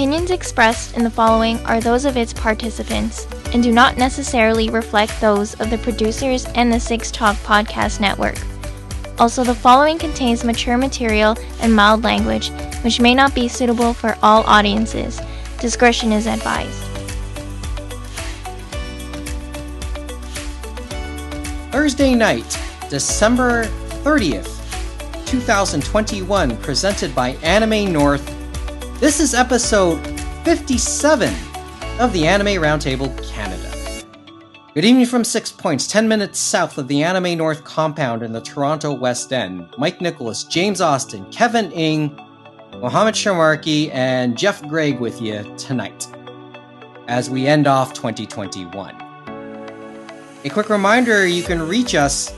Opinions 0.00 0.30
expressed 0.30 0.96
in 0.96 1.04
the 1.04 1.10
following 1.10 1.58
are 1.66 1.78
those 1.78 2.06
of 2.06 2.16
its 2.16 2.32
participants 2.32 3.26
and 3.52 3.62
do 3.62 3.70
not 3.70 3.98
necessarily 3.98 4.70
reflect 4.70 5.20
those 5.20 5.52
of 5.60 5.68
the 5.68 5.76
producers 5.76 6.46
and 6.54 6.72
the 6.72 6.80
Six 6.80 7.10
Talk 7.10 7.36
Podcast 7.44 8.00
Network. 8.00 8.38
Also, 9.18 9.44
the 9.44 9.54
following 9.54 9.98
contains 9.98 10.42
mature 10.42 10.78
material 10.78 11.36
and 11.60 11.76
mild 11.76 12.02
language, 12.02 12.48
which 12.80 12.98
may 12.98 13.14
not 13.14 13.34
be 13.34 13.46
suitable 13.46 13.92
for 13.92 14.16
all 14.22 14.42
audiences. 14.44 15.20
Discretion 15.58 16.12
is 16.12 16.26
advised. 16.26 16.82
Thursday 21.72 22.14
night, 22.14 22.58
December 22.88 23.66
30th, 24.02 25.26
2021, 25.26 26.56
presented 26.56 27.14
by 27.14 27.32
Anime 27.42 27.92
North. 27.92 28.39
This 29.00 29.18
is 29.18 29.32
episode 29.32 29.96
57 30.44 31.34
of 32.00 32.12
the 32.12 32.26
Anime 32.26 32.60
Roundtable 32.62 33.10
Canada. 33.26 34.04
Good 34.74 34.84
evening 34.84 35.06
from 35.06 35.24
Six 35.24 35.50
Points, 35.50 35.86
10 35.86 36.06
minutes 36.06 36.38
south 36.38 36.76
of 36.76 36.86
the 36.86 37.02
Anime 37.02 37.38
North 37.38 37.64
compound 37.64 38.22
in 38.22 38.34
the 38.34 38.42
Toronto 38.42 38.92
West 38.92 39.32
End. 39.32 39.66
Mike 39.78 40.02
Nicholas, 40.02 40.44
James 40.44 40.82
Austin, 40.82 41.24
Kevin 41.32 41.72
Ing, 41.72 42.14
Mohammed 42.78 43.14
Shamarki, 43.14 43.90
and 43.94 44.36
Jeff 44.36 44.60
Gregg 44.68 45.00
with 45.00 45.22
you 45.22 45.50
tonight 45.56 46.06
as 47.08 47.30
we 47.30 47.46
end 47.46 47.66
off 47.66 47.94
2021. 47.94 48.94
A 50.44 50.50
quick 50.50 50.68
reminder 50.68 51.26
you 51.26 51.42
can 51.42 51.66
reach 51.66 51.94
us 51.94 52.34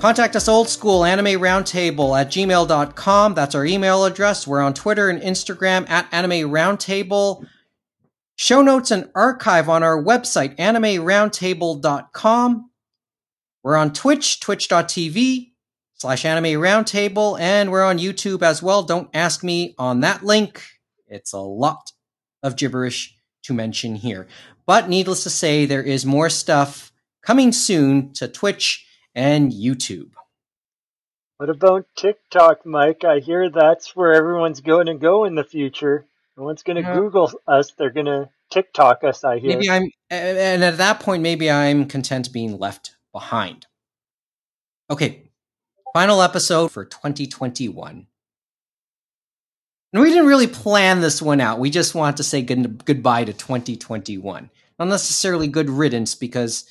Contact 0.00 0.34
us 0.34 0.48
old 0.48 0.68
school 0.70 1.04
anime 1.04 1.38
roundtable 1.38 2.18
at 2.18 2.28
gmail.com. 2.28 3.34
That's 3.34 3.54
our 3.54 3.66
email 3.66 4.06
address. 4.06 4.46
We're 4.46 4.62
on 4.62 4.72
Twitter 4.72 5.10
and 5.10 5.20
Instagram 5.20 5.86
at 5.90 6.08
anime 6.10 6.50
roundtable. 6.50 7.46
Show 8.34 8.62
notes 8.62 8.90
and 8.90 9.10
archive 9.14 9.68
on 9.68 9.82
our 9.82 10.02
website, 10.02 10.56
animeroundtable.com. 10.56 12.70
We're 13.62 13.76
on 13.76 13.92
Twitch, 13.92 14.40
twitch.tv 14.40 15.50
slash 15.96 16.24
anime 16.24 16.58
roundtable, 16.58 17.38
and 17.38 17.70
we're 17.70 17.84
on 17.84 17.98
YouTube 17.98 18.40
as 18.40 18.62
well. 18.62 18.82
Don't 18.82 19.10
ask 19.12 19.44
me 19.44 19.74
on 19.76 20.00
that 20.00 20.24
link. 20.24 20.64
It's 21.08 21.34
a 21.34 21.40
lot 21.40 21.92
of 22.42 22.56
gibberish 22.56 23.14
to 23.42 23.52
mention 23.52 23.96
here. 23.96 24.26
But 24.64 24.88
needless 24.88 25.24
to 25.24 25.30
say, 25.30 25.66
there 25.66 25.82
is 25.82 26.06
more 26.06 26.30
stuff 26.30 26.90
coming 27.20 27.52
soon 27.52 28.14
to 28.14 28.28
Twitch 28.28 28.86
and 29.14 29.52
YouTube. 29.52 30.10
What 31.38 31.50
about 31.50 31.86
TikTok, 31.96 32.66
Mike? 32.66 33.02
I 33.04 33.20
hear 33.20 33.48
that's 33.48 33.96
where 33.96 34.12
everyone's 34.12 34.60
going 34.60 34.86
to 34.86 34.94
go 34.94 35.24
in 35.24 35.34
the 35.34 35.44
future. 35.44 36.06
No 36.36 36.44
one's 36.44 36.62
going 36.62 36.76
to 36.76 36.82
yeah. 36.82 36.94
Google 36.94 37.32
us; 37.46 37.72
they're 37.72 37.90
going 37.90 38.06
to 38.06 38.28
TikTok 38.50 39.04
us. 39.04 39.24
I 39.24 39.38
hear. 39.38 39.50
Maybe 39.56 39.70
I'm, 39.70 39.90
and 40.10 40.62
at 40.62 40.76
that 40.76 41.00
point, 41.00 41.22
maybe 41.22 41.50
I'm 41.50 41.86
content 41.86 42.32
being 42.32 42.58
left 42.58 42.96
behind. 43.12 43.66
Okay, 44.90 45.30
final 45.94 46.20
episode 46.20 46.72
for 46.72 46.84
2021. 46.84 48.06
And 49.92 50.02
we 50.02 50.08
didn't 50.10 50.26
really 50.26 50.46
plan 50.46 51.00
this 51.00 51.20
one 51.20 51.40
out. 51.40 51.58
We 51.58 51.70
just 51.70 51.94
want 51.94 52.16
to 52.18 52.22
say 52.22 52.42
good, 52.42 52.84
goodbye 52.84 53.24
to 53.24 53.32
2021. 53.32 54.50
Not 54.78 54.88
necessarily 54.88 55.48
good 55.48 55.68
riddance 55.68 56.14
because 56.14 56.64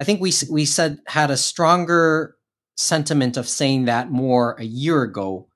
I 0.00 0.04
think 0.04 0.20
we 0.20 0.32
we 0.50 0.64
said 0.64 1.00
had 1.06 1.30
a 1.30 1.36
stronger 1.36 2.36
sentiment 2.76 3.36
of 3.36 3.46
saying 3.46 3.84
that 3.84 4.10
more 4.10 4.56
a 4.58 4.64
year 4.64 5.02
ago. 5.02 5.46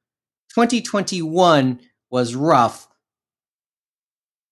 2021 0.55 1.81
was 2.11 2.35
rough, 2.35 2.87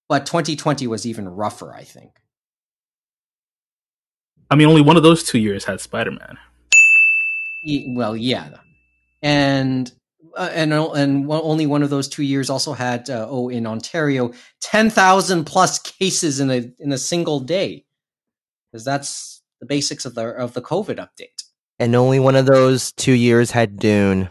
but 0.09 0.27
2020 0.27 0.87
was 0.87 1.07
even 1.07 1.29
rougher, 1.29 1.73
I 1.73 1.85
think. 1.85 2.13
I 4.51 4.57
mean, 4.57 4.67
only 4.67 4.81
one 4.81 4.97
of 4.97 5.03
those 5.03 5.23
two 5.23 5.39
years 5.39 5.65
had 5.65 5.81
Spider-Man. 5.81 6.39
Well, 7.95 8.17
yeah, 8.17 8.57
and 9.23 9.93
uh, 10.37 10.51
and 10.53 10.73
and 10.73 11.31
only 11.31 11.67
one 11.67 11.83
of 11.83 11.91
those 11.91 12.09
two 12.09 12.25
years 12.25 12.51
also 12.51 12.73
had 12.73 13.09
uh, 13.11 13.27
oh 13.29 13.51
in 13.51 13.67
Ontario 13.67 14.33
ten 14.61 14.91
thousand 14.91 15.45
plus 15.45 15.79
cases 15.79 16.41
in 16.41 16.51
a 16.51 16.73
in 16.81 16.91
a 16.93 16.99
single 16.99 17.41
day, 17.41 17.85
because 18.71 18.85
that's 18.85 19.42
the 19.63 19.67
basics 19.67 20.05
of 20.05 20.17
the 20.17 20.27
of 20.27 20.55
the 20.55 20.61
COVID 20.61 20.97
update. 20.97 21.45
And 21.79 21.95
only 21.95 22.19
one 22.19 22.35
of 22.35 22.47
those 22.47 22.91
two 22.93 23.13
years 23.13 23.53
had 23.53 23.79
Dune. 23.79 24.29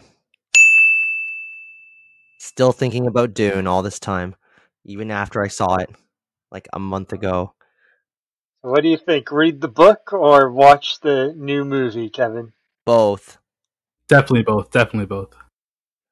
Still 2.38 2.72
thinking 2.72 3.06
about 3.06 3.32
Dune 3.32 3.66
all 3.66 3.82
this 3.82 3.98
time, 3.98 4.34
even 4.84 5.10
after 5.10 5.42
I 5.42 5.48
saw 5.48 5.76
it 5.76 5.88
like 6.50 6.68
a 6.74 6.78
month 6.78 7.14
ago. 7.14 7.54
What 8.60 8.82
do 8.82 8.90
you 8.90 8.98
think? 8.98 9.32
Read 9.32 9.62
the 9.62 9.68
book 9.68 10.12
or 10.12 10.50
watch 10.50 11.00
the 11.00 11.32
new 11.34 11.64
movie, 11.64 12.10
Kevin? 12.10 12.52
Both. 12.84 13.38
Definitely 14.08 14.42
both. 14.42 14.70
Definitely 14.70 15.06
both. 15.06 15.34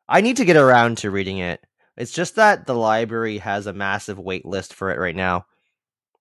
I 0.08 0.22
need 0.22 0.38
to 0.38 0.47
get 0.47 0.56
around 0.56 0.97
to 0.98 1.10
reading 1.10 1.38
it. 1.38 1.60
It's 1.98 2.12
just 2.12 2.37
that 2.37 2.66
the 2.66 2.75
library 2.75 3.37
has 3.38 3.66
a 3.66 3.75
massive 3.75 4.19
wait 4.19 4.47
list 4.47 4.72
for 4.72 4.91
it 4.91 4.98
right 4.98 5.14
now 5.14 5.44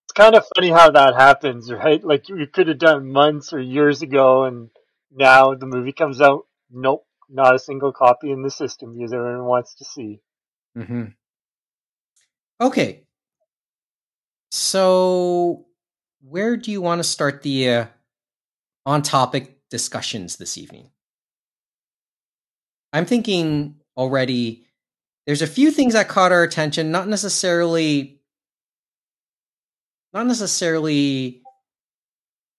it's 0.10 0.14
kind 0.14 0.34
of 0.34 0.44
funny 0.56 0.72
how 0.72 0.90
that 0.90 1.14
happens, 1.14 1.72
right? 1.72 2.04
Like 2.04 2.30
you 2.30 2.48
could 2.52 2.68
have 2.68 2.80
done 2.80 3.12
months 3.12 3.54
or 3.54 3.60
years 3.60 4.02
ago, 4.02 4.46
and 4.46 4.72
now 5.12 5.54
the 5.54 5.68
movie 5.68 5.92
comes 5.92 6.20
out. 6.20 6.48
Nope, 6.72 7.06
not 7.30 7.54
a 7.54 7.60
single 7.60 7.92
copy 7.92 8.32
in 8.32 8.42
the 8.42 8.50
system 8.50 8.98
because 8.98 9.14
everyone 9.14 9.46
wants 9.46 9.76
to 9.76 9.86
see. 9.86 10.20
Mm-hmm. 10.76 11.04
Okay, 12.60 13.04
so 14.50 15.68
where 16.28 16.58
do 16.58 16.72
you 16.72 16.82
want 16.82 16.98
to 16.98 17.04
start 17.04 17.44
the 17.44 17.70
uh, 17.70 17.86
on-topic 18.88 19.70
discussions 19.70 20.38
this 20.38 20.58
evening? 20.58 20.90
I'm 22.92 23.06
thinking 23.06 23.76
already. 23.96 24.66
There's 25.28 25.44
a 25.44 25.48
few 25.48 25.70
things 25.70 25.94
that 25.94 26.08
caught 26.08 26.32
our 26.32 26.42
attention, 26.42 26.90
not 26.90 27.08
necessarily 27.08 28.19
not 30.14 30.28
necessarily 30.28 31.42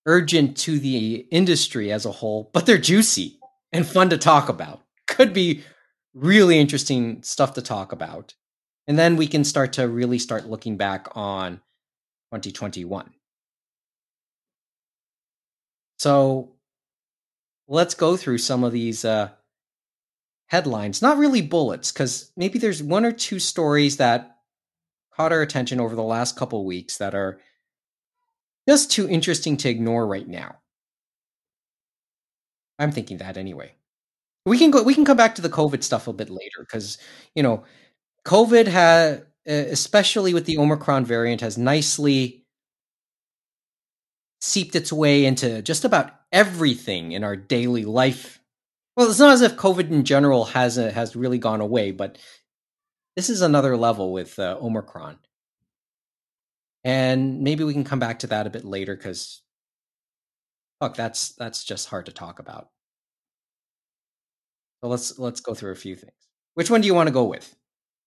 urgent 0.06 0.56
to 0.56 0.78
the 0.78 1.26
industry 1.30 1.92
as 1.92 2.06
a 2.06 2.12
whole, 2.12 2.50
but 2.52 2.66
they're 2.66 2.78
juicy 2.78 3.38
and 3.72 3.86
fun 3.86 4.10
to 4.10 4.18
talk 4.18 4.48
about. 4.48 4.82
Could 5.06 5.32
be 5.32 5.62
really 6.14 6.58
interesting 6.58 7.22
stuff 7.22 7.54
to 7.54 7.62
talk 7.62 7.92
about. 7.92 8.34
And 8.86 8.98
then 8.98 9.16
we 9.16 9.26
can 9.26 9.44
start 9.44 9.74
to 9.74 9.86
really 9.88 10.18
start 10.18 10.46
looking 10.46 10.76
back 10.76 11.08
on 11.12 11.60
2021. 12.32 13.10
So 15.98 16.52
let's 17.68 17.94
go 17.94 18.16
through 18.16 18.38
some 18.38 18.64
of 18.64 18.72
these 18.72 19.04
uh, 19.04 19.30
headlines. 20.46 21.02
Not 21.02 21.18
really 21.18 21.42
bullets, 21.42 21.92
because 21.92 22.32
maybe 22.36 22.58
there's 22.58 22.82
one 22.82 23.04
or 23.04 23.12
two 23.12 23.38
stories 23.38 23.98
that 23.98 24.38
caught 25.16 25.32
our 25.32 25.42
attention 25.42 25.80
over 25.80 25.94
the 25.94 26.02
last 26.02 26.36
couple 26.36 26.64
weeks 26.64 26.98
that 26.98 27.14
are 27.14 27.40
just 28.68 28.90
too 28.90 29.08
interesting 29.08 29.56
to 29.58 29.68
ignore 29.68 30.06
right 30.06 30.28
now. 30.28 30.56
I'm 32.78 32.92
thinking 32.92 33.18
that 33.18 33.36
anyway. 33.36 33.74
We 34.46 34.58
can 34.58 34.70
go. 34.70 34.82
We 34.82 34.94
can 34.94 35.04
come 35.04 35.16
back 35.16 35.34
to 35.34 35.42
the 35.42 35.50
COVID 35.50 35.82
stuff 35.82 36.08
a 36.08 36.12
bit 36.12 36.30
later 36.30 36.60
because 36.60 36.98
you 37.34 37.42
know, 37.42 37.64
COVID 38.26 38.66
has, 38.66 39.22
especially 39.46 40.32
with 40.32 40.46
the 40.46 40.58
Omicron 40.58 41.04
variant, 41.04 41.42
has 41.42 41.58
nicely 41.58 42.40
seeped 44.40 44.74
its 44.74 44.92
way 44.92 45.26
into 45.26 45.60
just 45.62 45.84
about 45.84 46.12
everything 46.32 47.12
in 47.12 47.24
our 47.24 47.36
daily 47.36 47.84
life. 47.84 48.40
Well, 48.96 49.10
it's 49.10 49.18
not 49.18 49.32
as 49.32 49.42
if 49.42 49.56
COVID 49.56 49.90
in 49.90 50.04
general 50.04 50.46
has 50.46 50.78
uh, 50.78 50.90
has 50.90 51.14
really 51.14 51.38
gone 51.38 51.60
away, 51.60 51.90
but 51.90 52.18
this 53.16 53.30
is 53.30 53.42
another 53.42 53.76
level 53.76 54.12
with 54.12 54.38
uh, 54.38 54.56
Omicron. 54.60 55.18
And 56.84 57.42
maybe 57.42 57.64
we 57.64 57.72
can 57.72 57.84
come 57.84 57.98
back 57.98 58.20
to 58.20 58.26
that 58.28 58.46
a 58.46 58.50
bit 58.50 58.64
later 58.64 58.96
because 58.96 59.42
fuck, 60.80 60.96
that's 60.96 61.32
that's 61.32 61.62
just 61.64 61.88
hard 61.88 62.06
to 62.06 62.12
talk 62.12 62.38
about. 62.38 62.68
So 64.82 64.88
let's 64.88 65.18
let's 65.18 65.40
go 65.40 65.54
through 65.54 65.72
a 65.72 65.76
few 65.76 65.94
things. 65.94 66.12
Which 66.54 66.70
one 66.70 66.80
do 66.80 66.86
you 66.86 66.94
want 66.94 67.08
to 67.08 67.12
go 67.12 67.24
with? 67.24 67.54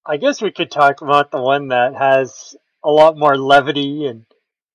I 0.05 0.17
guess 0.17 0.41
we 0.41 0.51
could 0.51 0.71
talk 0.71 1.01
about 1.01 1.31
the 1.31 1.41
one 1.41 1.69
that 1.69 1.95
has 1.95 2.55
a 2.83 2.89
lot 2.89 3.17
more 3.17 3.37
levity 3.37 4.05
and 4.05 4.25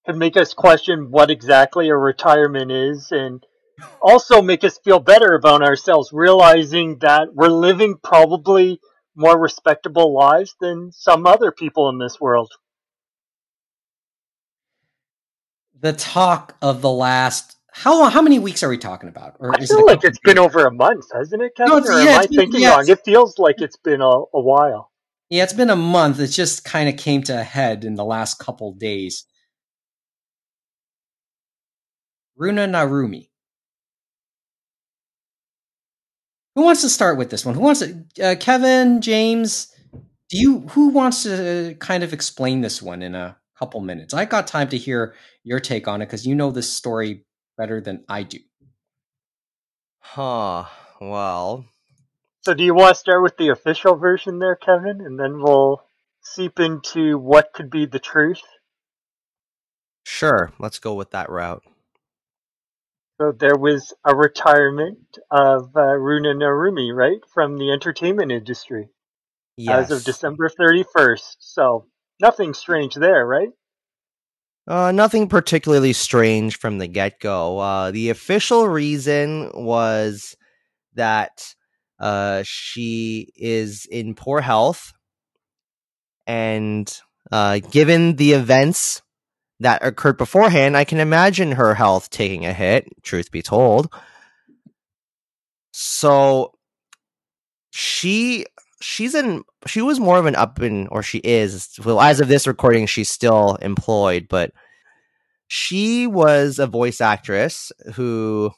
could 0.06 0.16
make 0.16 0.36
us 0.36 0.54
question 0.54 1.10
what 1.10 1.30
exactly 1.30 1.88
a 1.88 1.96
retirement 1.96 2.70
is 2.70 3.12
and 3.12 3.44
also 4.02 4.40
make 4.40 4.64
us 4.64 4.78
feel 4.78 5.00
better 5.00 5.34
about 5.34 5.62
ourselves, 5.62 6.10
realizing 6.12 6.98
that 7.00 7.34
we're 7.34 7.48
living 7.48 7.96
probably 8.02 8.80
more 9.18 9.38
respectable 9.38 10.14
lives 10.14 10.54
than 10.60 10.92
some 10.92 11.26
other 11.26 11.50
people 11.50 11.88
in 11.90 11.98
this 11.98 12.20
world. 12.20 12.50
The 15.78 15.92
talk 15.92 16.56
of 16.62 16.80
the 16.80 16.90
last 16.90 17.56
how 17.70 18.08
how 18.08 18.22
many 18.22 18.38
weeks 18.38 18.62
are 18.62 18.68
we 18.68 18.78
talking 18.78 19.08
about? 19.08 19.36
Or 19.38 19.54
I 19.54 19.64
feel 19.64 19.78
it 19.78 19.86
like 19.86 20.04
it's 20.04 20.18
been 20.20 20.38
over 20.38 20.66
a 20.66 20.72
month, 20.72 21.06
hasn't 21.12 21.42
it, 21.42 21.54
Kevin? 21.56 21.70
No, 21.70 21.78
or 21.78 22.02
yeah, 22.02 22.10
am 22.10 22.20
I 22.20 22.26
been, 22.26 22.36
thinking 22.36 22.64
wrong? 22.64 22.88
It 22.88 23.04
feels 23.04 23.38
like 23.38 23.60
it's 23.60 23.76
been 23.76 24.00
a, 24.00 24.08
a 24.08 24.40
while. 24.40 24.90
Yeah, 25.30 25.44
it's 25.44 25.52
been 25.52 25.70
a 25.70 25.76
month. 25.76 26.18
It 26.18 26.28
just 26.28 26.64
kind 26.64 26.88
of 26.88 26.96
came 26.96 27.22
to 27.24 27.38
a 27.38 27.44
head 27.44 27.84
in 27.84 27.94
the 27.94 28.04
last 28.04 28.38
couple 28.38 28.72
days. 28.72 29.24
Runa 32.36 32.66
Narumi. 32.66 33.27
Who 36.58 36.64
wants 36.64 36.80
to 36.82 36.88
start 36.88 37.18
with 37.18 37.30
this 37.30 37.46
one? 37.46 37.54
Who 37.54 37.60
wants 37.60 37.78
to? 37.78 38.04
Uh, 38.20 38.34
Kevin, 38.34 39.00
James, 39.00 39.72
do 40.28 40.36
you? 40.36 40.58
Who 40.70 40.88
wants 40.88 41.22
to 41.22 41.76
kind 41.78 42.02
of 42.02 42.12
explain 42.12 42.62
this 42.62 42.82
one 42.82 43.00
in 43.00 43.14
a 43.14 43.36
couple 43.56 43.80
minutes? 43.80 44.12
I 44.12 44.24
got 44.24 44.48
time 44.48 44.68
to 44.70 44.76
hear 44.76 45.14
your 45.44 45.60
take 45.60 45.86
on 45.86 46.02
it 46.02 46.06
because 46.06 46.26
you 46.26 46.34
know 46.34 46.50
this 46.50 46.68
story 46.68 47.24
better 47.56 47.80
than 47.80 48.04
I 48.08 48.24
do. 48.24 48.40
Huh. 50.00 50.64
Well, 51.00 51.64
So 52.42 52.54
do 52.54 52.64
you 52.64 52.74
want 52.74 52.96
to 52.96 52.98
start 52.98 53.22
with 53.22 53.36
the 53.36 53.50
official 53.50 53.94
version 53.94 54.40
there, 54.40 54.56
Kevin, 54.56 55.00
and 55.00 55.16
then 55.16 55.40
we'll 55.40 55.84
seep 56.24 56.58
into 56.58 57.18
what 57.18 57.52
could 57.52 57.70
be 57.70 57.86
the 57.86 58.00
truth? 58.00 58.42
sure. 60.04 60.50
Let's 60.58 60.80
go 60.80 60.94
with 60.94 61.12
that 61.12 61.30
route. 61.30 61.62
So 63.20 63.32
there 63.32 63.56
was 63.56 63.92
a 64.04 64.14
retirement 64.14 65.18
of 65.30 65.76
uh, 65.76 65.80
Runa 65.80 66.34
Narumi, 66.34 66.94
right, 66.94 67.18
from 67.34 67.58
the 67.58 67.72
entertainment 67.72 68.30
industry 68.30 68.88
Yes. 69.56 69.90
as 69.90 69.98
of 69.98 70.04
December 70.04 70.48
31st. 70.48 71.36
So 71.40 71.86
nothing 72.20 72.54
strange 72.54 72.94
there, 72.94 73.26
right? 73.26 73.48
Uh, 74.68 74.92
nothing 74.92 75.26
particularly 75.28 75.92
strange 75.92 76.58
from 76.58 76.78
the 76.78 76.86
get 76.86 77.18
go. 77.18 77.58
Uh, 77.58 77.90
the 77.90 78.10
official 78.10 78.68
reason 78.68 79.50
was 79.54 80.36
that 80.94 81.54
uh, 81.98 82.42
she 82.44 83.32
is 83.34 83.86
in 83.90 84.14
poor 84.14 84.40
health, 84.40 84.92
and 86.26 87.00
uh, 87.32 87.58
given 87.70 88.14
the 88.16 88.32
events 88.32 89.02
that 89.60 89.84
occurred 89.84 90.18
beforehand, 90.18 90.76
I 90.76 90.84
can 90.84 91.00
imagine 91.00 91.52
her 91.52 91.74
health 91.74 92.10
taking 92.10 92.46
a 92.46 92.52
hit, 92.52 92.88
truth 93.02 93.30
be 93.30 93.42
told. 93.42 93.92
So 95.72 96.52
she 97.70 98.46
she's 98.80 99.14
in 99.14 99.44
she 99.66 99.82
was 99.82 99.98
more 100.00 100.18
of 100.18 100.26
an 100.26 100.36
up 100.36 100.58
and 100.60 100.88
or 100.90 101.02
she 101.02 101.18
is 101.18 101.70
well 101.84 102.00
as 102.00 102.20
of 102.20 102.28
this 102.28 102.46
recording 102.46 102.86
she's 102.86 103.08
still 103.08 103.56
employed 103.56 104.26
but 104.28 104.52
she 105.48 106.06
was 106.06 106.58
a 106.58 106.66
voice 106.66 107.00
actress 107.00 107.72
who 107.94 108.50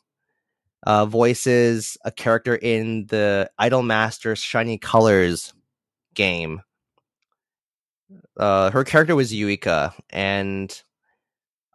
uh, 0.86 1.06
voices 1.06 1.96
a 2.04 2.10
character 2.10 2.54
in 2.54 3.06
the 3.06 3.50
Idolmaster 3.60 4.36
shiny 4.36 4.78
colors 4.78 5.52
game 6.14 6.62
uh, 8.36 8.70
her 8.70 8.84
character 8.84 9.14
was 9.14 9.32
yuika 9.32 9.94
and 10.10 10.82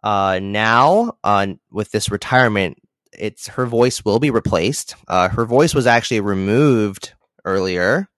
uh, 0.02 0.38
now 0.42 1.16
uh, 1.24 1.46
with 1.70 1.90
this 1.90 2.10
retirement 2.10 2.78
it's 3.12 3.48
her 3.48 3.66
voice 3.66 4.04
will 4.04 4.18
be 4.18 4.30
replaced 4.30 4.94
uh, 5.08 5.28
her 5.28 5.44
voice 5.46 5.74
was 5.74 5.86
actually 5.86 6.20
removed 6.20 7.14
earlier 7.44 8.08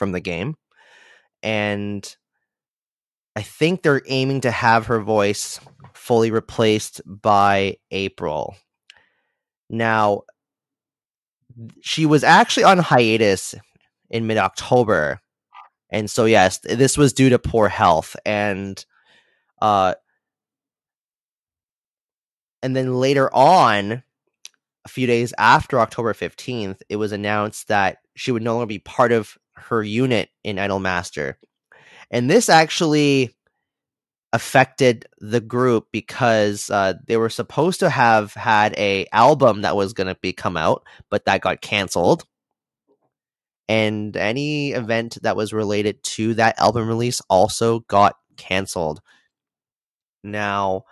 from 0.00 0.10
the 0.10 0.20
game. 0.20 0.56
And 1.44 2.16
I 3.36 3.42
think 3.42 3.82
they're 3.82 4.02
aiming 4.08 4.40
to 4.40 4.50
have 4.50 4.86
her 4.86 5.00
voice 5.00 5.60
fully 5.92 6.32
replaced 6.32 7.00
by 7.06 7.76
April. 7.92 8.56
Now, 9.68 10.22
she 11.82 12.06
was 12.06 12.24
actually 12.24 12.64
on 12.64 12.78
hiatus 12.78 13.54
in 14.08 14.26
mid 14.26 14.38
October. 14.38 15.20
And 15.90 16.10
so, 16.10 16.24
yes, 16.24 16.58
this 16.58 16.96
was 16.96 17.12
due 17.12 17.28
to 17.28 17.38
poor 17.38 17.68
health. 17.68 18.16
And, 18.24 18.82
uh, 19.60 19.94
and 22.62 22.76
then 22.76 22.94
later 22.94 23.32
on, 23.34 24.02
a 24.84 24.88
few 24.88 25.06
days 25.06 25.32
after 25.38 25.80
October 25.80 26.12
15th, 26.12 26.80
it 26.88 26.96
was 26.96 27.12
announced 27.12 27.68
that 27.68 27.98
she 28.16 28.32
would 28.32 28.42
no 28.42 28.54
longer 28.54 28.66
be 28.66 28.78
part 28.78 29.12
of 29.12 29.36
her 29.54 29.82
unit 29.82 30.30
in 30.42 30.56
Idolmaster. 30.56 31.34
And 32.10 32.30
this 32.30 32.48
actually 32.48 33.34
affected 34.32 35.06
the 35.18 35.40
group 35.40 35.88
because 35.92 36.70
uh, 36.70 36.94
they 37.06 37.16
were 37.16 37.28
supposed 37.30 37.80
to 37.80 37.90
have 37.90 38.32
had 38.34 38.74
a 38.78 39.06
album 39.12 39.62
that 39.62 39.76
was 39.76 39.92
going 39.92 40.06
to 40.06 40.14
be 40.20 40.32
come 40.32 40.56
out, 40.56 40.84
but 41.10 41.24
that 41.24 41.40
got 41.40 41.60
canceled. 41.60 42.24
And 43.68 44.16
any 44.16 44.72
event 44.72 45.18
that 45.22 45.36
was 45.36 45.52
related 45.52 46.02
to 46.02 46.34
that 46.34 46.58
album 46.58 46.88
release 46.88 47.20
also 47.28 47.80
got 47.80 48.16
canceled. 48.36 49.00
Now, 50.24 50.84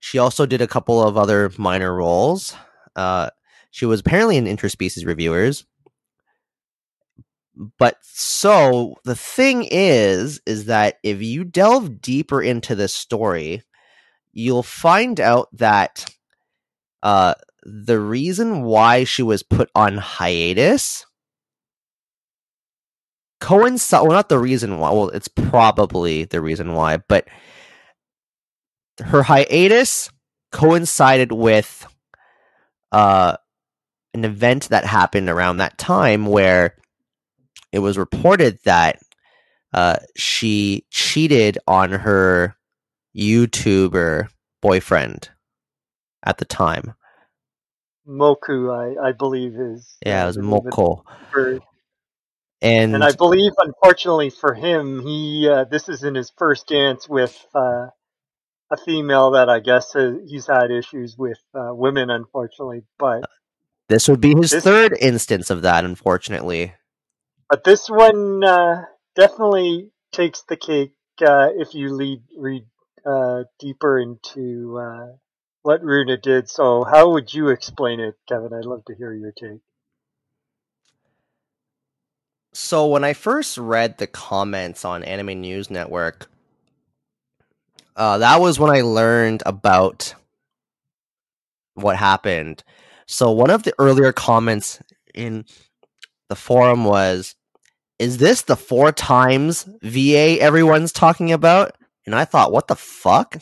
she 0.00 0.18
also 0.18 0.46
did 0.46 0.60
a 0.60 0.68
couple 0.68 1.02
of 1.02 1.16
other 1.16 1.50
minor 1.58 1.94
roles. 1.94 2.54
Uh, 2.94 3.30
she 3.70 3.86
was 3.86 4.00
apparently 4.00 4.36
in 4.36 4.44
interspecies 4.44 5.06
reviewers. 5.06 5.64
But 7.78 7.96
so 8.02 8.94
the 9.04 9.16
thing 9.16 9.66
is, 9.68 10.40
is 10.46 10.66
that 10.66 10.98
if 11.02 11.20
you 11.20 11.42
delve 11.42 12.00
deeper 12.00 12.40
into 12.40 12.76
this 12.76 12.94
story, 12.94 13.62
you'll 14.32 14.62
find 14.62 15.18
out 15.18 15.48
that 15.54 16.04
uh, 17.02 17.34
the 17.64 17.98
reason 17.98 18.62
why 18.62 19.04
she 19.04 19.22
was 19.22 19.42
put 19.42 19.70
on 19.74 19.98
hiatus 19.98 21.04
coincide 23.40 24.02
well 24.02 24.12
not 24.12 24.28
the 24.28 24.38
reason 24.38 24.78
why 24.78 24.90
well 24.90 25.10
it's 25.10 25.28
probably 25.28 26.24
the 26.24 26.40
reason 26.40 26.72
why 26.74 26.96
but 26.96 27.28
her 29.00 29.22
hiatus 29.22 30.10
coincided 30.50 31.30
with 31.32 31.86
uh 32.90 33.36
an 34.14 34.24
event 34.24 34.70
that 34.70 34.84
happened 34.84 35.28
around 35.28 35.58
that 35.58 35.78
time 35.78 36.26
where 36.26 36.74
it 37.72 37.80
was 37.80 37.98
reported 37.98 38.58
that 38.64 38.98
uh, 39.74 39.96
she 40.16 40.86
cheated 40.90 41.58
on 41.66 41.90
her 41.90 42.56
YouTuber 43.16 44.28
boyfriend 44.62 45.28
at 46.24 46.38
the 46.38 46.44
time. 46.44 46.94
Moku, 48.08 48.72
I, 48.72 49.08
I 49.08 49.12
believe 49.12 49.54
is 49.54 49.96
Yeah, 50.04 50.20
it 50.20 50.24
uh, 50.24 50.26
was 50.26 50.36
the 50.36 50.42
name 50.42 50.52
of 50.54 50.64
the 50.64 50.70
Moko. 50.70 51.60
And, 52.60 52.94
And 52.94 53.04
I 53.04 53.12
believe, 53.12 53.52
unfortunately 53.58 54.30
for 54.30 54.54
him, 54.54 55.06
he 55.06 55.48
uh, 55.48 55.64
this 55.64 55.88
isn't 55.88 56.16
his 56.16 56.32
first 56.36 56.66
dance 56.66 57.08
with 57.08 57.46
uh, 57.54 57.88
a 58.70 58.76
female 58.76 59.32
that 59.32 59.48
I 59.48 59.60
guess 59.60 59.94
uh, 59.96 60.14
he's 60.26 60.46
had 60.46 60.70
issues 60.70 61.16
with 61.16 61.38
uh, 61.54 61.70
women, 61.72 62.10
unfortunately. 62.10 62.82
But 62.98 63.24
this 63.88 64.08
would 64.08 64.20
be 64.20 64.34
his 64.34 64.50
this- 64.50 64.64
third 64.64 64.96
instance 65.00 65.50
of 65.50 65.62
that, 65.62 65.84
unfortunately. 65.84 66.74
but 67.48 67.64
this 67.64 67.88
one 67.88 68.44
uh, 68.44 68.82
definitely 69.16 69.90
takes 70.12 70.42
the 70.42 70.56
cake 70.56 70.92
uh, 71.20 71.48
if 71.56 71.74
you 71.74 71.94
lead, 71.94 72.22
read 72.36 72.64
uh, 73.06 73.44
deeper 73.58 73.98
into 73.98 74.78
uh, 74.78 75.16
what 75.62 75.82
Runa 75.82 76.16
did. 76.18 76.48
So, 76.48 76.84
how 76.84 77.12
would 77.12 77.32
you 77.32 77.48
explain 77.48 78.00
it, 78.00 78.14
Kevin? 78.28 78.52
I'd 78.52 78.64
love 78.66 78.84
to 78.86 78.94
hear 78.94 79.12
your 79.12 79.32
take. 79.32 79.60
So 82.52 82.86
when 82.88 83.04
I 83.04 83.12
first 83.12 83.56
read 83.58 83.98
the 83.98 84.06
comments 84.06 84.84
on 84.84 85.04
Anime 85.04 85.40
News 85.40 85.70
Network, 85.70 86.28
uh, 87.98 88.18
that 88.18 88.40
was 88.40 88.60
when 88.60 88.70
I 88.70 88.82
learned 88.82 89.42
about 89.44 90.14
what 91.74 91.96
happened. 91.96 92.62
So 93.06 93.32
one 93.32 93.50
of 93.50 93.64
the 93.64 93.74
earlier 93.78 94.12
comments 94.12 94.80
in 95.14 95.44
the 96.28 96.36
forum 96.36 96.84
was, 96.84 97.34
"Is 97.98 98.18
this 98.18 98.42
the 98.42 98.56
four 98.56 98.92
times 98.92 99.68
VA 99.82 100.40
everyone's 100.40 100.92
talking 100.92 101.32
about?" 101.32 101.76
And 102.06 102.14
I 102.14 102.24
thought, 102.24 102.52
"What 102.52 102.68
the 102.68 102.76
fuck?" 102.76 103.36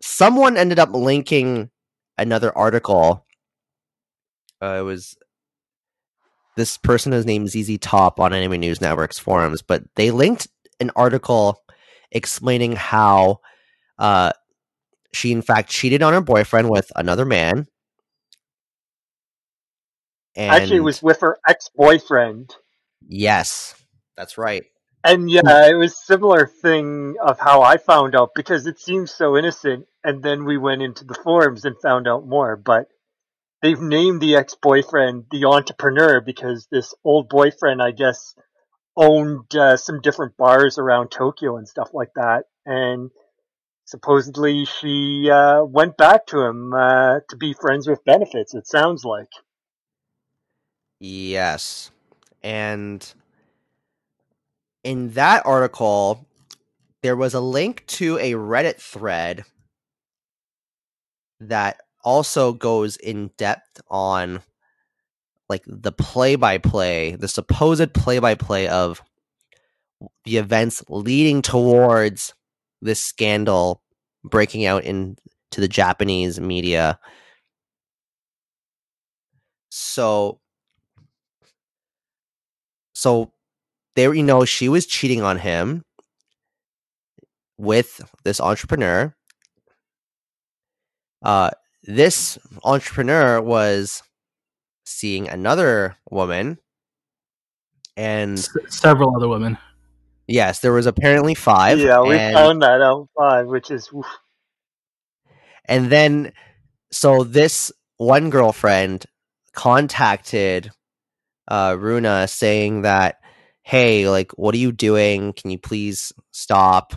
Someone 0.00 0.56
ended 0.56 0.78
up 0.78 0.90
linking 0.92 1.70
another 2.16 2.56
article. 2.56 3.26
Uh, 4.62 4.76
it 4.78 4.82
was 4.82 5.16
this 6.56 6.78
person 6.78 7.12
is 7.12 7.26
named 7.26 7.50
ZZ 7.50 7.76
Top 7.78 8.18
on 8.20 8.32
Anime 8.32 8.60
News 8.60 8.80
Network's 8.80 9.18
forums, 9.18 9.60
but 9.60 9.82
they 9.96 10.10
linked 10.10 10.48
an 10.80 10.90
article 10.96 11.62
explaining 12.12 12.76
how 12.76 13.40
uh, 13.98 14.32
she, 15.12 15.32
in 15.32 15.42
fact, 15.42 15.70
cheated 15.70 16.02
on 16.02 16.12
her 16.12 16.20
boyfriend 16.20 16.70
with 16.70 16.90
another 16.94 17.24
man. 17.24 17.66
And 20.34 20.50
Actually, 20.50 20.78
it 20.78 20.84
was 20.84 21.02
with 21.02 21.20
her 21.20 21.38
ex-boyfriend. 21.46 22.54
yes, 23.06 23.74
that's 24.16 24.38
right. 24.38 24.64
And 25.04 25.28
yeah, 25.28 25.68
it 25.68 25.74
was 25.74 25.96
similar 25.96 26.46
thing 26.46 27.16
of 27.22 27.38
how 27.40 27.62
I 27.62 27.76
found 27.76 28.14
out 28.14 28.30
because 28.34 28.66
it 28.66 28.78
seems 28.78 29.10
so 29.10 29.36
innocent, 29.36 29.86
and 30.04 30.22
then 30.22 30.44
we 30.44 30.56
went 30.56 30.82
into 30.82 31.04
the 31.04 31.18
forums 31.22 31.64
and 31.64 31.76
found 31.82 32.06
out 32.06 32.26
more. 32.26 32.56
But 32.56 32.86
they've 33.60 33.80
named 33.80 34.20
the 34.20 34.36
ex-boyfriend 34.36 35.26
the 35.30 35.44
entrepreneur 35.46 36.20
because 36.20 36.68
this 36.70 36.94
old 37.04 37.28
boyfriend, 37.28 37.82
I 37.82 37.90
guess, 37.90 38.34
owned 38.96 39.54
uh, 39.54 39.76
some 39.76 40.00
different 40.00 40.36
bars 40.36 40.78
around 40.78 41.10
Tokyo 41.10 41.56
and 41.56 41.68
stuff 41.68 41.90
like 41.92 42.12
that. 42.14 42.44
And 42.66 43.10
supposedly 43.84 44.64
she 44.64 45.30
uh, 45.30 45.64
went 45.64 45.96
back 45.96 46.26
to 46.26 46.40
him 46.40 46.72
uh, 46.72 47.20
to 47.28 47.36
be 47.36 47.54
friends 47.54 47.88
with 47.88 48.04
benefits. 48.04 48.54
It 48.54 48.66
sounds 48.66 49.04
like. 49.04 49.28
Yes. 51.00 51.90
And 52.42 53.12
in 54.84 55.10
that 55.12 55.44
article, 55.46 56.26
there 57.02 57.16
was 57.16 57.34
a 57.34 57.40
link 57.40 57.84
to 57.86 58.18
a 58.18 58.32
Reddit 58.32 58.76
thread 58.76 59.44
that 61.40 61.80
also 62.04 62.52
goes 62.52 62.96
in 62.96 63.30
depth 63.36 63.80
on 63.88 64.42
like 65.48 65.62
the 65.66 65.92
play 65.92 66.36
by 66.36 66.58
play, 66.58 67.16
the 67.16 67.28
supposed 67.28 67.92
play 67.94 68.18
by 68.18 68.34
play 68.34 68.68
of 68.68 69.02
the 70.24 70.36
events 70.36 70.82
leading 70.88 71.42
towards 71.42 72.34
this 72.80 73.00
scandal 73.00 73.82
breaking 74.24 74.64
out 74.66 74.84
into 74.84 75.16
the 75.56 75.68
Japanese 75.68 76.40
media. 76.40 76.98
So 79.70 80.40
so 82.94 83.32
there 83.96 84.14
you 84.14 84.22
know 84.22 84.44
she 84.44 84.68
was 84.68 84.86
cheating 84.86 85.22
on 85.22 85.38
him 85.38 85.84
with 87.58 88.00
this 88.24 88.40
entrepreneur. 88.40 89.14
Uh 91.22 91.50
this 91.84 92.38
entrepreneur 92.64 93.40
was 93.40 94.02
seeing 94.84 95.28
another 95.28 95.96
woman 96.10 96.58
and 97.96 98.38
S- 98.38 98.48
several 98.68 99.16
other 99.16 99.28
women. 99.28 99.58
yes 100.26 100.60
there 100.60 100.72
was 100.72 100.86
apparently 100.86 101.34
five 101.34 101.78
yeah, 101.78 102.00
we 102.02 102.16
and, 102.16 102.34
found 102.34 102.62
that 102.62 102.80
out 102.80 103.08
five, 103.16 103.46
which 103.46 103.70
is 103.70 103.90
oof. 103.94 104.06
and 105.66 105.90
then 105.90 106.32
so 106.90 107.24
this 107.24 107.70
one 107.98 108.30
girlfriend 108.30 109.06
contacted 109.52 110.70
uh 111.48 111.76
runa 111.78 112.26
saying 112.26 112.82
that 112.82 113.18
hey 113.62 114.08
like 114.08 114.32
what 114.32 114.54
are 114.54 114.58
you 114.58 114.72
doing 114.72 115.32
can 115.32 115.50
you 115.50 115.58
please 115.58 116.12
stop 116.30 116.94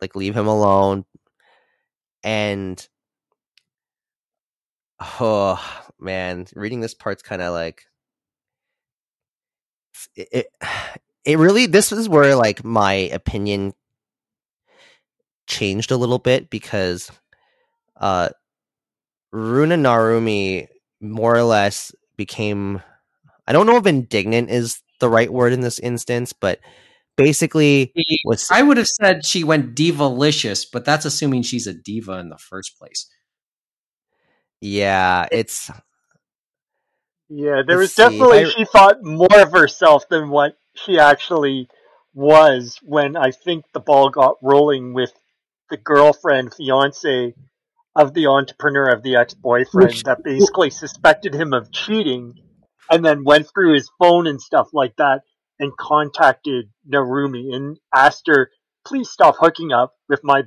like 0.00 0.14
leave 0.14 0.36
him 0.36 0.46
alone 0.46 1.04
and 2.22 2.88
oh 5.00 5.85
man 5.98 6.46
reading 6.54 6.80
this 6.80 6.94
part's 6.94 7.22
kind 7.22 7.42
of 7.42 7.52
like 7.52 7.86
it, 10.14 10.28
it 10.32 10.46
it 11.24 11.38
really 11.38 11.66
this 11.66 11.92
is 11.92 12.08
where 12.08 12.36
like 12.36 12.64
my 12.64 12.92
opinion 12.92 13.74
changed 15.46 15.90
a 15.90 15.96
little 15.96 16.18
bit 16.18 16.50
because 16.50 17.10
uh 18.00 18.28
Runa 19.32 19.76
Narumi 19.76 20.68
more 21.00 21.34
or 21.34 21.42
less 21.42 21.92
became 22.16 22.82
I 23.46 23.52
don't 23.52 23.66
know 23.66 23.76
if 23.76 23.86
indignant 23.86 24.50
is 24.50 24.82
the 25.00 25.08
right 25.08 25.32
word 25.32 25.52
in 25.52 25.60
this 25.60 25.78
instance, 25.78 26.32
but 26.32 26.60
basically 27.16 27.92
was 28.24 28.46
I 28.50 28.62
would 28.62 28.76
have 28.76 28.88
said 28.88 29.24
she 29.24 29.44
went 29.44 29.74
divalicious, 29.74 30.66
but 30.70 30.84
that's 30.84 31.04
assuming 31.04 31.42
she's 31.42 31.66
a 31.66 31.74
diva 31.74 32.18
in 32.18 32.28
the 32.30 32.38
first 32.38 32.78
place. 32.78 33.06
yeah, 34.60 35.26
it's 35.32 35.70
Yeah, 37.28 37.62
there 37.66 37.78
was 37.78 37.96
Let's 37.98 38.12
definitely 38.12 38.44
I- 38.44 38.48
she 38.50 38.64
thought 38.64 39.02
more 39.02 39.40
of 39.40 39.52
herself 39.52 40.08
than 40.08 40.28
what 40.28 40.56
she 40.74 40.98
actually 40.98 41.68
was 42.14 42.78
when 42.82 43.16
I 43.16 43.30
think 43.30 43.64
the 43.72 43.80
ball 43.80 44.10
got 44.10 44.36
rolling 44.42 44.94
with 44.94 45.12
the 45.70 45.76
girlfriend, 45.76 46.54
fiance 46.54 47.34
of 47.96 48.14
the 48.14 48.26
entrepreneur 48.26 48.90
of 48.90 49.02
the 49.02 49.16
ex 49.16 49.34
boyfriend 49.34 49.88
Which- 49.88 50.02
that 50.04 50.22
basically 50.22 50.70
suspected 50.70 51.34
him 51.34 51.52
of 51.52 51.72
cheating 51.72 52.34
and 52.90 53.04
then 53.04 53.24
went 53.24 53.48
through 53.48 53.74
his 53.74 53.90
phone 53.98 54.26
and 54.26 54.40
stuff 54.40 54.68
like 54.72 54.94
that 54.96 55.22
and 55.58 55.76
contacted 55.76 56.70
Narumi 56.88 57.54
and 57.54 57.78
asked 57.94 58.26
her, 58.28 58.50
please 58.86 59.10
stop 59.10 59.36
hooking 59.40 59.72
up 59.72 59.94
with 60.08 60.20
my 60.22 60.42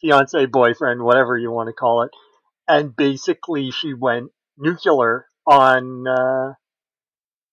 fiance 0.00 0.46
boyfriend, 0.46 1.02
whatever 1.02 1.38
you 1.38 1.50
want 1.50 1.68
to 1.68 1.72
call 1.72 2.02
it. 2.02 2.10
And 2.66 2.94
basically 2.94 3.70
she 3.70 3.94
went 3.94 4.30
nuclear 4.58 5.27
on 5.48 6.06
uh, 6.06 6.52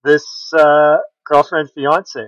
this 0.03 0.23
uh, 0.53 0.97
girlfriend 1.25 1.69
fiance. 1.73 2.27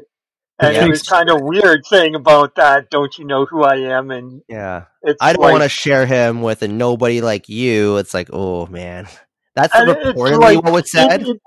And 0.59 0.73
Yeah. 0.75 0.85
it 0.85 0.89
was 0.89 1.03
kind 1.03 1.29
of 1.29 1.41
weird 1.41 1.83
thing 1.87 2.15
about 2.15 2.55
that. 2.55 2.89
Don't 2.89 3.15
you 3.19 3.25
know 3.25 3.45
who 3.45 3.63
I 3.63 3.75
am? 3.97 4.09
And 4.09 4.41
yeah. 4.47 4.85
it's 5.03 5.21
I 5.21 5.33
don't 5.33 5.43
like, 5.43 5.51
want 5.51 5.63
to 5.63 5.69
share 5.69 6.07
him 6.07 6.41
with 6.41 6.63
a 6.63 6.67
nobody 6.67 7.21
like 7.21 7.47
you. 7.49 7.97
It's 7.97 8.13
like, 8.13 8.29
oh 8.33 8.65
man, 8.65 9.07
that's 9.55 9.75
and 9.75 9.89
it's 9.91 9.99
reportedly 10.19 10.39
like- 10.39 10.63
what 10.63 10.73
was 10.73 10.91
said. 10.91 11.21
it- 11.21 11.27
it- 11.27 11.41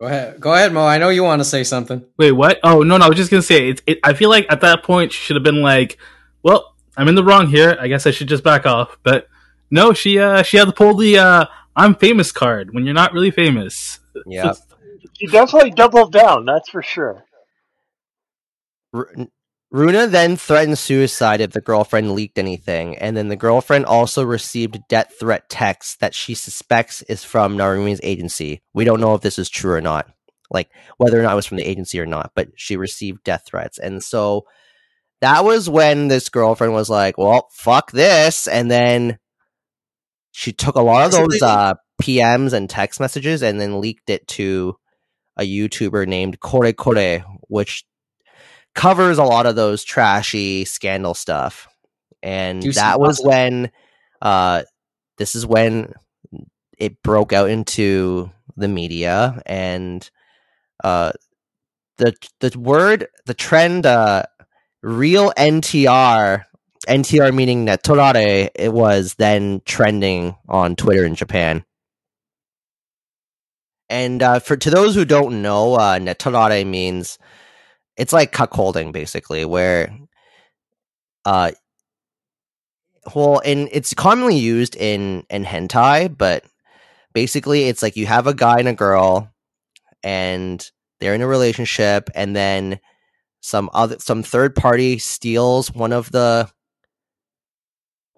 Go 0.00 0.06
ahead, 0.06 0.40
go 0.40 0.54
ahead, 0.54 0.72
Mo. 0.72 0.86
I 0.86 0.98
know 0.98 1.08
you 1.08 1.24
want 1.24 1.40
to 1.40 1.44
say 1.44 1.64
something. 1.64 2.04
Wait, 2.16 2.30
what? 2.30 2.60
Oh 2.62 2.82
no, 2.84 2.98
no. 2.98 3.04
I 3.04 3.08
was 3.08 3.16
just 3.16 3.32
gonna 3.32 3.42
say. 3.42 3.70
It, 3.70 3.82
it, 3.84 3.98
I 4.04 4.12
feel 4.12 4.30
like 4.30 4.46
at 4.48 4.60
that 4.60 4.84
point 4.84 5.10
she 5.12 5.20
should 5.20 5.34
have 5.34 5.42
been 5.42 5.60
like, 5.60 5.98
"Well, 6.44 6.76
I'm 6.96 7.08
in 7.08 7.16
the 7.16 7.24
wrong 7.24 7.48
here. 7.48 7.76
I 7.80 7.88
guess 7.88 8.06
I 8.06 8.12
should 8.12 8.28
just 8.28 8.44
back 8.44 8.64
off." 8.64 8.96
But 9.02 9.26
no, 9.70 9.92
she 9.92 10.18
uh 10.18 10.42
she 10.42 10.56
had 10.56 10.66
to 10.66 10.72
pull 10.72 10.94
the 10.94 11.18
uh 11.18 11.46
"I'm 11.76 11.94
famous" 11.94 12.32
card 12.32 12.74
when 12.74 12.84
you're 12.84 12.94
not 12.94 13.12
really 13.12 13.30
famous. 13.30 14.00
Yeah. 14.26 14.54
she 15.18 15.26
definitely 15.26 15.70
doubled 15.70 16.12
down, 16.12 16.44
that's 16.44 16.68
for 16.70 16.82
sure. 16.82 17.24
R- 18.94 19.10
Runa 19.70 20.06
then 20.06 20.36
threatened 20.36 20.78
suicide 20.78 21.42
if 21.42 21.52
the 21.52 21.60
girlfriend 21.60 22.12
leaked 22.12 22.38
anything, 22.38 22.96
and 22.96 23.14
then 23.16 23.28
the 23.28 23.36
girlfriend 23.36 23.84
also 23.84 24.24
received 24.24 24.78
death 24.88 25.12
threat 25.20 25.50
texts 25.50 25.96
that 25.96 26.14
she 26.14 26.34
suspects 26.34 27.02
is 27.02 27.22
from 27.22 27.56
Narumi's 27.56 28.00
agency. 28.02 28.62
We 28.72 28.84
don't 28.84 29.00
know 29.00 29.14
if 29.14 29.20
this 29.20 29.38
is 29.38 29.50
true 29.50 29.72
or 29.72 29.82
not, 29.82 30.08
like 30.50 30.70
whether 30.96 31.20
or 31.20 31.22
not 31.22 31.32
it 31.32 31.36
was 31.36 31.46
from 31.46 31.58
the 31.58 31.68
agency 31.68 32.00
or 32.00 32.06
not, 32.06 32.32
but 32.34 32.48
she 32.56 32.76
received 32.78 33.24
death 33.24 33.44
threats. 33.46 33.78
And 33.78 34.02
so 34.02 34.46
that 35.20 35.44
was 35.44 35.68
when 35.68 36.08
this 36.08 36.30
girlfriend 36.30 36.72
was 36.72 36.88
like, 36.88 37.18
well, 37.18 37.48
fuck 37.52 37.90
this. 37.90 38.48
And 38.48 38.70
then 38.70 39.18
she 40.38 40.52
took 40.52 40.76
a 40.76 40.80
lot 40.80 41.04
of 41.04 41.10
those 41.10 41.42
uh, 41.42 41.74
PMs 42.00 42.52
and 42.52 42.70
text 42.70 43.00
messages 43.00 43.42
and 43.42 43.60
then 43.60 43.80
leaked 43.80 44.08
it 44.08 44.24
to 44.28 44.76
a 45.36 45.42
YouTuber 45.42 46.06
named 46.06 46.38
Kore 46.38 46.72
Kore, 46.72 47.24
which 47.48 47.84
covers 48.72 49.18
a 49.18 49.24
lot 49.24 49.46
of 49.46 49.56
those 49.56 49.82
trashy 49.82 50.64
scandal 50.64 51.14
stuff. 51.14 51.66
And 52.22 52.62
that 52.62 53.00
was 53.00 53.20
when 53.20 53.72
uh 54.22 54.62
this 55.16 55.34
is 55.34 55.44
when 55.44 55.92
it 56.78 57.02
broke 57.02 57.32
out 57.32 57.50
into 57.50 58.30
the 58.56 58.68
media 58.68 59.42
and 59.44 60.08
uh 60.84 61.10
the 61.96 62.14
the 62.38 62.56
word 62.56 63.08
the 63.26 63.34
trend 63.34 63.86
uh 63.86 64.22
real 64.82 65.32
NTR 65.36 66.44
NTR 66.88 67.34
meaning 67.34 67.66
Netorare 67.66 68.48
it 68.54 68.72
was 68.72 69.14
then 69.14 69.60
trending 69.64 70.34
on 70.48 70.74
Twitter 70.74 71.04
in 71.04 71.14
Japan. 71.14 71.64
And 73.90 74.22
uh, 74.22 74.38
for 74.40 74.56
to 74.56 74.70
those 74.70 74.94
who 74.94 75.04
don't 75.04 75.42
know, 75.42 75.74
uh, 75.74 75.98
Netorare 75.98 76.66
means 76.66 77.18
it's 77.96 78.12
like 78.12 78.32
cuckolding 78.32 78.92
basically, 78.92 79.44
where 79.44 79.96
uh 81.24 81.50
well 83.14 83.40
and 83.44 83.68
it's 83.72 83.94
commonly 83.94 84.38
used 84.38 84.76
in 84.76 85.24
in 85.30 85.44
hentai, 85.44 86.16
but 86.16 86.44
basically 87.12 87.64
it's 87.64 87.82
like 87.82 87.96
you 87.96 88.06
have 88.06 88.26
a 88.26 88.34
guy 88.34 88.58
and 88.58 88.68
a 88.68 88.74
girl 88.74 89.30
and 90.02 90.70
they're 91.00 91.14
in 91.14 91.22
a 91.22 91.26
relationship 91.26 92.08
and 92.14 92.34
then 92.34 92.78
some 93.40 93.70
other 93.72 93.96
some 93.98 94.22
third 94.22 94.54
party 94.54 94.98
steals 94.98 95.72
one 95.72 95.92
of 95.92 96.10
the 96.12 96.50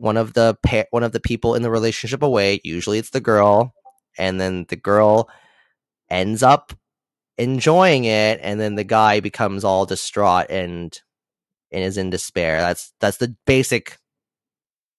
one 0.00 0.16
of 0.16 0.32
the 0.32 0.56
pa- 0.62 0.84
one 0.90 1.02
of 1.02 1.12
the 1.12 1.20
people 1.20 1.54
in 1.54 1.62
the 1.62 1.70
relationship 1.70 2.22
away 2.22 2.60
usually 2.64 2.98
it's 2.98 3.10
the 3.10 3.20
girl 3.20 3.74
and 4.18 4.40
then 4.40 4.64
the 4.68 4.76
girl 4.76 5.28
ends 6.08 6.42
up 6.42 6.72
enjoying 7.38 8.04
it 8.04 8.40
and 8.42 8.60
then 8.60 8.74
the 8.74 8.84
guy 8.84 9.20
becomes 9.20 9.64
all 9.64 9.86
distraught 9.86 10.46
and 10.50 11.00
and 11.72 11.84
is 11.84 11.96
in 11.96 12.10
despair. 12.10 12.60
That's 12.60 12.92
that's 13.00 13.18
the 13.18 13.34
basic 13.46 13.96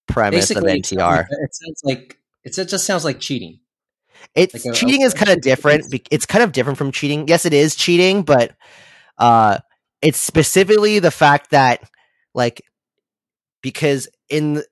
premise 0.08 0.48
Basically, 0.50 0.72
of 0.72 0.78
ntr 0.82 1.26
it 1.30 1.54
sounds 1.54 1.80
like 1.84 2.18
it's, 2.44 2.58
it 2.58 2.68
just 2.68 2.84
sounds 2.86 3.04
like 3.04 3.20
cheating. 3.20 3.60
it's 4.34 4.54
like 4.54 4.74
a- 4.74 4.76
cheating 4.76 5.02
a- 5.02 5.06
is 5.06 5.14
kind 5.14 5.30
of 5.30 5.40
different 5.40 5.90
bec- 5.90 6.08
it's 6.10 6.26
kind 6.26 6.42
of 6.42 6.52
different 6.52 6.78
from 6.78 6.90
cheating. 6.92 7.28
Yes 7.28 7.44
it 7.46 7.52
is 7.52 7.76
cheating 7.76 8.22
but 8.22 8.56
uh 9.18 9.58
it's 10.00 10.18
specifically 10.18 10.98
the 10.98 11.10
fact 11.10 11.50
that 11.50 11.88
like 12.34 12.62
because 13.62 14.08
in 14.28 14.62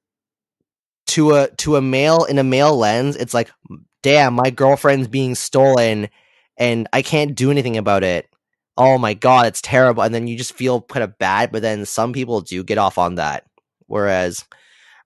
to 1.07 1.35
a 1.35 1.49
to 1.57 1.76
a 1.76 1.83
male 1.83 2.25
in 2.25 2.38
a 2.38 2.45
male 2.45 2.76
lens 2.76 3.16
it's 3.16 3.35
like 3.35 3.50
damn 4.02 4.35
my 4.35 4.50
girlfriend's 4.50 5.09
being 5.09 5.35
stolen 5.35 6.09
and 6.61 6.87
I 6.92 7.00
can't 7.00 7.35
do 7.35 7.50
anything 7.50 7.78
about 7.78 8.04
it. 8.04 8.28
Oh 8.76 8.99
my 8.99 9.14
god, 9.14 9.47
it's 9.47 9.62
terrible. 9.62 10.02
And 10.02 10.14
then 10.14 10.26
you 10.28 10.37
just 10.37 10.52
feel 10.52 10.83
kind 10.83 11.02
of 11.02 11.19
bad, 11.19 11.50
but 11.50 11.62
then 11.62 11.87
some 11.87 12.12
people 12.12 12.42
do 12.42 12.62
get 12.62 12.78
off 12.78 12.99
on 12.99 13.16
that. 13.16 13.45
Whereas 13.87 14.45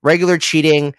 regular 0.03 0.37
cheating 0.37 0.95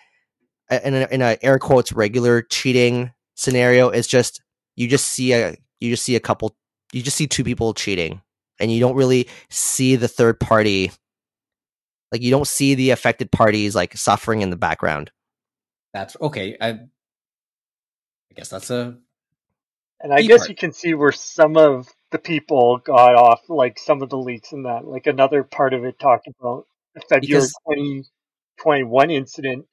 in 0.71 0.95
a, 0.95 1.07
in 1.11 1.21
a 1.21 1.37
air 1.43 1.59
quotes 1.59 1.91
regular 1.91 2.41
cheating 2.41 3.11
scenario 3.35 3.89
is 3.89 4.07
just 4.07 4.41
you 4.75 4.87
just 4.87 5.07
see 5.07 5.33
a 5.33 5.55
you 5.79 5.91
just 5.91 6.03
see 6.03 6.15
a 6.15 6.21
couple 6.21 6.55
you 6.91 7.03
just 7.03 7.17
see 7.17 7.27
two 7.27 7.43
people 7.43 7.73
cheating 7.73 8.21
and 8.59 8.71
you 8.71 8.79
don't 8.79 8.95
really 8.95 9.27
see 9.49 9.95
the 9.95 10.07
third 10.07 10.39
party 10.39 10.91
like 12.11 12.21
you 12.21 12.31
don't 12.31 12.47
see 12.47 12.75
the 12.75 12.91
affected 12.91 13.31
parties 13.31 13.75
like 13.75 13.95
suffering 13.97 14.41
in 14.41 14.49
the 14.49 14.55
background 14.55 15.11
That's 15.93 16.15
okay. 16.21 16.57
I, 16.59 16.69
I 16.69 16.79
guess 18.35 18.49
that's 18.49 18.69
a 18.69 18.97
And 20.01 20.13
I 20.13 20.21
guess 20.21 20.39
part. 20.41 20.49
you 20.49 20.55
can 20.55 20.71
see 20.73 20.93
where 20.93 21.11
some 21.11 21.57
of 21.57 21.87
the 22.11 22.19
people 22.19 22.77
got 22.79 23.15
off, 23.15 23.41
like 23.49 23.79
some 23.79 24.01
of 24.01 24.09
the 24.09 24.17
leaks 24.17 24.51
in 24.51 24.63
that. 24.63 24.85
Like 24.85 25.07
another 25.07 25.43
part 25.43 25.73
of 25.73 25.83
it 25.85 25.99
talked 25.99 26.27
about 26.27 26.65
the 26.93 27.01
February 27.01 27.27
Because- 27.27 27.53
2021 28.57 29.09
incident 29.11 29.65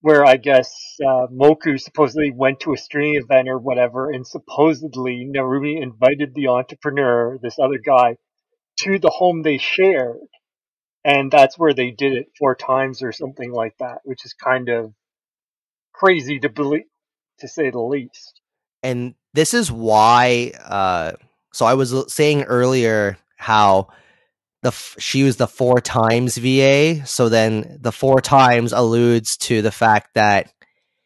where 0.00 0.24
I 0.24 0.36
guess 0.36 0.70
uh, 1.02 1.28
Moku 1.32 1.80
supposedly 1.80 2.30
went 2.30 2.60
to 2.60 2.74
a 2.74 2.76
streaming 2.76 3.14
event 3.24 3.48
or 3.48 3.58
whatever, 3.58 4.10
and 4.10 4.26
supposedly 4.26 5.26
Narumi 5.34 5.80
invited 5.82 6.34
the 6.34 6.48
entrepreneur, 6.48 7.38
this 7.42 7.58
other 7.58 7.78
guy, 7.78 8.16
to 8.80 8.98
the 8.98 9.08
home 9.08 9.40
they 9.42 9.56
shared. 9.56 10.18
And 11.04 11.30
that's 11.30 11.58
where 11.58 11.74
they 11.74 11.90
did 11.90 12.14
it 12.14 12.28
four 12.38 12.54
times 12.54 13.02
or 13.02 13.12
something 13.12 13.52
like 13.52 13.76
that, 13.78 13.98
which 14.04 14.24
is 14.24 14.32
kind 14.32 14.68
of 14.70 14.92
crazy 15.92 16.38
to 16.40 16.48
believe, 16.48 16.84
to 17.40 17.48
say 17.48 17.70
the 17.70 17.80
least. 17.80 18.40
and 18.82 19.14
this 19.32 19.54
is 19.54 19.70
why 19.72 20.52
uh 20.64 21.12
so 21.52 21.66
i 21.66 21.74
was 21.74 22.12
saying 22.12 22.42
earlier 22.44 23.16
how 23.36 23.88
the 24.62 24.68
f- 24.68 24.96
she 24.98 25.24
was 25.24 25.36
the 25.36 25.46
four 25.48 25.80
times 25.80 26.36
va 26.38 27.04
so 27.06 27.28
then 27.28 27.78
the 27.80 27.92
four 27.92 28.20
times 28.20 28.72
alludes 28.72 29.36
to 29.36 29.62
the 29.62 29.72
fact 29.72 30.14
that 30.14 30.52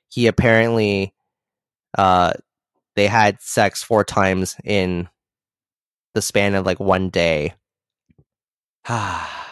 he 0.09 0.27
apparently 0.27 1.15
uh 1.97 2.33
they 2.97 3.07
had 3.07 3.41
sex 3.41 3.83
four 3.83 4.05
times 4.05 4.57
in 4.65 5.09
the 6.15 6.23
span 6.23 6.55
of 6.55 6.67
like 6.67 6.81
one 6.81 7.09
day 7.11 7.55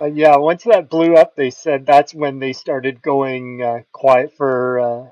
But 0.00 0.16
yeah, 0.16 0.38
once 0.38 0.64
that 0.64 0.88
blew 0.88 1.14
up, 1.14 1.36
they 1.36 1.50
said 1.50 1.84
that's 1.84 2.14
when 2.14 2.38
they 2.38 2.54
started 2.54 3.02
going 3.02 3.62
uh, 3.62 3.80
quiet 3.92 4.32
for 4.34 4.80
uh, 4.80 5.10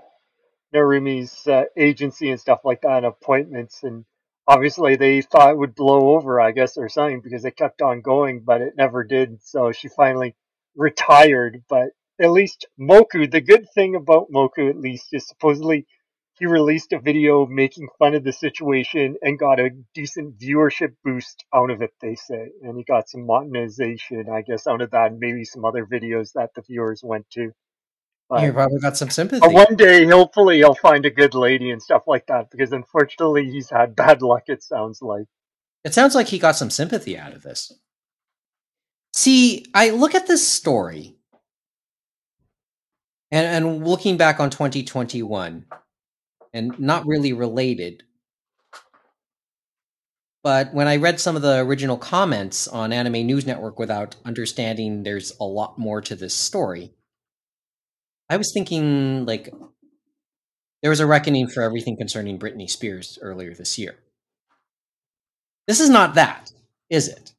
Narumi's 0.75 1.47
uh, 1.47 1.65
agency 1.77 2.31
and 2.31 2.41
stuff 2.41 2.61
like 2.65 2.81
that, 2.81 2.97
and 2.97 3.07
appointments. 3.07 3.83
And 3.83 4.07
obviously, 4.47 4.97
they 4.97 5.21
thought 5.21 5.51
it 5.51 5.59
would 5.59 5.75
blow 5.75 6.17
over, 6.17 6.41
I 6.41 6.53
guess, 6.53 6.79
or 6.79 6.89
something, 6.89 7.21
because 7.21 7.45
it 7.45 7.55
kept 7.59 7.83
on 7.83 8.01
going, 8.01 8.41
but 8.47 8.63
it 8.63 8.79
never 8.79 9.05
did. 9.05 9.43
So 9.43 9.73
she 9.73 9.89
finally 9.89 10.35
retired. 10.75 11.63
But 11.69 11.91
at 12.19 12.31
least 12.31 12.67
Moku, 12.81 13.31
the 13.31 13.43
good 13.43 13.67
thing 13.75 13.95
about 13.95 14.33
Moku, 14.33 14.71
at 14.71 14.79
least, 14.81 15.09
is 15.13 15.29
supposedly 15.29 15.87
he 16.39 16.47
released 16.47 16.93
a 16.93 17.01
video 17.01 17.47
making 17.47 17.89
fun 17.99 18.15
of 18.15 18.25
the 18.25 18.33
situation 18.33 19.17
and 19.23 19.39
got 19.39 19.61
a 19.61 19.71
decent 19.95 20.39
viewership 20.39 20.95
boost 21.05 21.45
out 21.55 21.71
of 21.71 21.83
it, 21.83 21.93
they 22.01 22.15
say. 22.15 22.51
And 22.63 22.77
he 22.77 22.85
got 22.85 23.09
some 23.09 23.27
monetization, 23.27 24.27
I 24.33 24.43
guess, 24.43 24.67
out 24.67 24.81
of 24.81 24.91
that, 24.93 25.13
and 25.13 25.21
maybe 25.21 25.45
some 25.45 25.65
other 25.65 25.85
videos 25.85 26.33
that 26.35 26.51
the 26.55 26.63
viewers 26.63 27.03
went 27.03 27.29
to. 27.31 27.53
But, 28.29 28.43
you 28.43 28.53
probably 28.53 28.81
got 28.81 28.97
some 28.97 29.11
sympathy. 29.11 29.47
one 29.47 29.77
day, 29.77 30.05
hopefully, 30.05 30.59
he'll 30.59 30.75
find 30.75 31.07
a 31.07 31.11
good 31.11 31.35
lady 31.35 31.71
and 31.71 31.83
stuff 31.83 32.03
like 32.07 32.27
that, 32.27 32.51
because 32.51 32.73
unfortunately, 32.73 33.51
he's 33.51 33.71
had 33.71 33.97
bad 33.97 34.21
luck, 34.23 34.45
it 34.47 34.63
sounds 34.63 35.01
like. 35.01 35.25
It 35.85 35.95
sounds 35.95 36.15
like 36.15 36.29
he 36.29 36.39
got 36.39 36.57
some 36.57 36.71
sympathy 36.71 37.17
out 37.17 37.33
of 37.33 37.43
this. 37.43 37.73
See, 39.15 39.65
I 39.75 39.91
look 39.91 40.15
at 40.15 40.27
this 40.27 40.47
story, 40.47 41.17
and 43.31 43.47
and 43.47 43.87
looking 43.87 44.17
back 44.19 44.41
on 44.41 44.51
2021, 44.51 45.65
and 46.53 46.79
not 46.79 47.07
really 47.07 47.33
related. 47.33 48.03
But 50.43 50.73
when 50.73 50.89
I 50.89 50.97
read 50.97 51.21
some 51.21 51.37
of 51.37 51.43
the 51.43 51.59
original 51.59 51.99
comments 51.99 52.69
on 52.69 52.93
Anime 52.93 53.27
News 53.27 53.47
Network 53.47 53.79
without 53.79 54.17
understanding 54.25 55.03
there's 55.03 55.33
a 55.41 55.45
lot 55.45 55.79
more 55.79 56.01
to 56.01 56.15
this 56.15 56.35
story, 56.35 56.93
I 58.31 58.37
was 58.37 58.53
thinking 58.53 59.27
like 59.27 59.53
there 60.83 60.91
was 60.91 61.01
a 61.01 61.07
reckoning 61.07 61.49
for 61.49 61.63
everything 61.63 61.97
concerning 61.97 62.39
Britney 62.39 62.71
Spears 62.71 63.19
earlier 63.21 63.55
this 63.55 63.79
year. 63.79 63.97
This 65.67 65.81
is 65.81 65.91
not 65.91 66.15
that, 66.15 66.53
is 66.89 67.09
it? 67.09 67.33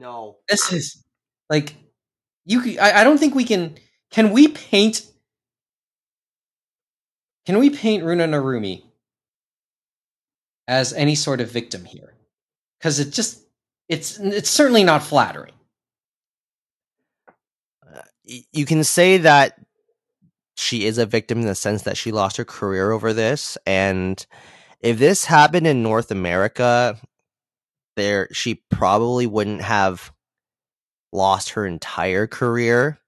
no 0.00 0.38
This 0.48 0.72
is 0.72 1.04
like 1.48 1.74
you. 2.46 2.78
I 2.80 3.04
don't 3.04 3.18
think 3.18 3.34
we 3.34 3.44
can. 3.44 3.76
Can 4.10 4.32
we 4.32 4.48
paint? 4.48 5.02
Can 7.46 7.58
we 7.58 7.70
paint 7.70 8.04
Runa 8.04 8.26
Narumi 8.26 8.84
as 10.68 10.92
any 10.92 11.14
sort 11.14 11.40
of 11.40 11.50
victim 11.50 11.84
here? 11.84 12.14
Because 12.78 13.00
it 13.00 13.12
just 13.12 13.42
it's 13.88 14.18
it's 14.18 14.50
certainly 14.50 14.84
not 14.84 15.02
flattering. 15.02 15.54
Uh, 17.86 18.02
y- 18.28 18.44
you 18.52 18.66
can 18.66 18.84
say 18.84 19.18
that 19.18 19.58
she 20.56 20.86
is 20.86 20.98
a 20.98 21.06
victim 21.06 21.40
in 21.40 21.46
the 21.48 21.56
sense 21.56 21.82
that 21.82 21.98
she 21.98 22.12
lost 22.12 22.36
her 22.38 22.44
career 22.44 22.92
over 22.92 23.14
this 23.14 23.58
and 23.66 24.26
if 24.80 24.98
this 24.98 25.26
happened 25.26 25.66
in 25.66 25.82
North 25.82 26.12
America 26.12 26.98
there 27.96 28.28
she 28.32 28.56
probably 28.70 29.26
wouldn't 29.26 29.62
have 29.62 30.12
lost 31.12 31.50
her 31.50 31.66
entire 31.66 32.28
career 32.28 32.99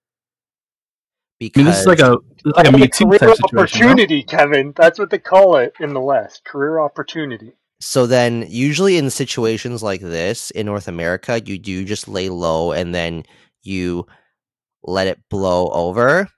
I 1.55 1.59
mean, 1.59 1.66
this 1.66 1.81
is 1.81 1.87
like 1.87 2.00
a 2.00 2.18
this 2.44 2.46
is 2.46 2.52
like 2.57 2.68
a 2.68 2.70
Call 2.70 2.78
Me 2.78 2.88
Too 2.88 3.07
career 3.07 3.18
type 3.18 3.37
situation. 3.37 3.48
no? 3.52 3.61
opportunity, 3.62 4.22
Kevin. 4.22 4.72
That's 4.76 4.98
what 4.98 5.11
they 5.11 5.18
call 5.18 5.57
it 5.57 5.74
in 5.81 5.94
the 5.94 6.00
West. 6.00 6.44
Career 6.44 6.78
opportunity. 6.81 7.52
so 7.81 8.07
then 8.07 8.46
usually 8.48 8.96
in 8.96 9.11
situations 9.11 9.83
like 9.83 10.00
this 10.00 10.50
in 10.52 10.66
North 10.66 10.87
America 10.87 11.40
you 11.44 11.59
do 11.59 11.85
just 11.85 12.07
lay 12.07 12.28
low 12.28 12.70
and 12.72 12.94
then 12.94 13.24
you 13.62 14.07
let 14.85 15.09
it 15.09 15.18
blow 15.28 15.68
over 15.70 16.28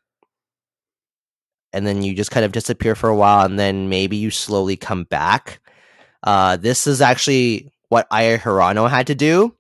and 1.75 1.87
then 1.87 2.03
you 2.03 2.14
just 2.14 2.31
kind 2.31 2.47
of 2.47 2.53
disappear 2.53 2.95
for 2.95 3.11
a 3.11 3.17
while 3.17 3.45
and 3.45 3.59
then 3.59 3.90
maybe 3.90 4.17
you 4.17 4.31
slowly 4.31 4.77
come 4.77 5.05
back 5.05 5.61
uh, 6.23 6.57
this 6.57 6.87
is 6.87 7.03
actually 7.03 7.71
what 7.90 8.07
Aya 8.11 8.38
Hirano 8.38 8.88
had 8.88 9.09
to 9.09 9.14
do 9.14 9.55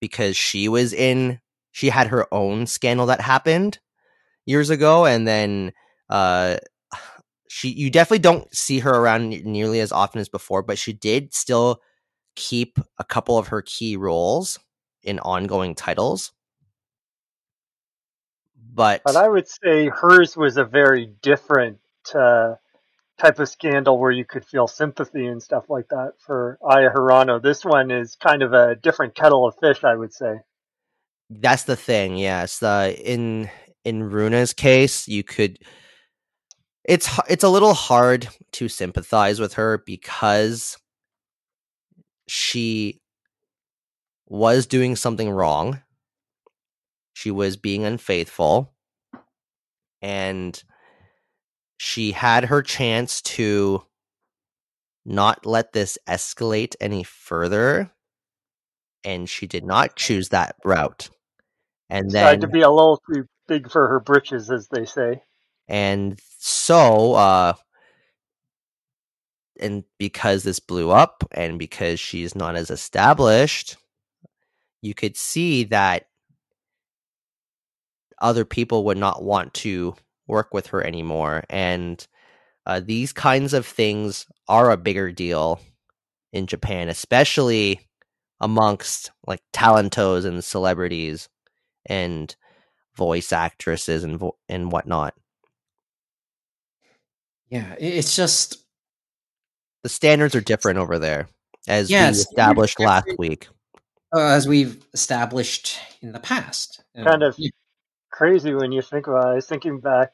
because 0.00 0.34
she 0.34 0.66
was 0.66 0.94
in 0.94 1.41
she 1.72 1.88
had 1.88 2.08
her 2.08 2.32
own 2.32 2.66
scandal 2.66 3.06
that 3.06 3.20
happened 3.20 3.78
years 4.46 4.70
ago 4.70 5.04
and 5.04 5.26
then 5.26 5.72
uh 6.08 6.56
she 7.48 7.68
you 7.68 7.90
definitely 7.90 8.18
don't 8.18 8.54
see 8.54 8.78
her 8.80 8.90
around 8.90 9.30
nearly 9.44 9.80
as 9.80 9.92
often 9.92 10.20
as 10.20 10.28
before 10.28 10.62
but 10.62 10.78
she 10.78 10.92
did 10.92 11.34
still 11.34 11.80
keep 12.34 12.78
a 12.98 13.04
couple 13.04 13.36
of 13.36 13.48
her 13.48 13.62
key 13.62 13.96
roles 13.96 14.58
in 15.02 15.18
ongoing 15.20 15.74
titles 15.74 16.32
but 18.74 19.02
But 19.04 19.16
I 19.16 19.28
would 19.28 19.48
say 19.48 19.88
hers 19.88 20.36
was 20.36 20.56
a 20.56 20.64
very 20.64 21.06
different 21.22 21.78
uh, 22.14 22.54
type 23.18 23.38
of 23.38 23.48
scandal 23.48 23.98
where 23.98 24.10
you 24.10 24.24
could 24.24 24.44
feel 24.44 24.66
sympathy 24.66 25.26
and 25.26 25.42
stuff 25.42 25.68
like 25.68 25.88
that 25.90 26.14
for 26.24 26.58
Aya 26.62 26.90
Hirano. 26.90 27.40
This 27.40 27.64
one 27.64 27.90
is 27.90 28.16
kind 28.16 28.42
of 28.42 28.52
a 28.52 28.74
different 28.74 29.14
kettle 29.14 29.46
of 29.46 29.56
fish, 29.60 29.84
I 29.84 29.94
would 29.94 30.12
say. 30.12 30.40
That's 31.40 31.64
the 31.64 31.76
thing. 31.76 32.16
Yes, 32.18 32.62
in 32.62 33.48
in 33.84 34.02
Runa's 34.04 34.52
case, 34.52 35.08
you 35.08 35.22
could. 35.22 35.58
It's 36.84 37.08
it's 37.28 37.44
a 37.44 37.48
little 37.48 37.72
hard 37.74 38.28
to 38.52 38.68
sympathize 38.68 39.40
with 39.40 39.54
her 39.54 39.82
because 39.86 40.76
she 42.28 43.00
was 44.26 44.66
doing 44.66 44.94
something 44.94 45.30
wrong. 45.30 45.82
She 47.14 47.30
was 47.30 47.56
being 47.56 47.84
unfaithful, 47.84 48.74
and 50.02 50.62
she 51.78 52.12
had 52.12 52.44
her 52.46 52.62
chance 52.62 53.22
to 53.22 53.84
not 55.06 55.46
let 55.46 55.72
this 55.72 55.96
escalate 56.06 56.74
any 56.80 57.04
further, 57.04 57.90
and 59.02 59.30
she 59.30 59.46
did 59.46 59.64
not 59.64 59.96
choose 59.96 60.28
that 60.28 60.56
route. 60.64 61.08
And 61.92 62.10
then 62.10 62.24
Tried 62.24 62.40
to 62.40 62.48
be 62.48 62.62
a 62.62 62.70
little 62.70 63.00
too 63.12 63.26
big 63.48 63.70
for 63.70 63.88
her 63.88 64.00
britches, 64.00 64.50
as 64.50 64.68
they 64.68 64.84
say. 64.84 65.22
and 65.68 66.18
so 66.38 67.14
uh 67.14 67.52
and 69.60 69.84
because 69.98 70.42
this 70.42 70.58
blew 70.58 70.90
up 70.90 71.22
and 71.32 71.58
because 71.58 72.00
she's 72.00 72.34
not 72.34 72.56
as 72.56 72.70
established 72.70 73.76
you 74.80 74.94
could 74.94 75.16
see 75.16 75.64
that 75.64 76.06
other 78.20 78.44
people 78.44 78.84
would 78.84 78.98
not 78.98 79.22
want 79.22 79.52
to 79.54 79.94
work 80.26 80.54
with 80.54 80.68
her 80.68 80.84
anymore. 80.84 81.44
And 81.50 82.04
uh, 82.66 82.80
these 82.84 83.12
kinds 83.12 83.52
of 83.52 83.66
things 83.66 84.26
are 84.48 84.70
a 84.70 84.76
bigger 84.76 85.12
deal 85.12 85.60
in 86.32 86.46
Japan, 86.46 86.88
especially 86.88 87.80
amongst 88.40 89.10
like 89.26 89.42
talentos 89.52 90.24
and 90.24 90.42
celebrities 90.42 91.28
and 91.86 92.34
voice 92.96 93.32
actresses 93.32 94.04
and 94.04 94.18
vo- 94.18 94.36
and 94.48 94.70
whatnot. 94.72 95.14
Yeah, 97.48 97.74
it's 97.78 98.16
just 98.16 98.62
The 99.82 99.88
standards 99.88 100.34
are 100.34 100.40
different 100.40 100.78
over 100.78 100.98
there, 100.98 101.28
as 101.66 101.90
Yeah, 101.90 102.10
we 102.10 102.16
established 102.16 102.78
last 102.78 103.08
week. 103.18 103.48
uh, 104.14 104.20
as 104.20 104.46
we've 104.46 104.84
established 104.94 105.78
in 106.00 106.12
the 106.12 106.20
past. 106.20 106.84
Kind 106.96 107.22
of 107.22 107.34
yeah, 107.38 107.50
crazy 108.12 108.54
when 108.54 108.70
you 108.70 108.82
think 108.82 109.08
about 109.08 109.26
it. 109.28 109.30
I 109.30 109.34
was 109.34 109.46
thinking 109.46 109.80
back 109.80 110.12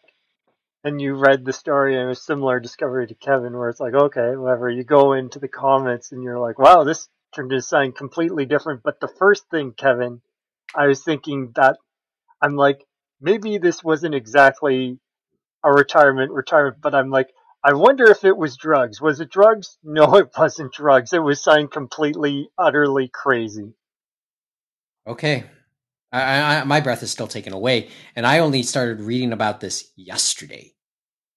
and 0.85 1.01
you 1.03 1.15
read 1.15 1.45
the 1.45 1.53
story 1.53 1.97
and 1.97 2.05
it 2.05 2.09
was 2.09 2.23
similar 2.23 2.61
discovery 2.61 3.07
to 3.09 3.15
Kevin 3.15 3.57
where 3.57 3.69
it's 3.69 3.81
like, 3.81 3.95
okay, 3.95 4.37
whatever, 4.37 4.71
you 4.71 4.85
go 4.85 5.13
into 5.13 5.39
the 5.39 5.49
comments 5.49 6.13
and 6.13 6.23
you're 6.23 6.39
like, 6.39 6.59
wow, 6.59 6.85
this 6.85 7.09
turned 7.35 7.53
into 7.53 7.63
something 7.63 7.93
completely 7.93 8.47
different. 8.47 8.83
But 8.83 9.01
the 9.01 9.09
first 9.09 9.51
thing, 9.51 9.73
Kevin, 9.73 10.23
I 10.75 10.87
was 10.87 11.03
thinking 11.03 11.53
that 11.57 11.77
I'm 12.43 12.57
like, 12.57 12.85
maybe 13.21 13.59
this 13.59 13.83
wasn't 13.83 14.15
exactly 14.15 14.99
a 15.65 15.73
retirement 15.73 16.33
retirement, 16.33 16.81
but 16.81 16.95
I'm 16.95 17.11
like, 17.11 17.29
I 17.65 17.75
wonder 17.75 18.07
if 18.11 18.25
it 18.25 18.37
was 18.37 18.57
drugs. 18.57 19.01
Was 19.01 19.21
it 19.21 19.31
drugs? 19.31 19.79
No, 19.85 20.17
it 20.17 20.31
wasn't 20.39 20.73
drugs. 20.73 21.13
It 21.13 21.23
was 21.23 21.43
something 21.43 21.69
completely, 21.69 22.49
utterly 22.59 23.09
crazy. 23.13 23.75
Okay. 25.07 25.45
I, 26.13 26.59
I- 26.59 26.65
my 26.65 26.81
breath 26.81 27.03
is 27.03 27.11
still 27.11 27.29
taken 27.29 27.53
away, 27.53 27.91
and 28.17 28.27
I 28.27 28.39
only 28.39 28.63
started 28.63 29.01
reading 29.01 29.33
about 29.33 29.61
this 29.61 29.93
yesterday, 29.97 30.75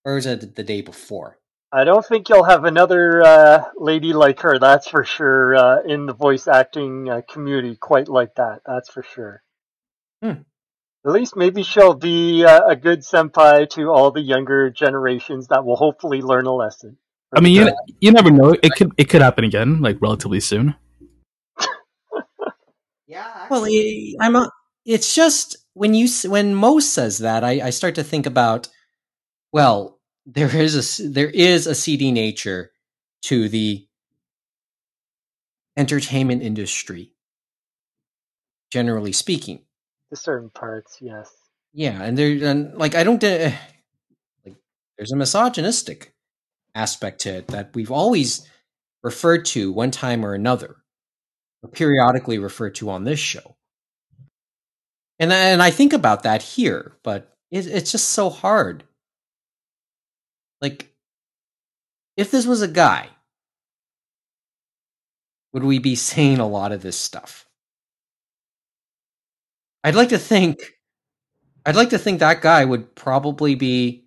or 0.06 0.16
was 0.16 0.26
it 0.26 0.56
the 0.56 0.64
day 0.64 0.82
before? 0.82 1.41
I 1.74 1.86
don't 1.86 2.06
think 2.06 2.28
you'll 2.28 2.44
have 2.44 2.66
another 2.66 3.22
uh, 3.24 3.64
lady 3.78 4.12
like 4.12 4.42
her. 4.42 4.60
That's 4.60 4.90
for 4.90 5.06
sure. 5.06 5.56
Uh, 5.56 5.82
in 5.84 6.06
the 6.06 6.14
voice 6.14 6.48
acting 6.48 7.10
uh, 7.10 7.22
community, 7.30 7.78
quite 7.78 8.10
like 8.10 8.36
that. 8.36 8.62
That's 8.66 8.90
for 8.90 9.04
sure. 9.04 9.42
Hmm. 10.22 10.44
At 11.06 11.14
least 11.14 11.36
maybe 11.36 11.64
she'll 11.64 11.94
be 11.94 12.44
uh, 12.46 12.62
a 12.68 12.76
good 12.76 13.00
senpai 13.00 13.70
to 13.72 13.90
all 13.90 14.12
the 14.12 14.22
younger 14.22 14.70
generations 14.70 15.48
that 15.48 15.66
will 15.66 15.78
hopefully 15.78 16.22
learn 16.22 16.46
a 16.46 16.54
lesson. 16.54 16.98
I 17.34 17.40
mean, 17.40 17.56
you 17.56 17.72
you 18.02 18.12
never 18.12 18.30
know. 18.30 18.56
It 18.62 18.74
could 18.74 18.92
it 18.98 19.06
could 19.06 19.22
happen 19.22 19.46
again, 19.46 19.82
like 19.82 19.98
relatively 20.02 20.42
soon. 20.42 20.76
Yeah. 23.08 23.48
Well, 23.50 23.66
I, 23.66 24.14
I'm. 24.22 24.38
A, 24.38 24.50
it's 24.86 25.14
just 25.14 25.58
when 25.74 25.94
you 25.94 26.08
when 26.30 26.56
Mo 26.56 26.80
says 26.80 27.18
that, 27.18 27.44
I, 27.44 27.60
I 27.68 27.70
start 27.70 27.96
to 27.96 28.06
think 28.06 28.26
about. 28.26 28.70
Well, 29.52 30.00
there 30.26 30.56
is 30.56 31.00
a 31.02 31.10
there 31.10 31.30
is 31.30 31.68
a 31.68 31.76
seedy 31.76 32.12
nature 32.12 32.72
to 33.24 33.50
the 33.50 33.88
entertainment 35.78 36.42
industry, 36.44 37.14
generally 38.72 39.12
speaking. 39.12 39.62
to 40.10 40.16
certain 40.16 40.50
parts, 40.50 40.98
yes. 41.02 41.32
Yeah, 41.74 42.02
and 42.04 42.18
there 42.18 42.32
and 42.50 42.78
like 42.78 42.96
I 42.96 43.04
don't 43.04 43.24
uh, 43.24 43.52
like 44.46 44.56
there's 44.98 45.12
a 45.12 45.16
misogynistic 45.18 46.14
aspect 46.76 47.22
to 47.22 47.38
it 47.38 47.48
that 47.48 47.72
we've 47.76 47.92
always 47.92 48.48
referred 49.04 49.46
to 49.46 49.72
one 49.72 49.92
time 49.92 50.26
or 50.26 50.34
another, 50.34 50.76
or 51.64 51.70
periodically 51.70 52.38
referred 52.40 52.76
to 52.76 52.90
on 52.90 53.04
this 53.06 53.20
show. 53.20 53.56
And 55.20 55.32
I- 55.32 55.38
and 55.50 55.62
I 55.62 55.72
think 55.72 55.94
about 55.94 56.24
that 56.24 56.42
here, 56.42 56.98
but 57.04 57.36
it, 57.52 57.68
it's 57.68 57.92
just 57.92 58.10
so 58.10 58.30
hard. 58.30 58.84
Like, 60.62 60.94
if 62.18 62.32
this 62.32 62.46
was 62.46 62.62
a 62.62 62.68
guy, 62.68 63.10
would 65.54 65.64
we 65.64 65.80
be 65.80 65.96
saying 66.10 66.40
a 66.40 66.48
lot 66.48 66.72
of 66.72 66.82
this 66.82 66.98
stuff? 66.98 67.48
I'd 69.84 69.96
like 69.96 70.10
to 70.10 70.20
think 70.20 70.60
I'd 71.66 71.76
like 71.76 71.90
to 71.90 71.98
think 71.98 72.20
that 72.20 72.42
guy 72.42 72.66
would 72.66 72.96
probably 72.96 73.56
be 73.56 74.06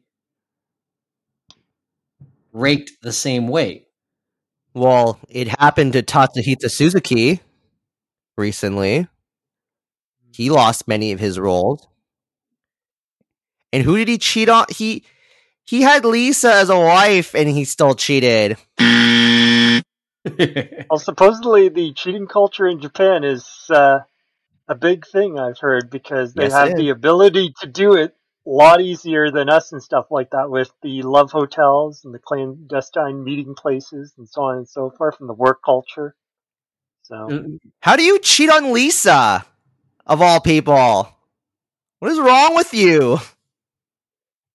raked 2.53 2.93
the 3.03 3.13
same 3.13 3.49
way. 3.49 3.87
Well, 4.75 5.21
it 5.29 5.49
happened 5.61 5.93
to 5.93 6.03
Tatsuhisa 6.03 6.71
Suzuki 6.71 7.41
recently. 8.37 9.07
He 10.33 10.51
lost 10.51 10.89
many 10.89 11.13
of 11.13 11.21
his 11.21 11.39
roles. 11.39 11.87
And 13.73 13.85
who 13.85 13.97
did 13.97 14.09
he 14.09 14.19
cheat 14.19 14.49
on? 14.49 14.67
He 14.69 15.05
he 15.67 15.83
had 15.83 16.05
Lisa 16.05 16.53
as 16.53 16.71
a 16.71 16.79
wife 16.79 17.35
and 17.35 17.49
he 17.49 17.65
still 17.65 17.95
cheated. 17.95 18.57
Well, 20.91 20.99
supposedly 20.99 21.69
the 21.69 21.93
cheating 21.95 22.27
culture 22.27 22.67
in 22.67 22.81
Japan 22.81 23.25
is 23.25 23.47
uh, 23.71 24.01
a 24.69 24.75
big 24.75 25.07
thing. 25.07 25.39
I've 25.39 25.59
heard 25.59 25.91
because 25.91 26.35
they 26.35 26.45
Yes, 26.45 26.53
have 26.53 26.77
the 26.77 26.91
ability 26.91 27.55
to 27.61 27.67
do 27.67 27.95
it 27.95 28.15
a 28.47 28.51
lot 28.51 28.81
easier 28.81 29.31
than 29.31 29.49
us 29.49 29.73
and 29.73 29.83
stuff 29.83 30.07
like 30.11 30.31
that 30.31 30.51
with 30.51 30.71
the 30.83 31.03
love 31.03 31.33
hotels 31.33 32.05
and 32.05 32.15
the 32.15 32.19
clandestine 32.19 33.25
meeting 33.25 33.55
places 33.55 34.15
and 34.19 34.29
so 34.29 34.43
on 34.43 34.59
and 34.59 34.69
so 34.69 34.91
forth, 34.91 35.17
from 35.17 35.27
the 35.29 35.35
work 35.35 35.61
culture. 35.65 36.15
So 37.03 37.51
How 37.81 37.97
do 37.97 38.03
you 38.03 38.19
cheat 38.21 38.51
on 38.51 38.73
Lisa? 38.73 39.45
Of 40.07 40.21
all 40.21 40.41
people. 40.41 41.09
What 41.99 42.13
is 42.13 42.21
wrong 42.21 42.55
with 42.57 42.75
you? 42.75 43.19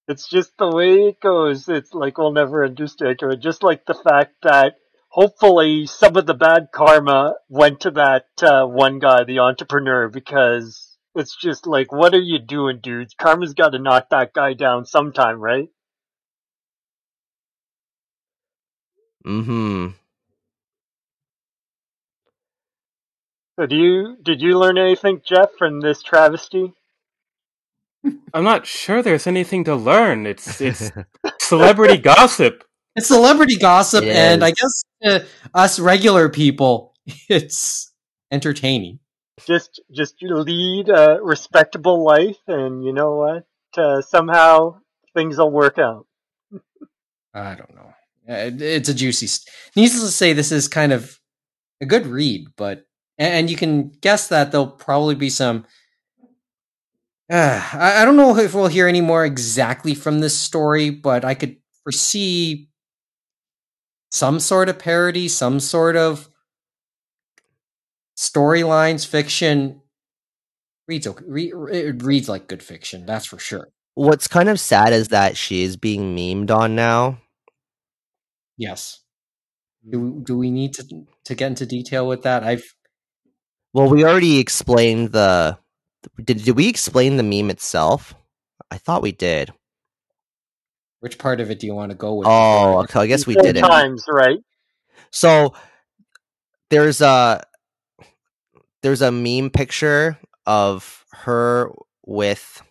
It's 0.10 0.28
just 0.28 0.58
the 0.58 0.68
way 0.68 1.10
it 1.10 1.22
goes. 1.22 1.70
It's 1.70 1.94
like 1.94 2.18
we'll 2.18 2.34
never 2.34 2.66
understand 2.66 3.20
it. 3.22 3.42
Just 3.42 3.62
like 3.62 3.86
the 3.86 3.94
fact 3.94 4.34
that 4.42 4.78
hopefully 5.10 5.86
some 5.86 6.18
of 6.18 6.26
the 6.26 6.34
bad 6.34 6.70
karma 6.74 7.36
went 7.48 7.82
to 7.82 7.92
that 7.92 8.26
uh, 8.42 8.66
one 8.66 8.98
guy, 8.98 9.24
the 9.24 9.40
entrepreneur, 9.40 10.10
because 10.10 10.98
it's 11.14 11.36
just 11.36 11.68
like, 11.68 11.92
what 11.92 12.16
are 12.16 12.22
you 12.22 12.40
doing, 12.40 12.80
dudes? 12.82 13.14
Karma's 13.14 13.54
got 13.54 13.70
to 13.70 13.80
knock 13.80 14.10
that 14.10 14.34
guy 14.34 14.54
down 14.54 14.86
sometime, 14.86 15.40
right? 15.40 15.70
Mm-hmm. 19.28 19.90
So 23.60 23.66
do 23.68 23.76
you 23.76 24.18
did 24.24 24.42
you 24.42 24.58
learn 24.58 24.80
anything, 24.80 25.22
Jeff, 25.24 25.50
from 25.60 25.82
this 25.82 26.02
travesty? 26.02 26.74
I'm 28.34 28.44
not 28.44 28.66
sure 28.66 29.02
there's 29.02 29.28
anything 29.28 29.64
to 29.66 29.76
learn. 29.76 30.26
It's 30.26 30.62
it's 30.62 30.92
celebrity 31.40 31.98
gossip. 31.98 32.64
It's 32.96 33.08
celebrity 33.08 33.58
gossip, 33.58 34.04
It 34.04 34.16
and 34.16 34.44
I 34.44 34.52
guess 34.52 34.84
to 35.04 35.26
us 35.54 35.80
regular 35.80 36.30
people, 36.30 36.94
it's 37.30 37.92
entertaining. 38.32 39.00
Just 39.46 39.82
just 39.92 40.16
lead 40.22 40.90
a 40.90 41.20
respectable 41.22 42.04
life, 42.04 42.38
and 42.48 42.84
you 42.84 42.94
know 42.94 43.16
what? 43.16 43.46
Uh, 43.78 44.02
somehow 44.02 44.80
things 45.16 45.38
will 45.38 45.52
work 45.52 45.78
out. 45.78 46.06
I 47.34 47.56
don't 47.56 47.74
know. 47.76 47.94
Uh, 48.28 48.52
It's 48.60 48.90
a 48.90 48.94
juicy. 48.94 49.28
St- 49.28 49.54
Needless 49.76 50.02
to 50.02 50.12
say, 50.12 50.34
this 50.34 50.52
is 50.52 50.68
kind 50.68 50.92
of 50.92 51.20
a 51.82 51.86
good 51.86 52.06
read, 52.08 52.48
but 52.58 52.86
and 53.18 53.34
and 53.34 53.50
you 53.50 53.56
can 53.58 53.90
guess 54.02 54.28
that 54.28 54.52
there'll 54.52 54.68
probably 54.68 55.16
be 55.16 55.30
some. 55.30 55.66
Uh, 57.30 57.62
I, 57.74 58.02
I 58.02 58.06
don't 58.06 58.18
know 58.18 58.38
if 58.38 58.54
we'll 58.54 58.68
hear 58.68 58.88
any 58.88 59.02
more 59.02 59.26
exactly 59.26 59.94
from 59.94 60.20
this 60.20 60.38
story, 60.38 60.90
but 60.90 61.24
I 61.24 61.34
could 61.34 61.58
foresee 61.84 62.70
some 64.12 64.40
sort 64.40 64.70
of 64.70 64.80
parody, 64.80 65.28
some 65.28 65.60
sort 65.60 65.96
of 65.96 66.30
storylines, 68.18 69.06
fiction. 69.06 69.82
Reads 70.88 71.08
okay. 71.08 71.24
Re, 71.28 71.54
it 71.72 72.02
reads 72.04 72.28
like 72.28 72.48
good 72.48 72.64
fiction, 72.64 73.06
that's 73.06 73.26
for 73.26 73.38
sure. 73.38 73.70
What's 73.94 74.28
kind 74.28 74.50
of 74.50 74.60
sad 74.60 74.94
is 74.94 75.10
that 75.10 75.38
she 75.38 75.64
is 75.64 75.78
being 75.78 76.16
memed 76.16 76.52
on 76.52 76.76
now. 76.76 77.20
Yes. 78.58 79.02
Do 79.88 80.22
do 80.26 80.38
we 80.38 80.52
need 80.52 80.74
to 80.74 81.06
to 81.26 81.36
get 81.36 81.48
into 81.48 81.66
detail 81.66 82.08
with 82.08 82.24
that? 82.24 82.44
I've 82.44 82.76
Well, 83.74 83.90
we 83.90 84.04
already 84.04 84.40
explained 84.40 85.12
the. 85.12 85.58
Did 86.24 86.44
did 86.44 86.56
we 86.56 86.68
explain 86.70 87.18
the 87.18 87.24
meme 87.24 87.50
itself? 87.50 88.14
I 88.72 88.78
thought 88.78 89.02
we 89.02 89.12
did. 89.12 89.52
which 91.00 91.18
part 91.18 91.40
of 91.42 91.50
it 91.52 91.60
do 91.60 91.68
you 91.68 91.74
want 91.76 91.92
to 91.92 91.98
go 91.98 92.16
with? 92.16 92.28
Oh, 92.30 92.80
okay. 92.84 93.00
I 93.02 93.08
guess 93.08 93.26
we 93.28 93.36
Four 93.36 93.44
didn't. 93.44 93.64
times, 93.64 94.06
right? 94.10 94.40
So 95.12 95.54
there's 96.70 97.02
a 97.02 97.44
there's 98.84 99.02
a 99.02 99.12
meme 99.12 99.50
picture 99.50 100.18
of 100.46 101.06
her 101.12 101.72
with 102.06 102.62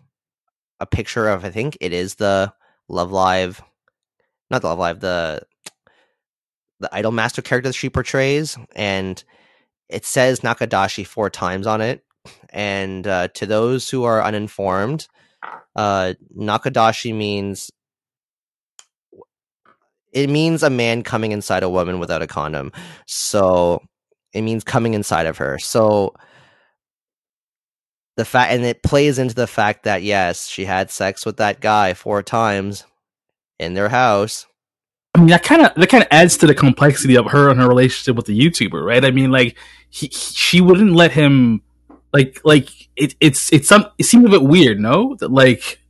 a 0.81 0.87
picture 0.87 1.29
of 1.29 1.45
I 1.45 1.51
think 1.51 1.77
it 1.81 1.93
is 1.93 2.17
the 2.17 2.53
Love 2.89 3.11
Live, 3.13 3.61
not 4.51 4.63
the 4.63 4.69
Love 4.69 4.79
Live, 4.79 5.01
the 5.01 5.43
the 6.81 6.95
Idol 6.95 7.13
Master 7.13 7.43
character 7.43 7.69
that 7.71 7.75
she 7.75 7.91
portrays, 7.91 8.57
and 8.77 9.23
it 9.89 10.05
says 10.05 10.41
Nakadashi 10.41 11.07
four 11.07 11.29
times 11.31 11.67
on 11.67 11.81
it. 11.81 12.05
And 12.51 13.07
uh, 13.07 13.29
to 13.35 13.47
those 13.47 13.91
who 13.91 14.05
are 14.05 14.23
uninformed, 14.23 15.07
uh, 15.77 16.15
Nakadashi 16.37 17.15
means 17.15 17.71
it 20.13 20.31
means 20.31 20.63
a 20.63 20.71
man 20.71 21.03
coming 21.03 21.33
inside 21.33 21.63
a 21.63 21.69
woman 21.69 21.99
without 21.99 22.23
a 22.23 22.27
condom. 22.27 22.73
So 23.07 23.83
it 24.33 24.43
means 24.43 24.65
coming 24.65 24.95
inside 24.95 25.27
of 25.27 25.39
her. 25.39 25.59
So 25.59 26.15
the 28.17 28.25
fact 28.25 28.53
and 28.53 28.65
it 28.65 28.83
plays 28.83 29.19
into 29.19 29.35
the 29.35 29.47
fact 29.47 29.85
that 29.85 30.03
yes, 30.03 30.49
she 30.49 30.65
had 30.65 30.91
sex 30.91 31.25
with 31.25 31.37
that 31.37 31.61
guy 31.61 31.95
four 31.95 32.23
times 32.23 32.85
in 33.59 33.75
their 33.75 33.89
house. 33.89 34.47
I 35.15 35.21
mean, 35.21 35.29
that 35.29 35.43
kind 35.43 35.63
of 35.63 35.75
that 35.75 35.89
kind 35.89 36.03
of 36.03 36.09
adds 36.11 36.37
to 36.39 36.47
the 36.47 36.55
complexity 36.55 37.17
of 37.17 37.27
her 37.27 37.49
and 37.49 37.61
her 37.61 37.69
relationship 37.69 38.17
with 38.17 38.27
the 38.27 38.39
YouTuber, 38.39 38.85
right? 38.85 39.05
I 39.05 39.11
mean, 39.11 39.31
like 39.31 39.57
he, 39.91 40.07
he 40.07 40.13
she 40.13 40.61
wouldn't 40.61 40.93
let 40.93 41.13
him, 41.13 41.63
like 42.13 42.41
like 42.45 42.69
it, 42.97 43.15
it's 43.21 43.53
it's 43.53 43.69
some 43.69 43.87
it 43.99 44.05
seemed 44.05 44.27
a 44.27 44.31
bit 44.31 44.43
weird, 44.43 44.81
no? 44.81 45.17
That 45.17 45.31
like 45.31 45.81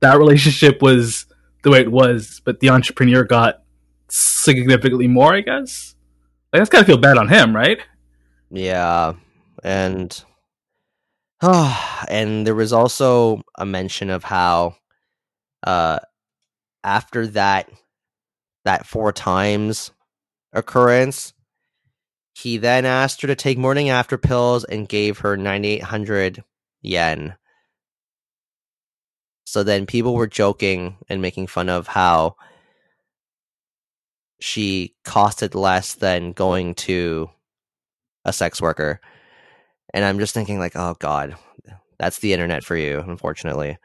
that 0.00 0.18
relationship 0.18 0.82
was 0.82 1.26
the 1.62 1.70
way 1.70 1.80
it 1.80 1.90
was, 1.90 2.40
but 2.44 2.60
the 2.60 2.70
entrepreneur 2.70 3.24
got 3.24 3.62
significantly 4.08 5.08
more, 5.08 5.34
I 5.34 5.40
guess. 5.40 5.94
Like 6.52 6.60
that's 6.60 6.70
gotta 6.70 6.84
feel 6.84 6.98
bad 6.98 7.18
on 7.18 7.28
him, 7.28 7.54
right? 7.54 7.78
Yeah, 8.50 9.14
and 9.62 10.24
and 11.42 12.46
there 12.46 12.54
was 12.54 12.72
also 12.72 13.42
a 13.58 13.66
mention 13.66 14.10
of 14.10 14.24
how 14.24 14.76
uh 15.66 15.98
after 16.82 17.26
that 17.28 17.70
that 18.64 18.86
four 18.86 19.12
times 19.12 19.90
occurrence 20.52 21.33
he 22.34 22.58
then 22.58 22.84
asked 22.84 23.22
her 23.22 23.28
to 23.28 23.34
take 23.34 23.56
morning 23.56 23.88
after 23.88 24.18
pills 24.18 24.64
and 24.64 24.88
gave 24.88 25.18
her 25.18 25.36
9800 25.36 26.44
yen 26.82 27.34
so 29.46 29.62
then 29.62 29.86
people 29.86 30.14
were 30.14 30.26
joking 30.26 30.96
and 31.08 31.22
making 31.22 31.46
fun 31.46 31.68
of 31.68 31.86
how 31.86 32.36
she 34.40 34.94
costed 35.06 35.54
less 35.54 35.94
than 35.94 36.32
going 36.32 36.74
to 36.74 37.30
a 38.24 38.32
sex 38.32 38.60
worker 38.60 39.00
and 39.94 40.04
I'm 40.04 40.18
just 40.18 40.34
thinking 40.34 40.58
like, 40.58 40.74
oh 40.74 40.96
god, 40.98 41.36
that's 41.98 42.18
the 42.18 42.32
internet 42.32 42.64
for 42.64 42.76
you, 42.76 42.98
unfortunately. 42.98 43.78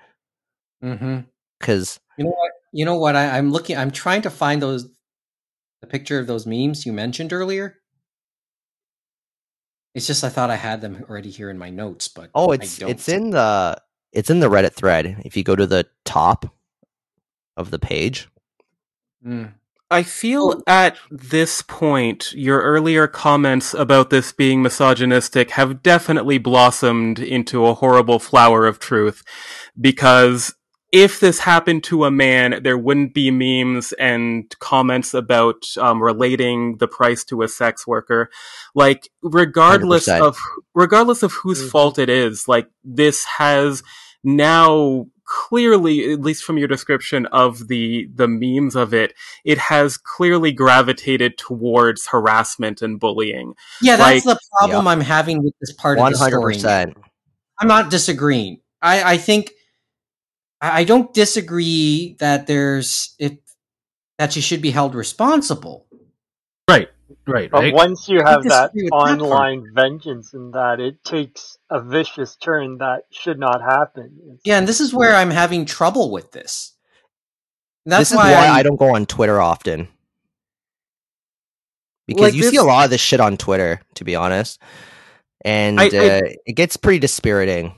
Mm-hmm. 0.84 1.20
Because 1.60 2.00
You 2.18 2.26
know 2.26 2.32
what? 2.32 2.52
You 2.74 2.86
know 2.86 2.98
what? 2.98 3.16
I, 3.16 3.38
I'm 3.38 3.52
looking. 3.52 3.78
I'm 3.78 3.92
trying 3.92 4.24
to 4.24 4.30
find 4.30 4.62
those 4.62 4.90
the 5.82 5.88
picture 5.88 6.20
of 6.20 6.28
those 6.28 6.48
memes 6.48 6.86
you 6.86 6.92
mentioned 6.92 7.32
earlier. 7.32 7.79
It's 9.96 10.08
just 10.08 10.24
I 10.24 10.30
thought 10.30 10.50
I 10.52 10.56
had 10.56 10.82
them 10.82 11.04
already 11.10 11.30
here 11.32 11.50
in 11.50 11.58
my 11.58 11.70
notes, 11.70 12.08
but 12.08 12.30
oh, 12.36 12.52
I 12.52 12.56
it's 12.56 12.78
don't. 12.78 12.90
it's 12.90 13.10
in 13.10 13.32
the 13.32 13.82
it's 14.12 14.30
in 14.30 14.40
the 14.40 14.50
Reddit 14.50 14.74
thread. 14.74 15.22
If 15.26 15.36
you 15.36 15.44
go 15.44 15.56
to 15.56 15.66
the 15.68 15.88
top 16.06 16.54
of 17.58 17.72
the 17.72 17.80
page, 17.80 18.28
Mm. 19.26 19.54
I 19.92 20.04
feel 20.04 20.54
Oh. 20.58 20.64
at 20.68 20.98
this 21.12 21.62
point, 21.64 22.32
your 22.34 22.62
earlier 22.62 23.08
comments 23.08 23.74
about 23.74 24.12
this 24.12 24.32
being 24.32 24.62
misogynistic 24.62 25.52
have 25.52 25.82
definitely 25.84 26.38
blossomed 26.38 27.18
into 27.20 27.66
a 27.66 27.74
horrible 27.74 28.20
flower 28.20 28.66
of 28.68 28.78
truth. 28.80 29.24
Because 29.80 30.54
if 30.92 31.20
this 31.20 31.40
happened 31.40 31.84
to 31.86 32.06
a 32.06 32.12
man, 32.12 32.62
there 32.64 32.78
wouldn't 32.78 33.14
be 33.14 33.30
memes 33.32 33.92
and 33.94 34.54
comments 34.60 35.14
about 35.14 35.66
um, 35.78 36.02
relating 36.02 36.78
the 36.78 36.88
price 36.88 37.24
to 37.26 37.44
a 37.44 37.48
sex 37.48 37.86
worker. 37.86 38.30
Like, 38.74 39.10
regardless 39.22 40.08
100%. 40.08 40.22
of 40.22 40.38
regardless 40.74 41.22
of 41.24 41.32
whose 41.34 41.62
Mhm. 41.62 41.70
fault 41.70 42.00
it 42.00 42.10
is, 42.10 42.48
like 42.48 42.70
this 42.84 43.24
has 43.26 43.84
now 44.24 45.06
clearly, 45.26 46.12
at 46.12 46.22
least 46.22 46.44
from 46.44 46.58
your 46.58 46.68
description 46.68 47.28
of 47.28 47.68
the 47.68 48.08
the 48.16 48.28
memes 48.28 48.76
of 48.76 48.94
it, 48.94 49.14
it 49.46 49.60
has 49.60 49.96
clearly 49.96 50.52
gravitated 50.52 51.38
towards 51.38 52.08
harassment 52.08 52.82
and 52.82 53.00
bullying. 53.00 53.54
Yeah, 53.80 53.96
that's 53.96 54.26
Like- 54.26 54.38
the 54.38 54.40
problem 54.58 54.88
I'm 54.88 55.02
having 55.02 55.44
with 55.44 55.54
this 55.62 55.72
part 55.74 56.00
one 56.00 56.14
of 56.14 56.18
the 56.18 56.24
hundred 56.24 56.40
story. 56.40 56.54
percent. 56.56 56.98
I'm 57.60 57.68
not 57.68 57.92
disagreeing. 57.92 58.62
I, 58.82 59.14
I 59.14 59.18
think 59.18 59.52
I 60.62 60.82
I 60.82 60.84
don't 60.84 61.14
disagree 61.14 62.16
that 62.20 62.48
there's 62.48 63.16
if 63.20 63.34
that 64.18 64.34
she 64.34 64.42
should 64.42 64.62
be 64.62 64.72
held 64.72 64.96
responsible. 64.96 65.86
Right, 66.70 66.90
right, 67.26 67.50
But 67.50 67.60
right. 67.62 67.74
once 67.74 68.08
you 68.10 68.20
have 68.24 68.44
that 68.44 68.74
disagree 68.74 68.84
with 68.84 68.92
that 68.92 68.96
online 68.96 69.64
vengeance 69.74 70.34
and 70.34 70.54
that, 70.54 70.80
it 70.80 71.04
takes 71.04 71.58
a 71.70 71.82
vicious 71.82 72.36
turn 72.36 72.78
that 72.80 73.04
should 73.12 73.40
not 73.40 73.62
happen. 73.62 74.18
It's- 74.24 74.42
Yeah, 74.44 74.58
and 74.60 74.68
this 74.68 74.80
is 74.82 74.94
where 74.94 75.16
I'm 75.16 75.32
having 75.32 75.66
trouble 75.66 76.12
with 76.12 76.32
this. 76.32 76.74
That's 77.86 78.02
This 78.02 78.12
is 78.12 78.18
why, 78.18 78.34
why 78.34 78.46
I, 78.48 78.60
I 78.60 78.64
don't 78.64 78.76
go 78.76 78.94
on 78.94 79.06
Twitter 79.08 79.40
often. 79.42 79.88
Because 82.08 82.22
Like 82.22 82.34
you 82.36 82.44
see 82.44 82.58
a 82.58 82.64
lot 82.64 82.84
of 82.86 82.92
this 82.92 83.02
shit 83.02 83.20
on 83.20 83.38
Twitter, 83.38 83.82
to 83.96 84.04
be 84.04 84.16
honest. 84.16 84.60
And 85.46 85.80
I- 85.80 85.86
I- 85.86 85.88
uh, 85.88 86.22
it 86.46 86.54
gets 86.56 86.76
pretty 86.78 87.00
dispiriting. 87.00 87.74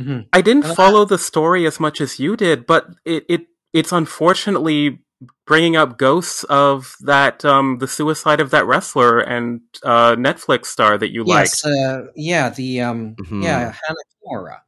Mhm. 0.00 0.26
I 0.32 0.40
didn't 0.40 0.64
And 0.66 0.76
follow 0.76 1.04
the 1.04 1.18
story 1.18 1.66
as 1.66 1.78
much 1.80 2.00
as 2.00 2.18
you 2.18 2.36
did, 2.36 2.66
but 2.66 2.86
it, 3.04 3.24
it 3.28 3.46
it's 3.72 3.92
unfortunately 3.92 5.00
bringing 5.46 5.76
up 5.76 5.98
ghosts 5.98 6.44
of 6.44 6.94
that 7.00 7.44
um 7.44 7.78
the 7.78 7.86
suicide 7.88 8.40
of 8.40 8.50
that 8.50 8.66
wrestler 8.66 9.18
and 9.20 9.60
uh 9.84 10.16
Netflix 10.16 10.66
star 10.66 10.96
that 10.98 11.12
you 11.12 11.24
liked. 11.24 11.60
Yes, 11.62 11.64
uh, 11.66 12.06
yeah, 12.16 12.48
the 12.50 12.80
um, 12.80 13.16
Mhm. 13.16 13.42
yeah, 13.44 13.72
Hana 13.84 13.98
Kimura. 14.24 14.58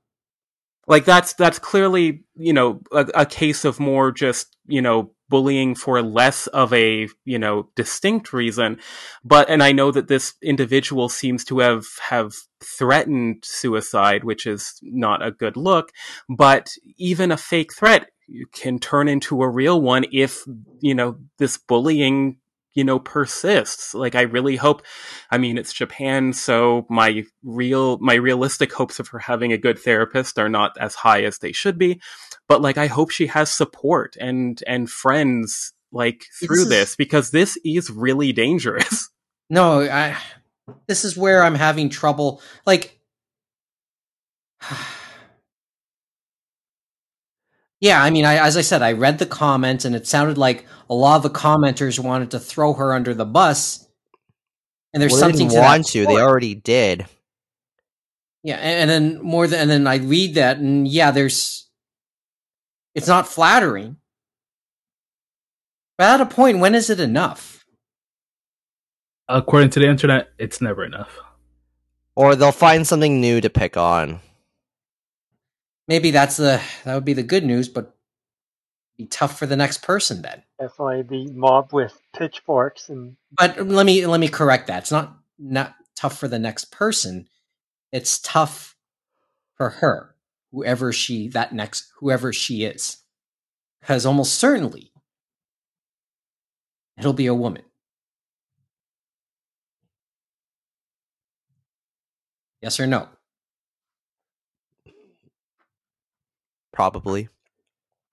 like 0.87 1.05
that's 1.05 1.33
that's 1.35 1.59
clearly 1.59 2.25
you 2.37 2.53
know 2.53 2.81
a, 2.93 3.07
a 3.15 3.27
case 3.27 3.65
of 3.65 3.81
more 3.81 4.13
just 4.13 4.57
you 4.67 4.83
know 4.83 5.13
bullying 5.33 5.75
for 5.75 6.03
less 6.03 6.47
of 6.49 6.75
a 6.75 7.09
you 7.25 7.39
know 7.39 7.71
distinct 7.75 8.35
reason. 8.35 8.79
But 9.25 9.49
and 9.49 9.63
i 9.63 9.73
know 9.73 9.91
that 9.91 10.09
this 10.09 10.35
individual 10.43 11.09
seems 11.09 11.43
to 11.47 11.61
have 11.61 11.87
have 12.11 12.33
threatened 12.63 13.43
suicide 13.43 14.23
which 14.23 14.47
is 14.47 14.79
not 14.83 15.27
a 15.27 15.33
good 15.33 15.57
look. 15.57 15.91
But 16.29 16.71
even 16.99 17.33
a 17.33 17.39
fake 17.39 17.75
threat 17.75 18.11
can 18.53 18.79
turn 18.79 19.09
into 19.09 19.43
a 19.43 19.49
real 19.49 19.81
one 19.81 20.05
if 20.13 20.45
you 20.81 20.95
know 20.95 21.17
this 21.39 21.57
bullying 21.57 22.37
you 22.75 22.85
know 22.85 22.99
persists 22.99 23.95
like 23.95 24.15
i 24.15 24.23
really 24.23 24.57
hope 24.57 24.83
i 25.31 25.39
mean 25.39 25.59
it's 25.59 25.73
japan 25.73 26.33
so 26.33 26.87
my 26.89 27.25
real 27.43 27.99
my 27.99 28.15
realistic 28.15 28.73
hopes 28.73 28.99
of 28.99 29.09
her 29.09 29.19
having 29.19 29.53
a 29.53 29.59
good 29.59 29.79
therapist 29.79 30.39
are 30.39 30.49
not 30.49 30.77
as 30.79 30.95
high 30.95 31.23
as 31.23 31.39
they 31.39 31.53
should 31.53 31.79
be 31.79 32.01
but 32.49 32.63
like 32.63 32.79
i 32.79 32.87
hope 32.87 33.11
she 33.11 33.27
has 33.27 33.51
support 33.51 34.17
and 34.21 34.63
and 34.67 34.89
friends 34.91 35.73
like 35.93 36.25
through 36.41 36.57
This 36.57 36.63
is- 36.65 36.69
this 36.69 36.97
because 36.97 37.31
this 37.31 37.59
is 37.65 37.91
really 37.91 38.33
dangerous 38.33 39.09
No, 39.51 39.83
I. 39.83 40.17
This 40.87 41.05
is 41.05 41.15
where 41.15 41.43
I'm 41.45 41.57
having 41.57 41.91
trouble. 41.91 42.41
Like, 42.65 42.99
yeah, 47.83 48.01
I 48.01 48.11
mean, 48.11 48.25
I 48.25 48.37
as 48.37 48.57
I 48.57 48.61
said, 48.61 48.81
I 48.81 48.93
read 48.93 49.19
the 49.19 49.27
comments, 49.27 49.85
and 49.85 49.97
it 49.97 50.07
sounded 50.07 50.39
like 50.39 50.65
a 50.89 50.95
lot 50.95 51.17
of 51.17 51.25
the 51.25 51.37
commenters 51.37 51.99
wanted 51.99 52.31
to 52.31 52.39
throw 52.39 52.75
her 52.75 52.95
under 52.95 53.13
the 53.13 53.27
bus. 53.27 53.89
And 54.95 55.03
there's 55.03 55.11
well, 55.11 55.23
they 55.23 55.27
something 55.27 55.49
didn't 55.49 55.63
to 55.63 55.69
want 55.69 55.87
to. 55.89 56.07
They 56.07 56.21
already 56.21 56.55
did. 56.55 57.07
Yeah, 58.45 58.55
and, 58.55 58.89
and 58.89 59.17
then 59.17 59.23
more 59.23 59.49
than 59.49 59.59
and 59.63 59.71
then 59.71 59.87
I 59.89 59.97
read 59.97 60.37
that, 60.37 60.59
and 60.59 60.87
yeah, 60.87 61.11
there's 61.11 61.69
it's 62.95 63.09
not 63.09 63.27
flattering. 63.27 63.97
But 65.99 66.21
at 66.21 66.21
a 66.21 66.27
point, 66.27 66.61
when 66.61 66.77
is 66.77 66.89
it 66.89 67.01
enough? 67.01 67.65
According 69.29 69.71
to 69.71 69.81
the 69.81 69.89
internet, 69.89 70.29
it's 70.39 70.61
never 70.61 70.85
enough. 70.85 71.19
Or 72.15 72.37
they'll 72.37 72.53
find 72.53 72.87
something 72.87 73.21
new 73.21 73.41
to 73.41 73.51
pick 73.51 73.77
on. 73.77 74.21
Maybe 75.89 76.11
that's 76.11 76.37
the 76.37 76.63
that 76.85 76.95
would 76.95 77.05
be 77.05 77.13
the 77.13 77.23
good 77.23 77.45
news, 77.45 77.69
but 77.69 77.97
be 78.97 79.07
tough 79.07 79.39
for 79.39 79.47
the 79.47 79.57
next 79.57 79.83
person 79.83 80.23
then. 80.23 80.43
Definitely 80.61 81.03
the 81.03 81.33
mob 81.33 81.73
with 81.73 82.01
pitchforks 82.17 82.89
and 82.89 83.17
But 83.37 83.67
let 83.67 83.87
me 83.87 84.07
let 84.07 84.21
me 84.21 84.29
correct 84.29 84.69
that. 84.69 84.83
It's 84.83 84.93
not 84.93 85.17
not 85.39 85.75
tough 85.97 86.19
for 86.19 86.29
the 86.29 86.39
next 86.39 86.67
person. 86.67 87.27
It's 87.91 88.19
tough 88.21 88.77
for 89.57 89.71
her, 89.71 90.15
whoever 90.53 90.93
she 90.93 91.29
that 91.29 91.53
next 91.53 91.91
whoever 91.99 92.33
she 92.33 92.65
is. 92.65 92.99
Because 93.81 94.07
almost 94.07 94.35
certainly 94.35 94.93
it'll 96.97 97.13
be 97.13 97.27
a 97.27 97.35
woman. 97.35 97.63
Yes 102.61 102.79
or 102.79 102.87
no? 102.87 103.09
Probably. 106.73 107.29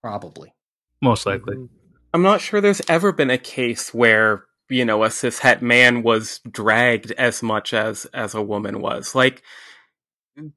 Probably. 0.02 0.54
Most 1.02 1.26
likely. 1.26 1.56
Mhm. 1.56 1.70
i'm 2.14 2.24
not 2.24 2.42
sure 2.42 2.60
there's 2.60 2.82
ever 2.90 3.12
been 3.12 3.30
a 3.30 3.38
case 3.38 3.94
where 3.94 4.46
you 4.68 4.84
know 4.84 5.04
a 5.04 5.10
cishet 5.10 5.62
man 5.62 6.02
was 6.02 6.40
dragged 6.50 7.12
as 7.12 7.44
much 7.44 7.72
as 7.74 8.06
as 8.14 8.34
a 8.34 8.42
woman 8.42 8.82
was 8.82 9.14
like 9.14 9.44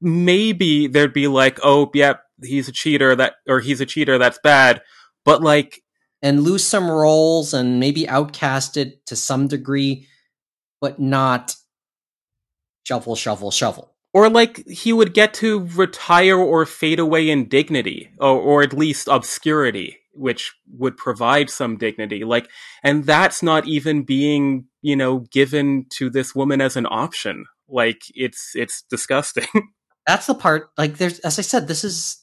maybe 0.01 0.87
there'd 0.87 1.13
be 1.13 1.27
like 1.27 1.59
oh 1.61 1.91
yep 1.93 2.23
he's 2.41 2.67
a 2.67 2.71
cheater 2.71 3.15
that 3.15 3.35
or 3.47 3.59
he's 3.59 3.81
a 3.81 3.85
cheater 3.85 4.17
that's 4.17 4.39
bad, 4.43 4.81
but 5.25 5.41
like 5.41 5.81
and 6.21 6.41
lose 6.41 6.63
some 6.63 6.89
roles 6.89 7.53
and 7.53 7.79
maybe 7.79 8.03
outcasted 8.05 8.93
to 9.05 9.15
some 9.15 9.47
degree, 9.47 10.07
but 10.79 10.99
not 10.99 11.55
shuffle, 12.85 13.15
shuffle, 13.15 13.51
shuffle. 13.51 13.92
Or 14.13 14.29
like 14.29 14.67
he 14.67 14.93
would 14.93 15.13
get 15.13 15.33
to 15.35 15.67
retire 15.75 16.37
or 16.37 16.65
fade 16.65 16.99
away 16.99 17.29
in 17.29 17.47
dignity, 17.47 18.11
or, 18.19 18.39
or 18.39 18.63
at 18.63 18.73
least 18.73 19.07
obscurity, 19.07 19.97
which 20.13 20.53
would 20.71 20.97
provide 20.97 21.49
some 21.49 21.77
dignity. 21.77 22.23
Like, 22.23 22.47
and 22.83 23.05
that's 23.05 23.41
not 23.41 23.67
even 23.67 24.03
being, 24.03 24.65
you 24.81 24.95
know, 24.95 25.19
given 25.31 25.87
to 25.93 26.11
this 26.11 26.35
woman 26.35 26.61
as 26.61 26.77
an 26.77 26.85
option. 26.85 27.45
Like, 27.67 28.03
it's 28.13 28.51
it's 28.55 28.83
disgusting. 28.83 29.47
That's 30.05 30.27
the 30.27 30.35
part. 30.35 30.69
Like, 30.77 30.97
there's 30.97 31.19
as 31.19 31.39
I 31.39 31.43
said, 31.43 31.67
this 31.67 31.83
is. 31.83 32.17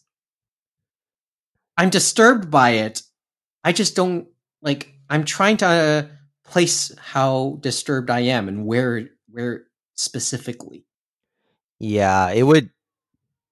I'm 1.78 1.88
disturbed 1.88 2.50
by 2.50 2.70
it. 2.70 3.02
I 3.64 3.72
just 3.72 3.96
don't 3.96 4.28
like. 4.62 4.92
I'm 5.08 5.24
trying 5.24 5.56
to 5.58 6.10
place 6.44 6.92
how 6.98 7.58
disturbed 7.60 8.10
I 8.10 8.20
am 8.20 8.48
and 8.48 8.66
where 8.66 9.08
where 9.30 9.64
specifically. 9.94 10.84
Yeah, 11.80 12.30
it 12.30 12.42
would. 12.44 12.70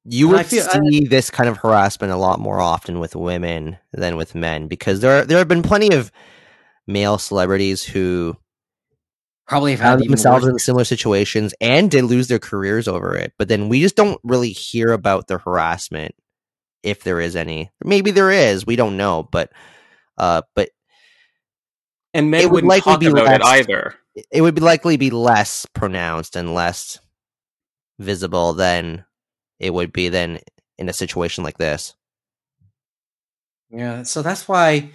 You 0.05 0.29
would 0.29 0.47
feel- 0.47 0.67
I- 0.71 0.81
see 0.91 1.05
this 1.05 1.31
kind 1.31 1.49
of 1.49 1.59
harassment 1.59 2.13
a 2.13 2.17
lot 2.17 2.39
more 2.41 2.61
often 2.61 2.99
with 3.01 3.15
women 3.17 3.77
than 3.93 4.17
with 4.17 4.35
men 4.35 4.69
because 4.69 5.01
there 5.01 5.25
there 5.25 5.39
have 5.39 5.49
been 5.49 5.63
plenty 5.63 5.95
of 5.95 6.11
male 6.87 7.19
celebrities 7.19 7.83
who 7.85 8.37
Probably 9.47 9.73
have 9.73 9.81
had 9.81 9.99
found 10.01 10.11
themselves 10.11 10.47
in 10.47 10.59
similar 10.59 10.85
situations 10.85 11.55
and 11.61 11.91
did 11.91 12.05
lose 12.05 12.29
their 12.29 12.39
careers 12.39 12.87
over 12.87 13.17
it. 13.17 13.33
But 13.39 13.49
then 13.49 13.69
we 13.71 13.81
just 13.81 13.97
don't 13.97 14.21
really 14.23 14.51
hear 14.53 14.93
about 14.93 15.27
the 15.27 15.39
harassment 15.39 16.15
if 16.83 17.03
there 17.03 17.21
is 17.21 17.35
any. 17.35 17.71
Maybe 17.83 18.11
there 18.11 18.31
is, 18.31 18.67
we 18.67 18.77
don't 18.77 18.97
know, 18.99 19.23
but 19.31 19.51
uh 20.19 20.43
but 20.55 20.69
and 22.15 22.31
men 22.31 22.43
It 22.43 22.51
would 22.51 22.65
likely 22.65 22.97
be 22.99 23.07
about 23.07 23.27
it 23.27 23.43
less- 23.43 23.61
either. 23.61 23.95
it 24.31 24.41
would 24.43 24.55
be 24.55 24.61
likely 24.63 24.97
be 24.97 25.11
less 25.11 25.67
pronounced 25.75 26.35
and 26.37 26.55
less 26.55 26.99
visible 27.99 28.53
than 28.53 29.05
it 29.59 29.75
would 29.75 29.93
be 29.93 30.09
then 30.09 30.41
in 30.79 30.89
a 30.89 30.93
situation 30.93 31.45
like 31.45 31.59
this. 31.59 31.95
Yeah, 33.71 34.03
so 34.05 34.23
that's 34.23 34.49
why 34.49 34.91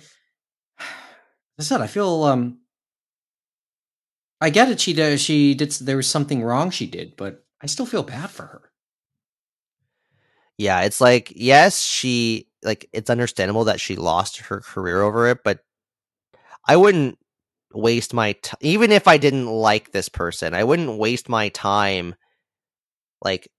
I 0.79 1.61
said 1.61 1.81
I 1.81 1.87
feel 1.87 2.23
um 2.23 2.59
I 4.41 4.49
get 4.49 4.69
it 4.69 4.79
she 4.81 4.93
did 4.93 5.19
she 5.19 5.53
did 5.53 5.71
there 5.71 5.97
was 5.97 6.07
something 6.07 6.43
wrong 6.43 6.69
she 6.69 6.87
did, 6.87 7.15
but 7.15 7.45
I 7.61 7.67
still 7.67 7.85
feel 7.85 8.03
bad 8.03 8.29
for 8.29 8.43
her. 8.43 8.71
Yeah, 10.57 10.81
it's 10.81 11.01
like 11.01 11.31
yes, 11.35 11.81
she 11.81 12.47
like 12.63 12.89
it's 12.93 13.09
understandable 13.09 13.65
that 13.65 13.79
she 13.79 13.95
lost 13.95 14.37
her 14.37 14.61
career 14.61 15.01
over 15.01 15.27
it, 15.27 15.43
but 15.43 15.59
I 16.67 16.75
wouldn't 16.77 17.17
waste 17.73 18.13
my 18.13 18.33
t- 18.33 18.57
even 18.61 18.91
if 18.91 19.07
I 19.07 19.17
didn't 19.17 19.47
like 19.47 19.91
this 19.91 20.09
person, 20.09 20.53
I 20.53 20.63
wouldn't 20.63 20.97
waste 20.97 21.29
my 21.29 21.49
time 21.49 22.15
like 23.23 23.49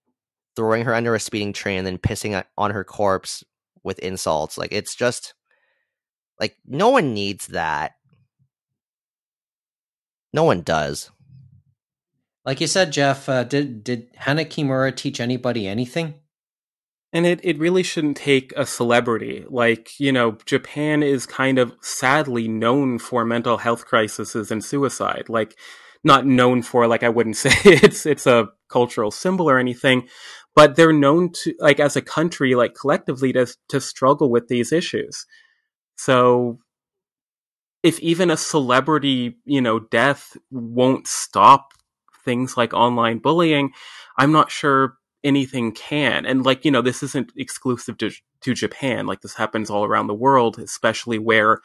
throwing 0.56 0.84
her 0.84 0.94
under 0.94 1.14
a 1.14 1.20
speeding 1.20 1.52
train 1.52 1.78
and 1.78 1.86
then 1.86 1.98
pissing 1.98 2.36
on- 2.36 2.44
on 2.56 2.70
her 2.70 2.84
corpse 2.84 3.42
with 3.82 3.98
insults. 3.98 4.56
Like 4.58 4.72
it's 4.72 4.94
just 4.94 5.34
like 6.40 6.56
no 6.66 6.90
one 6.90 7.14
needs 7.14 7.48
that. 7.48 7.92
No 10.32 10.44
one 10.44 10.62
does. 10.62 11.10
Like 12.44 12.60
you 12.60 12.66
said, 12.66 12.92
Jeff, 12.92 13.28
uh, 13.28 13.44
did 13.44 13.84
did 13.84 14.08
Hana 14.16 14.44
Kimura 14.44 14.94
teach 14.94 15.20
anybody 15.20 15.66
anything? 15.66 16.14
And 17.12 17.26
it, 17.26 17.40
it 17.44 17.60
really 17.60 17.84
shouldn't 17.84 18.16
take 18.16 18.52
a 18.56 18.66
celebrity. 18.66 19.44
Like, 19.48 20.00
you 20.00 20.10
know, 20.10 20.36
Japan 20.46 21.04
is 21.04 21.26
kind 21.26 21.60
of 21.60 21.72
sadly 21.80 22.48
known 22.48 22.98
for 22.98 23.24
mental 23.24 23.56
health 23.56 23.86
crises 23.86 24.34
and 24.50 24.64
suicide. 24.64 25.26
Like, 25.28 25.56
not 26.02 26.26
known 26.26 26.62
for, 26.62 26.88
like, 26.88 27.04
I 27.04 27.08
wouldn't 27.08 27.36
say 27.44 27.52
it's, 27.64 28.04
it's 28.04 28.26
a 28.26 28.48
cultural 28.74 29.10
symbol 29.10 29.46
or 29.48 29.58
anything, 29.58 29.98
but 30.54 30.74
they're 30.74 31.00
known 31.06 31.30
to, 31.40 31.54
like, 31.68 31.80
as 31.80 31.96
a 31.96 32.08
country, 32.16 32.54
like, 32.54 32.74
collectively 32.74 33.32
to, 33.32 33.46
to 33.68 33.80
struggle 33.80 34.28
with 34.34 34.48
these 34.48 34.70
issues. 34.80 35.26
So, 35.96 36.58
if 37.82 38.00
even 38.00 38.30
a 38.30 38.36
celebrity, 38.36 39.36
you 39.44 39.60
know, 39.60 39.78
death 39.78 40.36
won't 40.50 41.06
stop 41.06 41.72
things 42.24 42.56
like 42.56 42.72
online 42.72 43.18
bullying, 43.18 43.72
I'm 44.16 44.32
not 44.32 44.50
sure 44.50 44.96
anything 45.22 45.72
can. 45.72 46.26
And 46.26 46.44
like, 46.44 46.64
you 46.64 46.70
know, 46.70 46.82
this 46.82 47.02
isn't 47.02 47.32
exclusive 47.36 47.98
to, 47.98 48.10
to 48.40 48.54
Japan. 48.54 49.06
Like 49.06 49.20
this 49.20 49.34
happens 49.34 49.70
all 49.70 49.84
around 49.84 50.06
the 50.06 50.14
world, 50.26 50.58
especially 50.58 51.18
where 51.18 51.60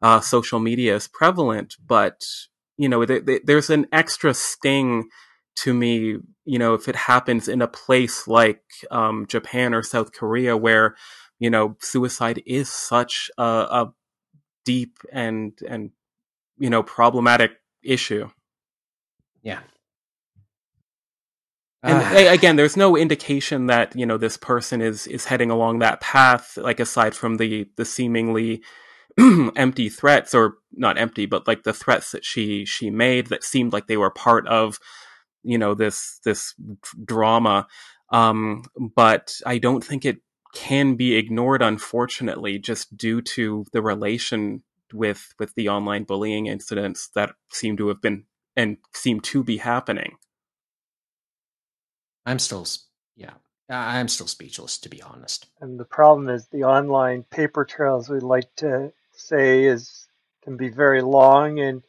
uh, 0.00 0.20
social 0.20 0.60
media 0.60 0.94
is 0.94 1.08
prevalent. 1.08 1.76
But, 1.84 2.24
you 2.76 2.88
know, 2.88 3.04
th- 3.04 3.26
th- 3.26 3.42
there's 3.44 3.70
an 3.70 3.86
extra 3.90 4.34
sting 4.34 5.08
to 5.62 5.74
me, 5.74 6.18
you 6.48 6.58
know, 6.58 6.72
if 6.72 6.88
it 6.88 6.96
happens 6.96 7.46
in 7.46 7.60
a 7.60 7.68
place 7.68 8.26
like 8.26 8.62
um, 8.90 9.26
Japan 9.28 9.74
or 9.74 9.82
South 9.82 10.12
Korea 10.12 10.56
where, 10.56 10.96
you 11.38 11.50
know, 11.50 11.76
suicide 11.80 12.42
is 12.46 12.70
such 12.70 13.30
a, 13.36 13.42
a 13.42 13.92
deep 14.64 14.96
and, 15.12 15.52
and, 15.68 15.90
you 16.58 16.70
know, 16.70 16.82
problematic 16.82 17.52
issue. 17.82 18.30
Yeah. 19.42 19.60
And 21.82 22.16
a- 22.16 22.32
again, 22.32 22.56
there's 22.56 22.78
no 22.78 22.96
indication 22.96 23.66
that 23.66 23.94
you 23.94 24.04
know 24.04 24.16
this 24.16 24.36
person 24.36 24.80
is 24.80 25.06
is 25.06 25.26
heading 25.26 25.50
along 25.50 25.78
that 25.78 26.00
path. 26.00 26.56
Like 26.56 26.80
aside 26.80 27.14
from 27.14 27.36
the 27.36 27.68
the 27.76 27.84
seemingly 27.84 28.62
empty 29.54 29.88
threats, 29.88 30.34
or 30.34 30.56
not 30.72 30.98
empty, 30.98 31.26
but 31.26 31.46
like 31.46 31.62
the 31.62 31.72
threats 31.72 32.10
that 32.10 32.24
she 32.24 32.64
she 32.64 32.90
made 32.90 33.28
that 33.28 33.44
seemed 33.44 33.72
like 33.72 33.86
they 33.86 33.96
were 33.96 34.10
part 34.10 34.44
of 34.48 34.80
you 35.42 35.58
know 35.58 35.74
this 35.74 36.20
this 36.24 36.54
drama. 37.04 37.66
Um, 38.10 38.64
but 38.94 39.34
I 39.44 39.58
don't 39.58 39.84
think 39.84 40.04
it 40.04 40.18
can 40.54 40.96
be 40.96 41.16
ignored, 41.16 41.62
unfortunately, 41.62 42.58
just 42.58 42.96
due 42.96 43.20
to 43.20 43.66
the 43.72 43.82
relation 43.82 44.62
with 44.92 45.34
with 45.38 45.54
the 45.54 45.68
online 45.68 46.04
bullying 46.04 46.46
incidents 46.46 47.08
that 47.14 47.30
seem 47.52 47.76
to 47.76 47.88
have 47.88 48.00
been 48.00 48.24
and 48.56 48.78
seem 48.94 49.20
to 49.20 49.44
be 49.44 49.58
happening. 49.58 50.16
I'm 52.26 52.38
still, 52.38 52.66
yeah, 53.16 53.34
I'm 53.70 54.08
still 54.08 54.26
speechless 54.26 54.78
to 54.78 54.88
be 54.88 55.02
honest. 55.02 55.46
And 55.60 55.78
the 55.78 55.84
problem 55.84 56.28
is 56.28 56.46
the 56.48 56.64
online 56.64 57.22
paper 57.24 57.64
trails 57.64 58.08
we 58.08 58.20
like 58.20 58.54
to 58.56 58.92
say 59.12 59.64
is 59.64 60.06
can 60.42 60.56
be 60.56 60.68
very 60.68 61.02
long 61.02 61.60
and 61.60 61.82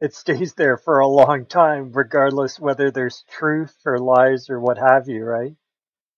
it 0.00 0.14
stays 0.14 0.54
there 0.54 0.76
for 0.76 0.98
a 0.98 1.06
long 1.08 1.46
time, 1.46 1.92
regardless 1.92 2.58
whether 2.60 2.90
there's 2.90 3.24
truth 3.30 3.76
or 3.86 3.98
lies 3.98 4.50
or 4.50 4.60
what 4.60 4.78
have 4.78 5.08
you, 5.08 5.24
right? 5.24 5.54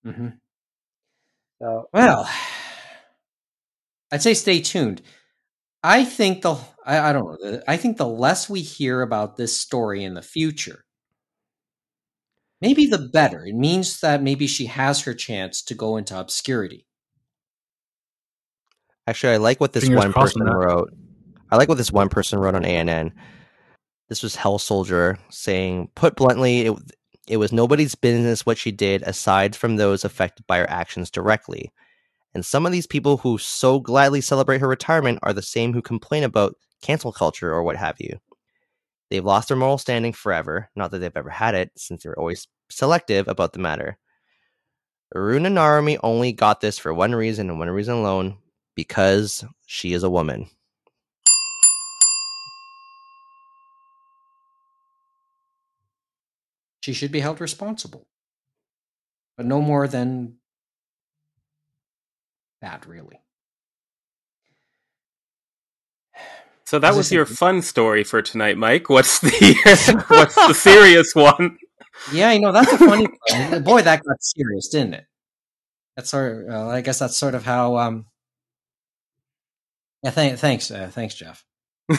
hmm 0.05 0.29
So 1.61 1.89
Well, 1.93 2.29
I'd 4.13 4.23
say 4.23 4.35
stay 4.35 4.61
tuned. 4.61 5.03
I 5.83 6.05
think 6.05 6.43
the 6.43 6.57
I, 6.85 7.11
I 7.11 7.13
don't 7.13 7.43
know. 7.43 7.61
I 7.69 7.77
think 7.77 7.97
the 7.97 8.09
less 8.09 8.49
we 8.49 8.61
hear 8.61 9.03
about 9.03 9.37
this 9.37 9.57
story 9.57 10.05
in 10.05 10.15
the 10.15 10.23
future, 10.23 10.85
maybe 12.61 12.87
the 12.87 13.09
better. 13.13 13.45
It 13.45 13.55
means 13.55 14.01
that 14.01 14.23
maybe 14.23 14.47
she 14.47 14.67
has 14.67 15.03
her 15.03 15.15
chance 15.15 15.63
to 15.63 15.75
go 15.75 15.97
into 15.97 16.19
obscurity. 16.19 16.87
Actually, 19.07 19.35
I 19.35 19.37
like 19.37 19.61
what 19.61 19.73
this 19.73 19.85
Fingers 19.85 20.05
one 20.05 20.13
person 20.13 20.45
that. 20.45 20.53
wrote. 20.53 20.93
I 21.51 21.57
like 21.57 21.69
what 21.69 21.79
this 21.79 21.93
one 21.93 22.09
person 22.09 22.41
wrote 22.41 22.57
on 22.57 22.65
ANN. 22.65 23.13
This 24.09 24.23
was 24.23 24.37
Hell 24.37 24.59
Soldier 24.59 25.19
saying, 25.31 25.91
put 25.95 26.17
bluntly, 26.17 26.67
it, 26.67 26.75
it 27.27 27.37
was 27.39 27.53
nobody's 27.53 27.95
business 27.95 28.47
what 28.47 28.59
she 28.59 28.71
did 28.71 29.03
aside 29.03 29.57
from 29.57 29.77
those 29.77 30.05
affected 30.05 30.47
by 30.47 30.59
her 30.59 30.71
actions 30.71 31.11
directly. 31.11 31.73
And 32.35 32.45
some 32.45 32.67
of 32.67 32.73
these 32.73 32.87
people 32.87 33.17
who 33.17 33.39
so 33.39 33.81
gladly 33.81 34.21
celebrate 34.21 34.61
her 34.61 34.69
retirement 34.69 35.19
are 35.23 35.33
the 35.33 35.43
same 35.43 35.73
who 35.73 35.83
complain 35.83 36.23
about 36.23 36.55
cancel 36.83 37.11
culture 37.13 37.53
or 37.53 37.63
what 37.63 37.77
have 37.77 37.97
you. 37.99 38.21
They've 39.11 39.25
lost 39.25 39.49
their 39.49 39.57
moral 39.57 39.79
standing 39.79 40.13
forever, 40.13 40.69
not 40.77 40.91
that 40.91 40.99
they've 40.99 41.17
ever 41.17 41.31
had 41.31 41.55
it, 41.55 41.71
since 41.77 42.03
they 42.03 42.09
were 42.09 42.19
always 42.19 42.47
selective 42.71 43.29
about 43.29 43.53
the 43.53 43.59
matter. 43.59 43.99
Aruna 45.15 45.47
Narumi 45.47 45.99
only 46.03 46.33
got 46.33 46.61
this 46.61 46.79
for 46.79 46.93
one 46.93 47.15
reason 47.15 47.49
and 47.49 47.59
one 47.59 47.71
reason 47.71 47.95
alone 47.95 48.39
because 48.75 49.45
she 49.67 49.93
is 49.93 50.03
a 50.03 50.11
woman. 50.11 50.49
She 56.87 56.93
should 56.93 57.11
be 57.11 57.19
held 57.19 57.41
responsible, 57.41 58.07
but 59.37 59.45
no 59.45 59.61
more 59.61 59.89
than 59.89 60.37
that, 62.61 62.87
really. 62.87 63.19
So 66.65 66.79
that 66.79 66.95
was 66.95 67.11
your 67.11 67.27
fun 67.27 67.63
story 67.63 68.05
for 68.05 68.23
tonight, 68.23 68.57
Mike. 68.57 68.89
What's 68.89 69.19
the 69.19 70.05
what's 70.07 70.37
the 70.37 70.55
serious 70.55 71.13
one? 71.13 71.59
Yeah, 72.13 72.29
I 72.29 72.39
know 72.39 72.53
that's 72.53 72.73
a 72.73 72.79
funny. 72.79 73.09
one. 73.33 73.65
Boy, 73.65 73.83
that 73.83 74.05
got 74.05 74.23
serious, 74.23 74.69
didn't 74.69 74.95
it? 74.95 75.07
That's 75.97 76.11
sort. 76.11 76.45
Of, 76.47 76.55
uh, 76.55 76.69
I 76.69 76.83
guess 76.83 77.01
that's 77.01 77.17
sort 77.17 77.35
of 77.35 77.45
how. 77.45 77.79
Um, 77.79 78.07
yeah. 80.05 80.13
Th- 80.13 80.39
thanks. 80.39 80.71
Uh, 80.71 80.89
thanks, 80.93 81.17
Jeff. 81.17 81.45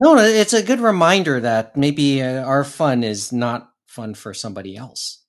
no, 0.00 0.16
it's 0.16 0.52
a 0.52 0.62
good 0.62 0.78
reminder 0.78 1.40
that 1.40 1.76
maybe 1.76 2.22
uh, 2.22 2.44
our 2.44 2.62
fun 2.62 3.02
is 3.02 3.32
not 3.32 3.72
fun 3.96 4.14
for 4.14 4.34
somebody 4.34 4.76
else. 4.76 5.24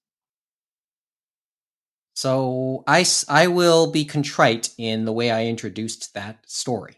So 2.15 2.84
I, 2.86 3.05
I 3.30 3.47
will 3.47 3.91
be 3.91 4.03
contrite 4.03 4.72
in 4.78 5.05
the 5.05 5.13
way 5.13 5.32
I 5.32 5.45
introduced 5.45 6.13
that 6.13 6.39
story. 6.47 6.97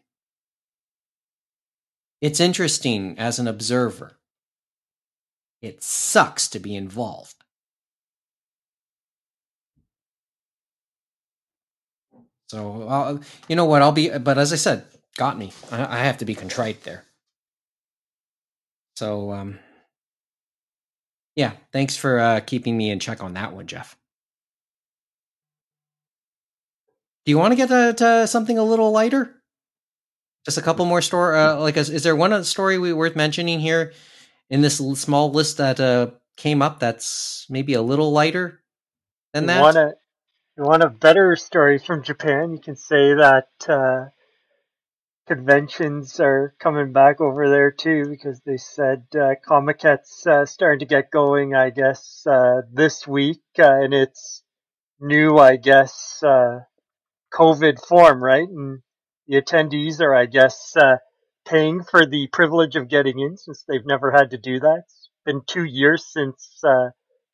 It's 2.22 2.40
interesting 2.40 3.18
as 3.20 3.38
an 3.38 3.48
observer. 3.48 4.18
It 5.62 5.84
sucks 5.84 6.48
to 6.50 6.60
be 6.60 6.76
involved. 6.76 7.36
So, 12.48 12.84
uh, 12.88 13.20
you 13.48 13.56
know 13.56 13.66
what? 13.66 13.84
I'll 13.84 13.92
be, 13.92 14.10
but 14.18 14.38
as 14.38 14.52
I 14.52 14.56
said, 14.56 14.86
got 15.18 15.38
me. 15.38 15.52
I, 15.72 15.98
I 15.98 16.00
have 16.00 16.18
to 16.18 16.26
be 16.26 16.34
contrite 16.34 16.84
there. 16.84 17.04
So, 18.96 19.32
um, 19.32 19.60
yeah, 21.40 21.54
thanks 21.72 21.96
for 21.96 22.20
uh, 22.20 22.42
keeping 22.42 22.76
me 22.76 22.92
in 22.92 23.00
check 23.00 23.24
on 23.24 23.36
that 23.36 23.54
one, 23.54 23.66
Jeff. 23.66 23.96
Do 27.26 27.32
you 27.32 27.38
want 27.38 27.54
to 27.54 27.56
get 27.56 27.70
to, 27.70 27.94
to 27.94 28.28
something 28.28 28.58
a 28.58 28.64
little 28.64 28.92
lighter? 28.92 29.36
Just 30.44 30.58
a 30.58 30.62
couple 30.62 30.84
more 30.84 31.02
story. 31.02 31.40
Uh, 31.40 31.56
like, 31.62 31.78
is, 31.78 31.90
is 31.90 32.04
there 32.04 32.14
one 32.14 32.44
story 32.44 32.78
we 32.78 32.92
worth 32.92 33.16
mentioning 33.16 33.62
here 33.62 33.94
in 34.50 34.60
this 34.60 34.80
small 35.00 35.32
list 35.32 35.60
that 35.60 35.80
uh, 35.80 36.08
came 36.36 36.62
up 36.62 36.82
that's 36.82 37.46
maybe 37.50 37.74
a 37.74 37.82
little 37.82 38.12
lighter 38.12 38.60
than 39.32 39.44
you 39.44 39.48
that? 39.48 39.62
Want 39.62 39.78
a, 39.78 39.94
you 40.58 40.64
want 40.64 40.84
a 40.84 40.90
better 40.90 41.38
story 41.38 41.80
from 41.80 42.04
Japan? 42.04 42.52
You 42.52 42.60
can 42.60 42.76
say 42.76 43.14
that 43.14 43.48
uh, 43.70 44.10
conventions 45.30 46.20
are 46.20 46.56
coming 46.60 46.92
back 46.92 47.22
over 47.22 47.48
there 47.50 47.70
too 47.70 48.04
because 48.10 48.42
they 48.48 48.58
said 48.58 49.04
uh, 49.14 49.36
Comiket's 49.48 50.26
uh, 50.26 50.44
starting 50.44 50.80
to 50.80 50.88
get 50.88 51.12
going, 51.12 51.54
I 51.54 51.70
guess, 51.70 52.26
uh, 52.26 52.64
this 52.74 53.08
week, 53.08 53.44
uh, 53.60 53.84
and 53.84 53.94
it's 53.94 54.42
new, 55.00 55.38
I 55.38 55.58
guess, 55.58 56.24
uh, 56.24 56.62
COVID 57.32 57.80
form, 57.80 58.24
right? 58.24 58.50
And 58.50 58.82
the 59.28 59.40
attendees 59.40 60.02
are, 60.02 60.16
I 60.16 60.26
guess, 60.26 60.76
uh, 60.76 60.98
paying 61.46 61.84
for 61.84 62.08
the 62.08 62.26
privilege 62.34 62.76
of 62.76 62.90
getting 62.90 63.20
in 63.20 63.38
since 63.38 63.64
they've 63.68 63.86
never 63.86 64.12
had 64.12 64.32
to 64.32 64.38
do 64.40 64.60
that. 64.60 64.86
It's 64.86 65.10
been 65.28 65.42
two 65.46 65.64
years 65.64 66.08
since 66.12 66.60
uh, 66.64 66.90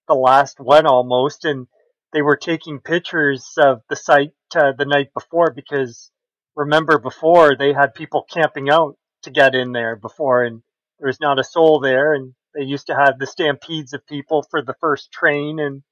the 0.10 0.16
last 0.16 0.60
one 0.60 0.86
almost, 0.86 1.46
and 1.46 1.68
they 2.12 2.22
were 2.22 2.36
taking 2.36 2.82
pictures 2.82 3.54
of 3.58 3.84
the 3.89 3.96
site 3.96 4.34
the 4.52 4.86
night 4.86 5.14
before 5.14 5.52
because 5.52 6.12
remember 6.56 6.99
before 6.99 7.56
they 7.56 7.74
had 7.74 7.93
people 7.93 8.26
camping 8.32 8.70
out 8.70 8.97
to 9.24 9.32
get 9.32 9.56
in 9.56 9.72
there 9.72 9.95
before, 9.95 10.43
and 10.43 10.62
there 10.99 11.08
was 11.08 11.20
not 11.20 11.39
a 11.39 11.43
soul 11.43 11.80
there, 11.80 12.14
and 12.14 12.34
they 12.53 12.64
used 12.64 12.88
to 12.88 12.95
have 12.95 13.20
the 13.20 13.28
stampedes 13.28 13.93
of 13.93 14.08
people 14.08 14.45
for 14.49 14.62
the 14.62 14.76
first 14.80 15.12
train, 15.12 15.60
and 15.60 15.84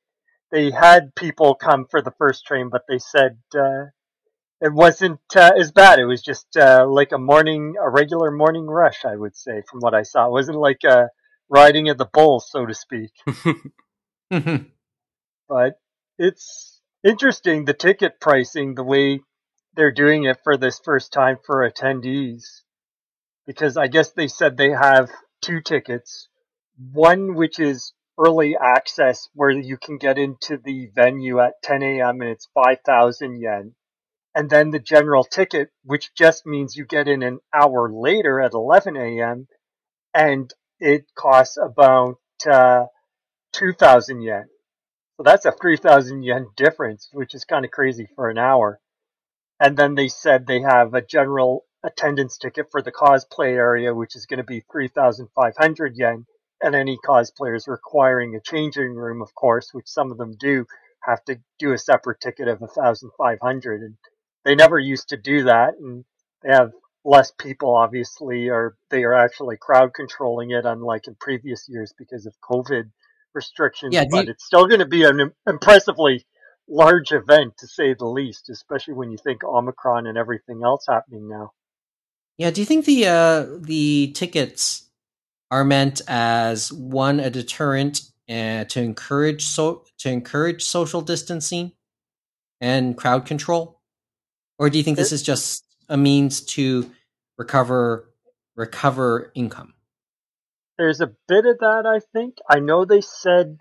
they 0.52 0.72
had 0.72 1.16
people 1.16 1.56
come 1.56 1.86
for 1.90 2.02
the 2.02 2.14
first 2.18 2.46
train, 2.46 2.70
but 2.70 2.84
they 2.88 3.00
said 3.00 3.40
uh, 3.56 3.86
it 4.62 4.72
wasn't 4.72 5.20
uh, 5.36 5.52
as 5.58 5.72
bad. 5.72 6.00
It 6.00 6.06
was 6.06 6.22
just 6.22 6.56
uh, 6.56 6.86
like 6.88 7.12
a 7.12 7.18
morning, 7.18 7.76
a 7.82 7.90
regular 7.90 8.32
morning 8.32 8.66
rush, 8.66 9.04
I 9.04 9.16
would 9.16 9.36
say, 9.36 9.62
from 9.70 9.80
what 9.80 9.94
I 9.94 10.04
saw. 10.04 10.28
It 10.28 10.32
wasn't 10.32 10.58
like 10.58 10.84
a 10.86 11.10
riding 11.50 11.90
of 11.90 11.98
the 11.98 12.06
bull, 12.06 12.40
so 12.40 12.66
to 12.66 12.74
speak. 12.74 13.12
but 15.50 15.80
it's 16.18 16.80
interesting 17.04 17.66
the 17.66 17.74
ticket 17.74 18.22
pricing, 18.22 18.76
the 18.76 18.84
way 18.84 19.20
they're 19.76 19.92
doing 19.92 20.26
it 20.26 20.40
for 20.44 20.58
this 20.58 20.80
first 20.80 21.12
time 21.12 21.38
for 21.46 21.70
attendees, 21.70 22.62
because 23.46 23.78
I 23.78 23.88
guess 23.88 24.12
they 24.12 24.28
said 24.28 24.58
they 24.58 24.72
have 24.72 25.10
two 25.42 25.62
tickets, 25.62 26.28
one 26.92 27.36
which 27.36 27.60
is 27.60 27.94
early 28.18 28.56
access 28.56 29.28
where 29.34 29.50
you 29.50 29.78
can 29.78 29.98
get 29.98 30.18
into 30.18 30.58
the 30.58 30.90
venue 30.94 31.40
at 31.40 31.62
10 31.64 31.82
a.m. 31.84 32.22
and 32.22 32.30
it's 32.30 32.48
5,000 32.54 33.42
yen. 33.42 33.74
And 34.36 34.50
then 34.50 34.72
the 34.72 34.80
general 34.80 35.24
ticket, 35.24 35.70
which 35.84 36.14
just 36.16 36.46
means 36.46 36.76
you 36.76 36.86
get 36.86 37.08
in 37.08 37.22
an 37.24 37.40
hour 37.54 37.92
later 37.92 38.42
at 38.42 38.54
11 38.54 38.96
a.m. 38.98 39.48
and 40.14 40.52
it 40.80 41.06
costs 41.16 41.58
about 41.58 42.18
uh, 42.50 42.86
2,000 43.54 44.22
yen. 44.22 44.46
So 45.18 45.24
that's 45.24 45.46
a 45.46 45.52
3,000 45.52 46.24
yen 46.24 46.48
difference, 46.56 47.10
which 47.14 47.36
is 47.36 47.46
kind 47.46 47.66
of 47.66 47.72
crazy 47.72 48.08
for 48.16 48.30
an 48.30 48.38
hour. 48.38 48.80
And 49.64 49.78
then 49.78 49.96
they 49.96 50.10
said 50.10 50.48
they 50.48 50.62
have 50.62 50.94
a 50.94 51.02
general 51.02 51.66
attendance 51.86 52.38
ticket 52.38 52.68
for 52.72 52.84
the 52.84 52.92
cosplay 52.92 53.54
area, 53.54 53.96
which 53.96 54.18
is 54.18 54.28
going 54.28 54.40
to 54.40 54.46
be 54.46 54.66
3,500 54.74 55.98
yen 55.98 56.28
and 56.62 56.76
any 56.76 57.00
cosplayers 57.08 57.70
requiring 57.70 58.36
a 58.36 58.42
changing 58.42 58.96
room, 58.96 59.22
of 59.24 59.34
course, 59.36 59.70
which 59.74 59.88
some 59.88 60.12
of 60.12 60.20
them 60.20 60.36
do, 60.40 60.68
have 61.04 61.24
to 61.26 61.38
do 61.60 61.74
a 61.74 61.80
separate 61.80 62.22
ticket 62.22 62.50
of 62.50 62.62
1,500. 62.62 63.82
And 63.84 63.96
they 64.46 64.56
never 64.56 64.80
used 64.80 65.10
to 65.12 65.18
do 65.18 65.46
that, 65.46 65.76
and 65.80 66.06
they 66.44 66.52
have 66.54 66.74
less 67.06 67.32
people, 67.32 67.76
obviously, 67.76 68.50
or 68.50 68.78
they 68.92 69.06
are 69.06 69.16
actually 69.16 69.58
crowd 69.58 69.94
controlling 69.96 70.52
it, 70.52 70.66
unlike 70.66 71.08
in 71.08 71.16
previous 71.22 71.70
years 71.70 71.94
because 71.98 72.28
of 72.28 72.36
COVID 72.42 72.92
restrictions. 73.36 73.94
Yeah, 73.96 74.06
but 74.12 74.26
you- 74.26 74.32
it's 74.34 74.46
still 74.46 74.68
going 74.68 74.82
to 74.82 74.88
be 74.88 75.06
an 75.06 75.32
impressively 75.48 76.26
large 76.68 77.12
event, 77.12 77.58
to 77.58 77.68
say 77.68 77.94
the 77.94 78.06
least, 78.06 78.50
especially 78.50 78.94
when 78.94 79.12
you 79.12 79.18
think 79.18 79.44
Omicron 79.44 80.08
and 80.08 80.18
everything 80.18 80.62
else 80.64 80.86
happening 80.88 81.28
now. 81.28 81.52
Yeah, 82.38 82.52
do 82.52 82.62
you 82.62 82.66
think 82.66 82.86
the 82.86 83.08
uh, 83.08 83.46
the 83.60 84.12
tickets 84.16 84.90
are 85.52 85.64
meant 85.64 86.02
as 86.08 86.74
one 86.74 87.20
a 87.20 87.30
deterrent 87.30 88.02
uh, 88.30 88.64
to 88.66 88.82
encourage 88.82 89.44
so 89.44 89.84
to 90.00 90.10
encourage 90.10 90.64
social 90.64 91.02
distancing 91.02 91.74
and 92.60 92.98
crowd 92.98 93.26
control, 93.26 93.82
or 94.58 94.70
do 94.70 94.78
you 94.78 94.84
think 94.84 94.98
this 94.98 95.12
is 95.12 95.22
just 95.22 95.64
a 95.90 95.98
means 95.98 96.42
to 96.42 96.90
recover 97.38 98.10
recover 98.56 99.32
income? 99.36 99.74
There's 100.78 101.02
a 101.02 101.12
bit 101.28 101.46
of 101.46 101.60
that, 101.60 101.86
I 101.86 102.00
think. 102.14 102.38
I 102.50 102.60
know 102.60 102.84
they 102.84 103.02
said 103.02 103.60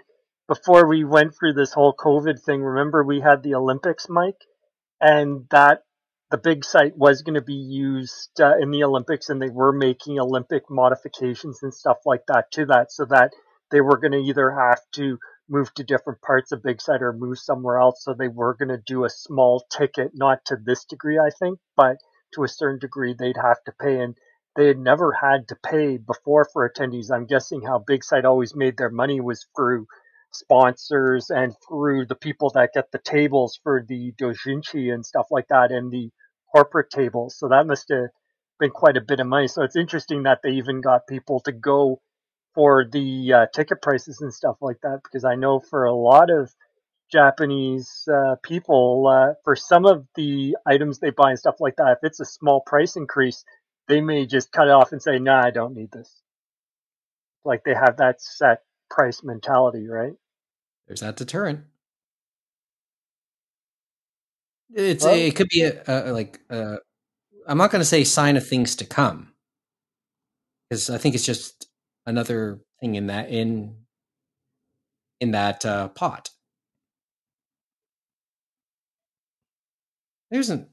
before 0.53 0.87
we 0.87 1.03
went 1.03 1.35
through 1.35 1.55
this 1.55 1.73
whole 1.73 1.95
COVID 1.95 2.39
thing, 2.43 2.63
remember 2.63 3.03
we 3.03 3.21
had 3.21 3.43
the 3.43 3.55
Olympics, 3.55 4.07
Mike? 4.11 4.45
And 5.01 5.47
that 5.51 5.85
the 6.31 6.37
Big 6.37 6.63
Sight 6.63 6.93
was 6.95 7.23
going 7.23 7.37
to 7.37 7.43
be 7.43 7.55
used 7.55 8.39
uh, 8.39 8.59
in 8.61 8.71
the 8.71 8.85
Olympics 8.85 9.31
and 9.31 9.41
they 9.41 9.49
were 9.49 9.73
making 9.73 10.21
Olympic 10.21 10.65
modifications 10.69 11.63
and 11.63 11.73
stuff 11.73 11.99
like 12.05 12.25
that 12.29 12.53
to 12.53 12.67
that 12.67 12.93
so 12.93 13.07
that 13.07 13.33
they 13.71 13.81
were 13.81 13.97
going 13.97 14.13
to 14.13 14.19
either 14.19 14.51
have 14.51 14.81
to 14.93 15.19
move 15.49 15.73
to 15.73 15.85
different 15.85 16.21
parts 16.21 16.53
of 16.53 16.63
Big 16.63 16.83
Sight 16.83 17.01
or 17.01 17.15
move 17.15 17.39
somewhere 17.39 17.79
else. 17.79 18.05
So 18.05 18.13
they 18.13 18.29
were 18.29 18.55
going 18.55 18.69
to 18.69 18.83
do 18.85 19.07
a 19.07 19.11
small 19.11 19.65
ticket, 19.71 20.11
not 20.15 20.45
to 20.47 20.57
this 20.63 20.85
degree, 20.85 21.19
I 21.19 21.31
think, 21.39 21.61
but 21.79 21.97
to 22.35 22.45
a 22.45 22.49
certain 22.49 22.79
degree 22.79 23.15
they'd 23.19 23.39
have 23.43 23.63
to 23.65 23.73
pay. 23.81 24.01
And 24.01 24.17
they 24.57 24.67
had 24.67 24.79
never 24.79 25.13
had 25.13 25.49
to 25.49 25.57
pay 25.65 25.97
before 25.97 26.47
for 26.53 26.69
attendees. 26.69 27.11
I'm 27.11 27.25
guessing 27.25 27.63
how 27.63 27.79
Big 27.79 28.05
Sight 28.05 28.27
always 28.27 28.55
made 28.55 28.77
their 28.77 28.91
money 28.91 29.19
was 29.19 29.47
through 29.57 29.87
sponsors 30.33 31.31
and 31.31 31.55
through 31.69 32.07
the 32.07 32.15
people 32.15 32.51
that 32.51 32.71
get 32.75 32.91
the 32.93 32.99
tables 32.99 33.59
for 33.63 33.85
the 33.87 34.13
dojinshi 34.21 34.93
and 34.93 35.05
stuff 35.05 35.27
like 35.31 35.49
that 35.49 35.73
and 35.73 35.91
the 35.91 36.11
corporate 36.55 36.91
tables. 36.91 37.37
So 37.39 37.49
that 37.49 37.67
must 37.67 37.89
have 37.91 38.09
been 38.59 38.71
quite 38.71 38.97
a 38.97 39.03
bit 39.03 39.21
of 39.21 39.27
money. 39.27 39.49
So 39.49 39.63
it's 39.63 39.77
interesting 39.77 40.25
that 40.25 40.41
they 40.43 40.53
even 40.53 40.81
got 40.81 41.07
people 41.07 41.41
to 41.41 41.53
go 41.53 42.01
for 42.55 42.85
the 42.91 43.33
uh, 43.33 43.47
ticket 43.55 43.83
prices 43.83 44.21
and 44.21 44.33
stuff 44.33 44.57
like 44.61 44.79
that 44.83 45.01
because 45.05 45.25
I 45.25 45.37
know 45.37 45.61
for 45.61 45.85
a 45.85 45.95
lot 45.95 46.31
of 46.31 46.53
Japanese 47.11 48.09
uh, 48.13 48.37
people, 48.43 49.07
uh, 49.07 49.35
for 49.45 49.57
some 49.57 49.87
of 49.87 50.07
the 50.17 50.57
items 50.67 50.99
they 50.99 51.11
buy 51.11 51.31
and 51.31 51.39
stuff 51.39 51.57
like 51.61 51.77
that, 51.77 51.93
if 51.93 51.99
it's 52.03 52.21
a 52.21 52.25
small 52.25 52.63
price 52.63 52.97
increase, 52.97 53.45
they 53.89 54.01
may 54.01 54.27
just 54.27 54.53
cut 54.53 54.69
it 54.69 54.71
off 54.71 54.93
and 54.93 55.03
say, 55.03 55.19
"Nah, 55.19 55.43
I 55.45 55.51
don't 55.51 55.75
need 55.75 55.91
this." 55.93 56.23
Like 57.45 57.65
they 57.65 57.75
have 57.75 57.99
that 57.99 58.21
set 58.23 58.61
price 58.93 59.23
mentality, 59.25 59.89
right? 59.89 60.13
There's 60.87 61.01
that 61.01 61.17
deterrent. 61.17 61.65
It's 64.75 65.05
Well- 65.05 65.15
it 65.15 65.35
could 65.37 65.49
be 65.49 65.63
a, 65.63 65.83
a 65.87 66.13
like 66.13 66.41
uh, 66.51 66.77
I'm 67.47 67.59
not 67.59 67.71
going 67.71 67.81
to 67.81 67.87
say 67.87 68.05
sign 68.05 68.37
of 68.37 68.47
things 68.47 68.77
to 68.77 68.85
come 68.87 69.33
because 70.69 70.91
I 70.91 70.99
think 70.99 71.15
it's 71.15 71.27
just 71.27 71.69
another 72.07 72.61
thing 72.81 72.95
in 72.95 73.07
that 73.09 73.31
in 73.31 73.77
in 75.21 75.33
that 75.33 75.65
uh, 75.67 75.89
pot. 75.89 76.31
There 80.31 80.41
isn't. 80.41 80.69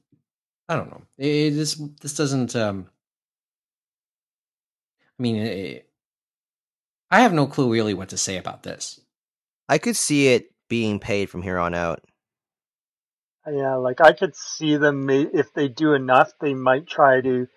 I 0.70 0.76
don't 0.76 0.89
know. 0.91 1.01
It, 1.17 1.51
this 1.51 1.76
this 2.01 2.15
doesn't. 2.15 2.55
Um, 2.55 2.89
I 5.20 5.22
mean, 5.22 5.36
it, 5.36 5.88
I 7.12 7.22
have 7.22 7.34
no 7.34 7.47
clue 7.47 7.72
really 7.72 7.93
what 7.93 8.10
to 8.10 8.18
say 8.18 8.38
about 8.38 8.64
this. 8.64 8.99
I 9.68 9.78
could 9.78 9.95
see 9.95 10.30
it 10.30 10.51
being 10.68 10.99
paid 10.99 11.30
from 11.30 11.41
here 11.41 11.57
on 11.57 11.74
out. 11.74 12.01
Yeah, 13.51 13.76
like 13.76 13.99
I 14.01 14.14
could 14.14 14.36
see 14.36 14.78
them 14.78 15.10
if 15.10 15.53
they 15.53 15.68
do 15.70 15.93
enough, 15.93 16.32
they 16.39 16.53
might 16.53 16.88
try 16.88 17.22
to 17.22 17.47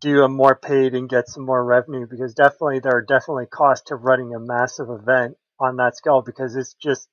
do 0.00 0.22
a 0.22 0.28
more 0.28 0.56
paid 0.56 0.94
and 0.94 1.08
get 1.08 1.28
some 1.28 1.44
more 1.44 1.62
revenue 1.62 2.06
because 2.08 2.32
definitely 2.32 2.80
there 2.80 2.96
are 2.96 3.04
definitely 3.06 3.46
costs 3.46 3.88
to 3.88 3.96
running 3.96 4.34
a 4.34 4.40
massive 4.40 4.88
event 4.88 5.36
on 5.60 5.76
that 5.76 5.96
scale 5.96 6.22
because 6.24 6.56
it's 6.56 6.74
just 6.74 7.08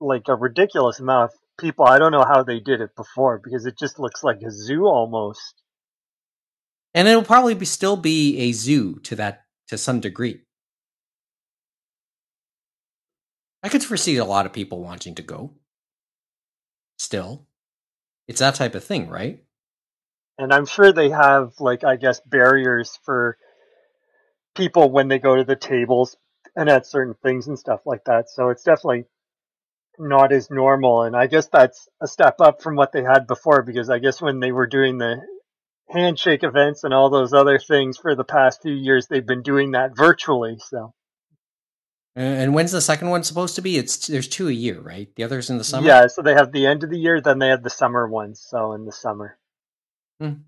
like 0.00 0.22
a 0.28 0.34
ridiculous 0.34 0.98
amount 0.98 1.30
of 1.30 1.38
people. 1.60 1.84
I 1.84 1.98
don't 1.98 2.12
know 2.12 2.24
how 2.26 2.42
they 2.42 2.58
did 2.58 2.80
it 2.80 2.96
before 2.96 3.40
because 3.42 3.66
it 3.66 3.78
just 3.78 3.98
looks 3.98 4.24
like 4.24 4.38
a 4.44 4.50
zoo 4.50 4.86
almost. 4.86 5.62
And 6.94 7.06
it'll 7.06 7.22
probably 7.22 7.54
be, 7.54 7.66
still 7.66 7.96
be 7.96 8.38
a 8.38 8.52
zoo 8.52 8.98
to 9.04 9.14
that 9.16 9.42
to 9.70 9.78
some 9.78 10.00
degree. 10.00 10.40
I 13.62 13.68
could 13.68 13.84
foresee 13.84 14.16
a 14.16 14.24
lot 14.24 14.44
of 14.44 14.52
people 14.52 14.82
wanting 14.82 15.14
to 15.14 15.22
go. 15.22 15.52
Still, 16.98 17.46
it's 18.26 18.40
that 18.40 18.56
type 18.56 18.74
of 18.74 18.82
thing, 18.82 19.08
right? 19.08 19.44
And 20.38 20.52
I'm 20.52 20.66
sure 20.66 20.90
they 20.90 21.10
have 21.10 21.52
like 21.60 21.84
I 21.84 21.94
guess 21.94 22.20
barriers 22.20 22.98
for 23.04 23.38
people 24.56 24.90
when 24.90 25.06
they 25.06 25.20
go 25.20 25.36
to 25.36 25.44
the 25.44 25.54
tables 25.54 26.16
and 26.56 26.68
at 26.68 26.84
certain 26.86 27.14
things 27.22 27.46
and 27.46 27.56
stuff 27.56 27.80
like 27.86 28.04
that. 28.06 28.28
So 28.28 28.48
it's 28.48 28.64
definitely 28.64 29.04
not 30.00 30.32
as 30.32 30.50
normal 30.50 31.02
and 31.02 31.14
I 31.14 31.26
guess 31.26 31.46
that's 31.46 31.86
a 32.00 32.08
step 32.08 32.40
up 32.40 32.62
from 32.62 32.74
what 32.74 32.90
they 32.90 33.02
had 33.02 33.26
before 33.26 33.62
because 33.62 33.88
I 33.88 33.98
guess 33.98 34.20
when 34.20 34.40
they 34.40 34.50
were 34.50 34.66
doing 34.66 34.98
the 34.98 35.20
handshake 35.90 36.42
events 36.42 36.84
and 36.84 36.94
all 36.94 37.10
those 37.10 37.32
other 37.32 37.58
things 37.58 37.98
for 37.98 38.14
the 38.14 38.24
past 38.24 38.62
few 38.62 38.72
years 38.74 39.06
they've 39.06 39.26
been 39.26 39.42
doing 39.42 39.72
that 39.72 39.96
virtually 39.96 40.56
so. 40.58 40.94
And 42.16 42.54
when's 42.54 42.72
the 42.72 42.80
second 42.80 43.08
one 43.08 43.22
supposed 43.22 43.54
to 43.54 43.62
be? 43.62 43.78
It's 43.78 44.06
there's 44.08 44.28
two 44.28 44.48
a 44.48 44.52
year 44.52 44.80
right? 44.80 45.08
The 45.14 45.24
others 45.24 45.50
in 45.50 45.58
the 45.58 45.64
summer? 45.64 45.86
Yeah 45.86 46.06
so 46.06 46.22
they 46.22 46.34
have 46.34 46.52
the 46.52 46.66
end 46.66 46.84
of 46.84 46.90
the 46.90 46.98
year 46.98 47.20
then 47.20 47.38
they 47.38 47.48
have 47.48 47.62
the 47.62 47.70
summer 47.70 48.08
ones 48.08 48.44
so 48.46 48.72
in 48.72 48.84
the 48.84 48.92
summer. 48.92 49.38
Hmm. 50.20 50.44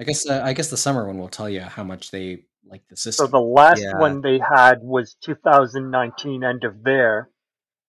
i 0.00 0.04
guess 0.04 0.28
uh, 0.28 0.40
i 0.44 0.52
guess 0.52 0.70
the 0.70 0.76
summer 0.76 1.04
one 1.04 1.18
will 1.18 1.28
tell 1.28 1.50
you 1.50 1.62
how 1.62 1.82
much 1.82 2.12
they 2.12 2.44
like 2.64 2.82
the 2.88 2.96
system. 2.96 3.26
so 3.26 3.30
the 3.30 3.40
last 3.40 3.82
yeah. 3.82 3.98
one 3.98 4.20
they 4.20 4.38
had 4.38 4.82
was 4.82 5.16
2019 5.24 6.44
end 6.44 6.62
of 6.62 6.84
there 6.84 7.28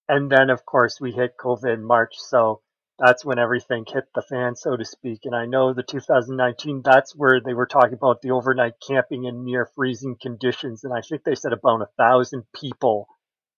and 0.09 0.31
then 0.31 0.49
of 0.49 0.65
course 0.65 0.99
we 0.99 1.11
hit 1.11 1.37
covid 1.37 1.75
in 1.75 1.83
march 1.83 2.13
so 2.15 2.61
that's 2.97 3.25
when 3.25 3.39
everything 3.39 3.85
hit 3.87 4.05
the 4.13 4.21
fan, 4.21 4.55
so 4.55 4.77
to 4.77 4.85
speak. 4.85 5.21
And 5.25 5.35
I 5.35 5.45
know 5.45 5.73
the 5.73 5.83
2019, 5.83 6.81
that's 6.83 7.15
where 7.15 7.41
they 7.41 7.53
were 7.53 7.65
talking 7.65 7.93
about 7.93 8.21
the 8.21 8.31
overnight 8.31 8.75
camping 8.85 9.25
in 9.25 9.43
near 9.43 9.69
freezing 9.75 10.15
conditions. 10.21 10.83
And 10.83 10.93
I 10.93 11.01
think 11.01 11.23
they 11.23 11.35
said 11.35 11.51
about 11.51 11.81
a 11.81 11.89
thousand 11.97 12.43
people 12.55 13.07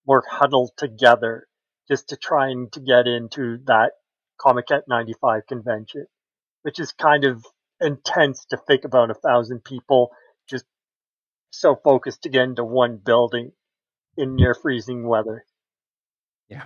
were 0.05 0.23
huddled 0.27 0.71
together 0.77 1.47
just 1.87 2.09
to 2.09 2.17
trying 2.17 2.69
to 2.71 2.79
get 2.79 3.07
into 3.07 3.59
that 3.65 3.91
Comiket 4.39 4.83
95 4.87 5.45
convention, 5.47 6.07
which 6.63 6.79
is 6.79 6.91
kind 6.91 7.23
of 7.23 7.45
intense 7.79 8.45
to 8.45 8.57
think 8.57 8.85
about 8.85 9.11
a 9.11 9.15
thousand 9.15 9.63
people 9.63 10.11
just 10.49 10.65
so 11.51 11.75
focused 11.75 12.23
to 12.23 12.29
get 12.29 12.43
into 12.43 12.63
one 12.63 12.97
building 12.97 13.51
in 14.17 14.35
near 14.35 14.55
freezing 14.55 15.07
weather. 15.07 15.45
Yeah. 16.49 16.63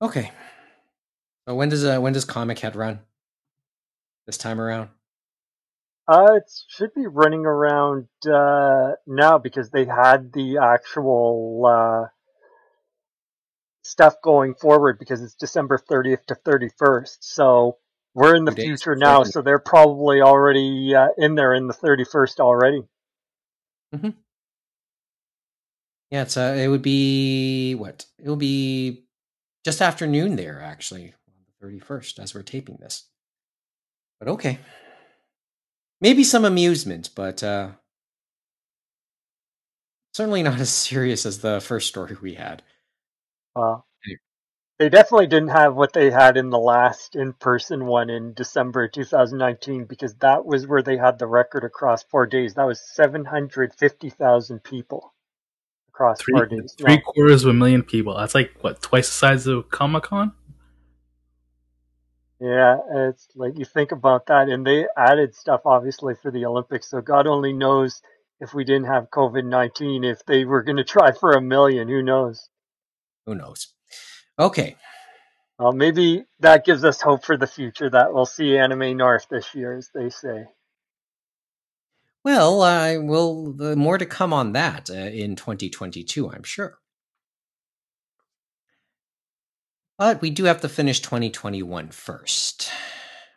Okay. 0.00 0.30
So 1.50 1.56
when 1.56 1.68
does 1.68 1.84
uh, 1.84 1.98
when 1.98 2.12
does 2.12 2.24
Comiket 2.24 2.76
run? 2.76 3.00
This 4.24 4.38
time 4.38 4.60
around? 4.60 4.90
Uh, 6.06 6.34
it 6.34 6.44
should 6.68 6.94
be 6.94 7.08
running 7.08 7.44
around 7.44 8.06
uh, 8.24 8.92
now 9.04 9.36
because 9.38 9.68
they 9.70 9.84
had 9.84 10.32
the 10.32 10.58
actual 10.58 11.66
uh, 11.66 12.06
stuff 13.82 14.14
going 14.22 14.54
forward 14.54 15.00
because 15.00 15.22
it's 15.22 15.34
December 15.34 15.76
30th 15.90 16.24
to 16.26 16.36
31st. 16.36 17.16
So 17.18 17.78
we're 18.14 18.36
in 18.36 18.44
the 18.44 18.52
future 18.52 18.94
now, 18.94 19.24
so 19.24 19.42
they're 19.42 19.58
probably 19.58 20.22
already 20.22 20.94
uh, 20.94 21.08
in 21.18 21.34
there 21.34 21.52
in 21.52 21.66
the 21.66 21.74
31st 21.74 22.38
already. 22.38 22.82
Mm-hmm. 23.92 24.10
Yeah, 26.12 26.22
it's 26.22 26.36
uh, 26.36 26.56
it 26.56 26.68
would 26.68 26.82
be 26.82 27.74
what? 27.74 28.06
It 28.20 28.28
will 28.28 28.36
be 28.36 29.02
just 29.64 29.82
afternoon 29.82 30.36
there 30.36 30.62
actually 30.62 31.14
31st 31.62 32.18
as 32.18 32.34
we're 32.34 32.42
taping 32.42 32.78
this. 32.80 33.04
But 34.18 34.28
okay. 34.28 34.58
Maybe 36.00 36.24
some 36.24 36.44
amusement, 36.44 37.10
but 37.14 37.42
uh, 37.42 37.70
certainly 40.12 40.42
not 40.42 40.60
as 40.60 40.70
serious 40.70 41.26
as 41.26 41.40
the 41.40 41.60
first 41.60 41.88
story 41.88 42.16
we 42.20 42.34
had. 42.34 42.62
Well, 43.54 43.86
they 44.80 44.88
definitely 44.88 45.26
didn't 45.26 45.50
have 45.50 45.74
what 45.74 45.92
they 45.92 46.10
had 46.10 46.38
in 46.38 46.48
the 46.48 46.58
last 46.58 47.14
in 47.14 47.34
person 47.34 47.84
one 47.84 48.08
in 48.08 48.32
December 48.32 48.88
2019 48.88 49.84
because 49.84 50.14
that 50.16 50.46
was 50.46 50.66
where 50.66 50.80
they 50.80 50.96
had 50.96 51.18
the 51.18 51.26
record 51.26 51.64
across 51.64 52.02
four 52.02 52.26
days. 52.26 52.54
That 52.54 52.66
was 52.66 52.80
750,000 52.94 54.64
people 54.64 55.12
across 55.90 56.22
three, 56.22 56.32
four 56.32 56.46
days. 56.46 56.74
Three 56.78 56.96
no. 56.96 57.02
quarters 57.02 57.44
of 57.44 57.50
a 57.50 57.52
million 57.52 57.82
people. 57.82 58.16
That's 58.16 58.34
like, 58.34 58.52
what, 58.62 58.80
twice 58.80 59.08
the 59.08 59.12
size 59.12 59.46
of 59.46 59.68
Comic 59.68 60.04
Con? 60.04 60.32
Yeah, 62.40 62.78
it's 62.90 63.28
like 63.36 63.58
you 63.58 63.66
think 63.66 63.92
about 63.92 64.26
that, 64.26 64.48
and 64.48 64.66
they 64.66 64.86
added 64.96 65.34
stuff 65.34 65.60
obviously 65.66 66.14
for 66.14 66.30
the 66.30 66.46
Olympics. 66.46 66.88
So 66.88 67.02
God 67.02 67.26
only 67.26 67.52
knows 67.52 68.00
if 68.40 68.54
we 68.54 68.64
didn't 68.64 68.86
have 68.86 69.10
COVID 69.10 69.44
nineteen, 69.44 70.04
if 70.04 70.24
they 70.24 70.46
were 70.46 70.62
going 70.62 70.78
to 70.78 70.84
try 70.84 71.12
for 71.12 71.32
a 71.32 71.42
million. 71.42 71.88
Who 71.88 72.02
knows? 72.02 72.48
Who 73.26 73.34
knows? 73.34 73.74
Okay. 74.38 74.76
Well, 75.58 75.72
maybe 75.72 76.24
that 76.38 76.64
gives 76.64 76.82
us 76.82 77.02
hope 77.02 77.26
for 77.26 77.36
the 77.36 77.46
future 77.46 77.90
that 77.90 78.14
we'll 78.14 78.24
see 78.24 78.56
Anime 78.56 78.96
North 78.96 79.26
this 79.28 79.54
year, 79.54 79.76
as 79.76 79.90
they 79.94 80.08
say. 80.08 80.46
Well, 82.24 82.62
I 82.62 82.96
uh, 82.96 83.00
will. 83.00 83.54
Uh, 83.60 83.76
more 83.76 83.98
to 83.98 84.06
come 84.06 84.32
on 84.32 84.52
that 84.52 84.88
uh, 84.88 84.94
in 84.94 85.36
2022, 85.36 86.30
I'm 86.30 86.42
sure. 86.42 86.79
But 90.00 90.22
we 90.22 90.30
do 90.30 90.44
have 90.44 90.62
to 90.62 90.68
finish 90.70 91.00
2021 91.00 91.90
first. 91.90 92.72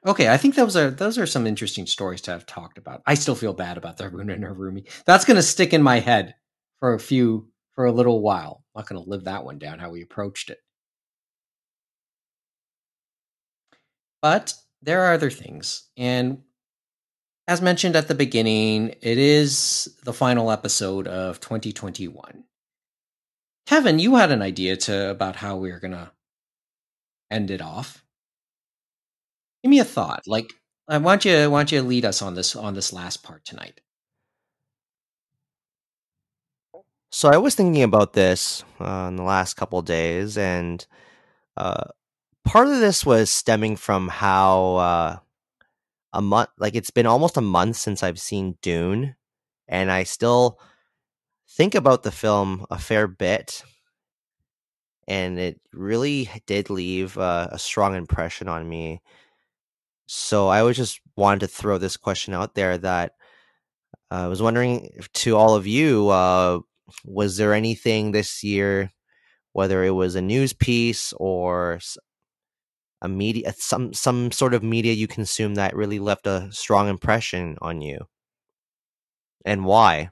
Okay, 0.05 0.29
I 0.29 0.37
think 0.37 0.55
those 0.55 0.77
are 0.77 0.89
those 0.89 1.17
are 1.17 1.25
some 1.25 1.45
interesting 1.45 1.85
stories 1.85 2.21
to 2.21 2.31
have 2.31 2.45
talked 2.45 2.77
about. 2.77 3.01
I 3.05 3.15
still 3.15 3.35
feel 3.35 3.51
bad 3.51 3.77
about 3.77 3.97
the 3.97 4.05
Haruna 4.09 4.35
and 4.35 4.45
Harumi. 4.45 4.89
That's 5.03 5.25
going 5.25 5.35
to 5.35 5.43
stick 5.43 5.73
in 5.73 5.83
my 5.83 5.99
head 5.99 6.35
for 6.79 6.93
a 6.93 6.99
few 7.01 7.49
for 7.73 7.83
a 7.83 7.91
little 7.91 8.21
while. 8.21 8.63
I'm 8.73 8.79
not 8.79 8.87
going 8.87 9.03
to 9.03 9.09
live 9.09 9.25
that 9.25 9.43
one 9.43 9.59
down 9.59 9.79
how 9.79 9.89
we 9.89 10.03
approached 10.03 10.49
it. 10.49 10.59
But 14.21 14.53
there 14.81 15.03
are 15.03 15.13
other 15.15 15.31
things, 15.31 15.89
and 15.97 16.43
as 17.45 17.61
mentioned 17.61 17.97
at 17.97 18.07
the 18.07 18.15
beginning, 18.15 18.95
it 19.01 19.17
is 19.17 19.97
the 20.05 20.13
final 20.13 20.49
episode 20.49 21.09
of 21.09 21.41
2021. 21.41 22.45
Kevin, 23.65 23.99
you 23.99 24.15
had 24.15 24.31
an 24.31 24.41
idea 24.41 24.77
to 24.77 25.09
about 25.09 25.35
how 25.35 25.57
we 25.57 25.69
are 25.69 25.81
going 25.81 25.91
to 25.91 26.09
end 27.33 27.51
it 27.51 27.61
off. 27.61 28.03
Give 29.63 29.69
me 29.69 29.79
a 29.79 29.85
thought. 29.85 30.23
Like, 30.27 30.51
I 30.87 30.97
want 30.97 31.25
you, 31.25 31.49
want 31.49 31.71
you 31.71 31.81
to 31.81 31.87
lead 31.87 32.05
us 32.05 32.21
on 32.21 32.35
this 32.35 32.55
on 32.55 32.73
this 32.73 32.93
last 32.93 33.23
part 33.23 33.45
tonight. 33.45 33.81
So 37.11 37.29
I 37.29 37.37
was 37.37 37.55
thinking 37.55 37.83
about 37.83 38.13
this 38.13 38.63
uh, 38.79 39.05
in 39.07 39.17
the 39.17 39.23
last 39.23 39.53
couple 39.53 39.81
days, 39.83 40.37
and 40.37 40.85
uh, 41.55 41.85
part 42.43 42.67
of 42.67 42.79
this 42.79 43.05
was 43.05 43.29
stemming 43.29 43.75
from 43.75 44.07
how 44.07 44.75
uh, 44.75 45.17
a 46.11 46.21
month, 46.21 46.49
like 46.57 46.75
it's 46.75 46.89
been 46.89 47.05
almost 47.05 47.37
a 47.37 47.41
month 47.41 47.75
since 47.75 48.01
I've 48.01 48.19
seen 48.19 48.57
Dune, 48.63 49.15
and 49.67 49.91
I 49.91 50.03
still 50.03 50.59
think 51.47 51.75
about 51.75 52.01
the 52.01 52.11
film 52.11 52.65
a 52.71 52.79
fair 52.79 53.07
bit 53.07 53.63
and 55.07 55.39
it 55.39 55.59
really 55.73 56.29
did 56.47 56.69
leave 56.69 57.17
uh, 57.17 57.49
a 57.51 57.59
strong 57.59 57.95
impression 57.95 58.47
on 58.47 58.67
me. 58.67 59.01
So 60.07 60.47
I 60.47 60.63
was 60.63 60.77
just 60.77 60.99
wanted 61.15 61.41
to 61.41 61.47
throw 61.47 61.77
this 61.77 61.97
question 61.97 62.33
out 62.33 62.55
there 62.55 62.77
that 62.77 63.13
uh, 64.11 64.25
I 64.25 64.27
was 64.27 64.41
wondering 64.41 64.89
to 65.13 65.35
all 65.37 65.55
of 65.55 65.67
you, 65.67 66.09
uh, 66.09 66.59
was 67.05 67.37
there 67.37 67.53
anything 67.53 68.11
this 68.11 68.43
year, 68.43 68.91
whether 69.53 69.83
it 69.83 69.91
was 69.91 70.15
a 70.15 70.21
news 70.21 70.53
piece 70.53 71.13
or 71.17 71.79
a 73.01 73.07
media, 73.07 73.53
some 73.57 73.93
some 73.93 74.31
sort 74.31 74.53
of 74.55 74.63
media 74.63 74.93
you 74.93 75.07
consume 75.07 75.55
that 75.55 75.75
really 75.75 75.99
left 75.99 76.25
a 76.25 76.49
strong 76.51 76.87
impression 76.89 77.57
on 77.61 77.81
you, 77.81 78.07
and 79.45 79.65
why? 79.65 80.09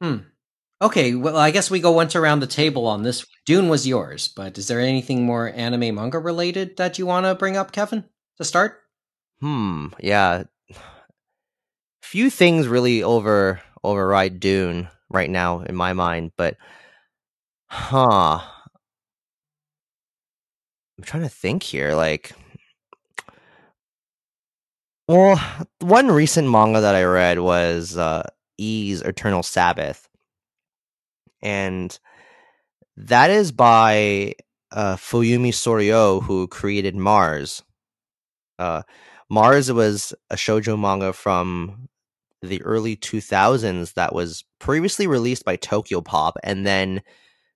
Hmm. 0.00 0.31
Okay, 0.82 1.14
well, 1.14 1.36
I 1.36 1.52
guess 1.52 1.70
we 1.70 1.78
go 1.78 1.92
once 1.92 2.16
around 2.16 2.40
the 2.40 2.48
table 2.48 2.88
on 2.88 3.04
this. 3.04 3.24
Dune 3.46 3.68
was 3.68 3.86
yours, 3.86 4.26
but 4.26 4.58
is 4.58 4.66
there 4.66 4.80
anything 4.80 5.24
more 5.24 5.52
anime 5.54 5.94
manga 5.94 6.18
related 6.18 6.76
that 6.76 6.98
you 6.98 7.06
want 7.06 7.24
to 7.24 7.36
bring 7.36 7.56
up, 7.56 7.70
Kevin, 7.70 8.04
to 8.38 8.44
start? 8.44 8.80
Hmm. 9.40 9.88
Yeah. 10.00 10.42
Few 12.02 12.30
things 12.30 12.66
really 12.66 13.00
over 13.00 13.60
override 13.84 14.40
Dune 14.40 14.88
right 15.08 15.30
now 15.30 15.60
in 15.60 15.76
my 15.76 15.92
mind, 15.92 16.32
but 16.36 16.56
huh. 17.70 18.40
I'm 20.98 21.04
trying 21.04 21.22
to 21.22 21.28
think 21.28 21.62
here. 21.62 21.94
Like, 21.94 22.32
well, 25.06 25.40
one 25.78 26.08
recent 26.08 26.50
manga 26.50 26.80
that 26.80 26.96
I 26.96 27.04
read 27.04 27.38
was 27.38 27.96
uh, 27.96 28.28
Ys 28.58 29.00
Eternal 29.02 29.44
Sabbath, 29.44 30.08
and 31.42 31.98
that 32.96 33.30
is 33.30 33.52
by 33.52 34.34
uh, 34.70 34.96
Fuyumi 34.96 35.50
Soryo, 35.50 36.22
who 36.22 36.46
created 36.48 36.94
Mars. 36.96 37.62
Uh, 38.58 38.82
Mars 39.30 39.72
was 39.72 40.14
a 40.30 40.36
shojo 40.36 40.78
manga 40.78 41.12
from 41.12 41.88
the 42.42 42.62
early 42.62 42.96
2000s 42.96 43.94
that 43.94 44.14
was 44.14 44.44
previously 44.58 45.06
released 45.06 45.44
by 45.44 45.56
Tokyopop 45.56 46.32
and 46.42 46.66
then 46.66 47.02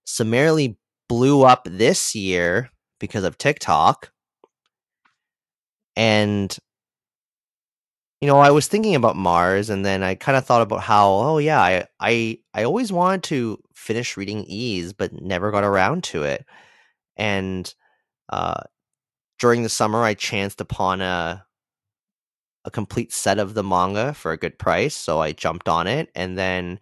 summarily 0.05 0.79
blew 1.09 1.43
up 1.43 1.67
this 1.71 2.15
year 2.15 2.71
because 3.01 3.25
of 3.25 3.37
TikTok. 3.37 4.11
And 5.97 6.57
you 8.21 8.27
know, 8.27 8.39
I 8.39 8.51
was 8.51 8.67
thinking 8.67 8.95
about 8.95 9.17
Mars 9.17 9.69
and 9.69 9.85
then 9.85 10.03
I 10.03 10.15
kind 10.15 10.39
of 10.39 10.47
thought 10.47 10.63
about 10.63 10.81
how, 10.81 11.11
oh 11.13 11.39
yeah, 11.39 11.61
I 11.61 11.87
I 12.01 12.39
I 12.55 12.65
always 12.65 12.91
wanted 12.91 13.25
to 13.25 13.59
finish 13.87 14.17
reading 14.17 14.47
ES, 14.51 14.93
but 14.93 15.13
never 15.23 15.51
got 15.53 15.65
around 15.65 16.05
to 16.05 16.25
it. 16.25 16.45
And 17.17 17.73
uh 18.31 18.63
during 19.41 19.63
the 19.65 19.71
summer 19.71 20.03
I 20.05 20.15
chanced 20.15 20.61
upon 20.61 21.01
a 21.03 21.45
a 22.65 22.71
complete 22.71 23.13
set 23.13 23.39
of 23.39 23.55
the 23.55 23.63
manga 23.63 24.13
for 24.13 24.33
a 24.33 24.37
good 24.37 24.59
price, 24.59 24.95
so 24.95 25.21
I 25.21 25.33
jumped 25.33 25.69
on 25.69 25.87
it 25.87 26.11
and 26.15 26.37
then 26.39 26.81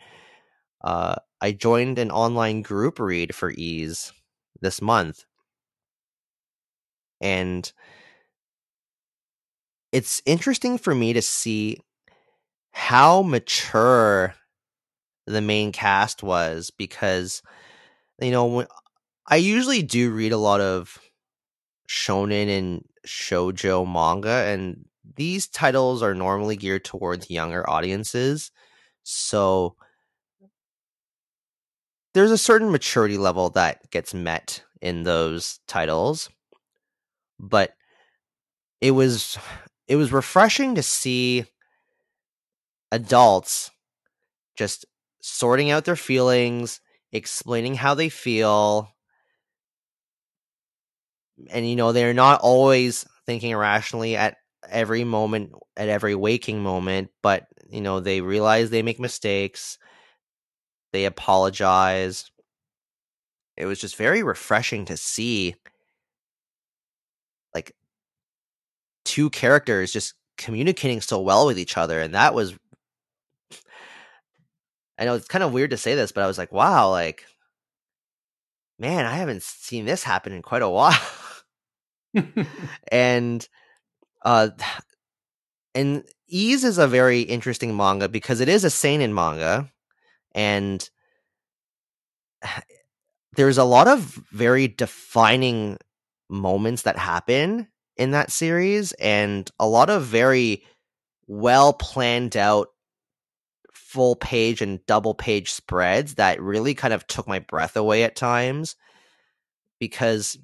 uh 0.82 1.16
I 1.40 1.52
joined 1.52 1.98
an 1.98 2.10
online 2.10 2.62
group 2.62 2.98
read 2.98 3.34
for 3.34 3.52
ES 3.58 4.12
this 4.62 4.80
month. 4.82 5.24
And 7.20 7.72
it's 9.92 10.20
interesting 10.26 10.78
for 10.78 10.94
me 10.94 11.12
to 11.12 11.22
see 11.22 11.78
how 12.72 13.22
mature 13.22 14.34
the 15.26 15.40
main 15.40 15.72
cast 15.72 16.22
was 16.22 16.70
because 16.70 17.42
you 18.20 18.30
know 18.30 18.66
I 19.26 19.36
usually 19.36 19.82
do 19.82 20.10
read 20.10 20.32
a 20.32 20.38
lot 20.38 20.60
of 20.60 20.98
shonen 21.88 22.48
and 22.48 22.84
shojo 23.06 23.86
manga 23.86 24.44
and 24.46 24.84
these 25.16 25.46
titles 25.46 26.02
are 26.02 26.14
normally 26.14 26.56
geared 26.56 26.84
towards 26.84 27.30
younger 27.30 27.68
audiences 27.68 28.50
so 29.02 29.76
there's 32.14 32.30
a 32.30 32.38
certain 32.38 32.70
maturity 32.70 33.18
level 33.18 33.50
that 33.50 33.90
gets 33.90 34.14
met 34.14 34.62
in 34.80 35.02
those 35.02 35.60
titles 35.66 36.30
but 37.38 37.74
it 38.80 38.92
was 38.92 39.38
it 39.88 39.96
was 39.96 40.12
refreshing 40.12 40.74
to 40.74 40.82
see 40.82 41.44
adults 42.92 43.70
just 44.56 44.86
sorting 45.26 45.70
out 45.70 45.84
their 45.84 45.96
feelings 45.96 46.80
explaining 47.12 47.74
how 47.74 47.94
they 47.94 48.08
feel 48.08 48.88
and 51.50 51.68
you 51.68 51.76
know 51.76 51.92
they're 51.92 52.14
not 52.14 52.40
always 52.40 53.06
thinking 53.26 53.52
irrationally 53.52 54.16
at 54.16 54.36
every 54.68 55.04
moment 55.04 55.52
at 55.76 55.88
every 55.88 56.14
waking 56.14 56.62
moment 56.62 57.10
but 57.22 57.46
you 57.68 57.80
know 57.80 58.00
they 58.00 58.20
realize 58.20 58.70
they 58.70 58.82
make 58.82 59.00
mistakes 59.00 59.78
they 60.94 61.06
apologize. 61.06 62.30
It 63.56 63.66
was 63.66 63.80
just 63.80 63.96
very 63.96 64.22
refreshing 64.22 64.84
to 64.84 64.96
see 64.96 65.56
like 67.52 67.74
two 69.04 69.28
characters 69.30 69.92
just 69.92 70.14
communicating 70.38 71.00
so 71.00 71.20
well 71.20 71.46
with 71.46 71.58
each 71.58 71.76
other 71.76 72.00
and 72.00 72.14
that 72.14 72.32
was 72.32 72.54
I 74.98 75.04
know 75.04 75.14
it's 75.14 75.28
kind 75.28 75.44
of 75.44 75.52
weird 75.52 75.70
to 75.70 75.76
say 75.76 75.94
this 75.94 76.12
but 76.12 76.24
I 76.24 76.26
was 76.26 76.38
like 76.38 76.52
wow 76.52 76.90
like 76.90 77.24
man 78.78 79.06
I 79.06 79.14
haven't 79.14 79.42
seen 79.42 79.84
this 79.84 80.02
happen 80.02 80.32
in 80.32 80.42
quite 80.42 80.62
a 80.62 80.68
while. 80.68 80.98
And 82.92 83.48
uh 84.24 84.50
and 85.74 86.04
ES 86.32 86.64
is 86.64 86.78
a 86.78 86.86
very 86.86 87.22
interesting 87.22 87.76
manga 87.76 88.08
because 88.08 88.40
it 88.40 88.48
is 88.48 88.64
a 88.64 88.70
seinen 88.70 89.14
manga 89.14 89.70
and 90.34 90.88
there's 93.36 93.58
a 93.58 93.64
lot 93.64 93.88
of 93.88 94.00
very 94.32 94.68
defining 94.68 95.76
moments 96.30 96.82
that 96.82 96.96
happen 96.96 97.68
in 97.96 98.12
that 98.12 98.30
series 98.30 98.92
and 98.92 99.50
a 99.58 99.66
lot 99.66 99.90
of 99.90 100.04
very 100.04 100.64
well 101.26 101.72
planned 101.72 102.36
out 102.36 102.68
full 103.94 104.16
page 104.16 104.60
and 104.60 104.84
double 104.86 105.14
page 105.14 105.52
spreads 105.52 106.16
that 106.16 106.42
really 106.42 106.74
kind 106.74 106.92
of 106.94 107.06
took 107.06 107.28
my 107.28 107.38
breath 107.38 107.76
away 107.76 108.04
at 108.04 108.16
times 108.16 108.76
because 109.78 110.36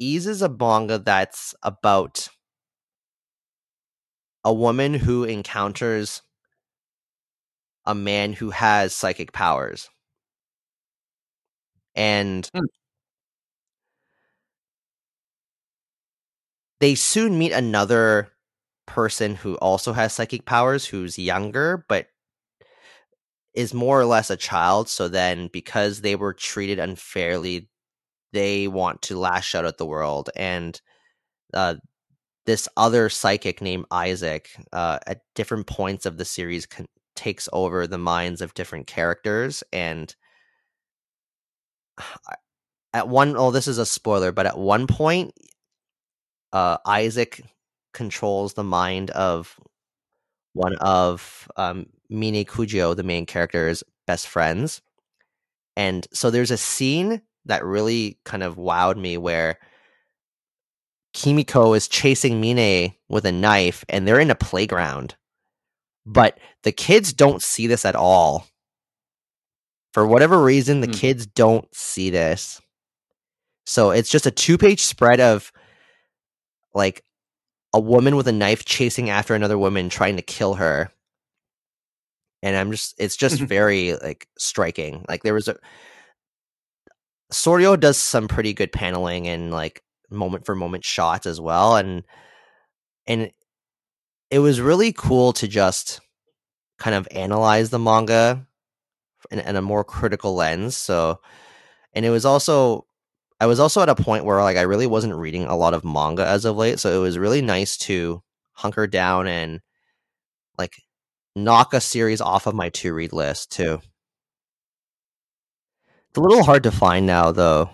ES 0.00 0.26
is 0.26 0.42
a 0.42 0.48
manga 0.48 0.98
that's 0.98 1.54
about 1.62 2.28
a 4.44 4.52
woman 4.54 4.94
who 4.94 5.24
encounters 5.24 6.22
a 7.86 7.94
man 7.94 8.34
who 8.34 8.50
has 8.50 8.92
psychic 8.94 9.32
powers. 9.32 9.88
And 11.96 12.48
Hmm. 12.54 12.64
they 16.80 16.94
soon 16.94 17.38
meet 17.38 17.52
another 17.52 18.28
person 18.86 19.34
who 19.36 19.54
also 19.56 19.92
has 19.92 20.12
psychic 20.12 20.44
powers 20.44 20.84
who's 20.86 21.18
younger 21.18 21.84
but 21.88 22.08
is 23.54 23.72
more 23.74 24.00
or 24.00 24.04
less 24.06 24.30
a 24.30 24.36
child 24.36 24.88
so 24.88 25.08
then 25.08 25.48
because 25.52 26.00
they 26.00 26.16
were 26.16 26.32
treated 26.34 26.78
unfairly 26.78 27.68
they 28.32 28.66
want 28.68 29.00
to 29.02 29.18
lash 29.18 29.54
out 29.54 29.64
at 29.64 29.78
the 29.78 29.86
world 29.86 30.30
and 30.36 30.80
uh, 31.54 31.74
this 32.46 32.68
other 32.76 33.08
psychic 33.08 33.62
named 33.62 33.86
Isaac 33.90 34.50
uh, 34.72 34.98
at 35.06 35.20
different 35.34 35.66
points 35.66 36.04
of 36.06 36.18
the 36.18 36.24
series 36.24 36.66
con- 36.66 36.86
takes 37.16 37.48
over 37.52 37.86
the 37.86 37.98
minds 37.98 38.40
of 38.40 38.54
different 38.54 38.86
characters 38.86 39.62
and 39.72 40.14
at 42.92 43.08
one 43.08 43.36
oh 43.36 43.50
this 43.50 43.66
is 43.68 43.78
a 43.78 43.86
spoiler 43.86 44.32
but 44.32 44.46
at 44.46 44.58
one 44.58 44.86
point 44.86 45.32
uh 46.52 46.78
Isaac 46.86 47.42
controls 47.92 48.54
the 48.54 48.64
mind 48.64 49.10
of 49.10 49.58
one 50.52 50.76
of 50.76 51.48
um 51.56 51.86
Mine 52.14 52.44
Kujo 52.44 52.94
the 52.96 53.02
main 53.02 53.26
character's 53.26 53.82
best 54.06 54.26
friends 54.28 54.80
and 55.76 56.06
so 56.12 56.30
there's 56.30 56.50
a 56.50 56.56
scene 56.56 57.22
that 57.46 57.64
really 57.64 58.18
kind 58.24 58.42
of 58.42 58.56
wowed 58.56 58.96
me 58.96 59.16
where 59.16 59.58
Kimiko 61.12 61.74
is 61.74 61.88
chasing 61.88 62.40
Mine 62.40 62.94
with 63.08 63.24
a 63.24 63.32
knife 63.32 63.84
and 63.88 64.06
they're 64.06 64.20
in 64.20 64.30
a 64.30 64.34
playground 64.34 65.14
but 66.06 66.38
the 66.62 66.72
kids 66.72 67.12
don't 67.12 67.42
see 67.42 67.66
this 67.66 67.84
at 67.86 67.96
all. 67.96 68.46
For 69.94 70.06
whatever 70.06 70.42
reason, 70.42 70.80
the 70.80 70.86
Hmm. 70.86 70.92
kids 70.92 71.26
don't 71.26 71.72
see 71.74 72.10
this. 72.10 72.60
So 73.64 73.90
it's 73.90 74.10
just 74.10 74.26
a 74.26 74.30
two 74.30 74.58
page 74.58 74.82
spread 74.82 75.20
of 75.20 75.50
like 76.74 77.04
a 77.72 77.80
woman 77.80 78.16
with 78.16 78.28
a 78.28 78.32
knife 78.32 78.64
chasing 78.64 79.08
after 79.08 79.34
another 79.34 79.56
woman 79.56 79.88
trying 79.88 80.16
to 80.16 80.22
kill 80.22 80.54
her. 80.54 80.90
And 82.44 82.56
I'm 82.56 82.70
just 82.70 82.94
it's 82.98 83.16
just 83.16 83.36
mm-hmm. 83.36 83.46
very 83.46 83.94
like 83.94 84.28
striking. 84.38 85.04
Like 85.08 85.22
there 85.22 85.34
was 85.34 85.48
a 85.48 85.56
Soryo 87.32 87.78
does 87.78 87.96
some 87.96 88.28
pretty 88.28 88.52
good 88.52 88.70
paneling 88.70 89.26
and 89.26 89.50
like 89.50 89.82
moment 90.10 90.46
for 90.46 90.54
moment 90.54 90.84
shots 90.84 91.26
as 91.26 91.40
well 91.40 91.76
and 91.76 92.04
and 93.06 93.30
it 94.30 94.38
was 94.38 94.60
really 94.60 94.92
cool 94.92 95.32
to 95.32 95.48
just 95.48 96.00
kind 96.78 96.94
of 96.94 97.06
analyze 97.10 97.70
the 97.70 97.78
manga 97.78 98.46
in, 99.30 99.40
in 99.40 99.56
a 99.56 99.62
more 99.62 99.84
critical 99.84 100.34
lens 100.34 100.76
so 100.76 101.20
and 101.92 102.04
it 102.04 102.10
was 102.10 102.24
also 102.24 102.86
i 103.40 103.46
was 103.46 103.60
also 103.60 103.82
at 103.82 103.88
a 103.88 103.94
point 103.94 104.24
where 104.24 104.42
like 104.42 104.56
i 104.56 104.62
really 104.62 104.86
wasn't 104.86 105.14
reading 105.14 105.44
a 105.44 105.56
lot 105.56 105.74
of 105.74 105.84
manga 105.84 106.26
as 106.26 106.44
of 106.44 106.56
late 106.56 106.78
so 106.78 106.94
it 106.94 107.02
was 107.02 107.18
really 107.18 107.42
nice 107.42 107.76
to 107.76 108.22
hunker 108.52 108.86
down 108.86 109.26
and 109.26 109.60
like 110.58 110.82
knock 111.36 111.74
a 111.74 111.80
series 111.80 112.20
off 112.20 112.46
of 112.46 112.54
my 112.54 112.68
to 112.70 112.92
read 112.94 113.12
list 113.12 113.50
too 113.52 113.80
it's 116.08 116.16
a 116.18 116.20
little 116.20 116.44
hard 116.44 116.62
to 116.62 116.70
find 116.70 117.06
now 117.06 117.32
though 117.32 117.70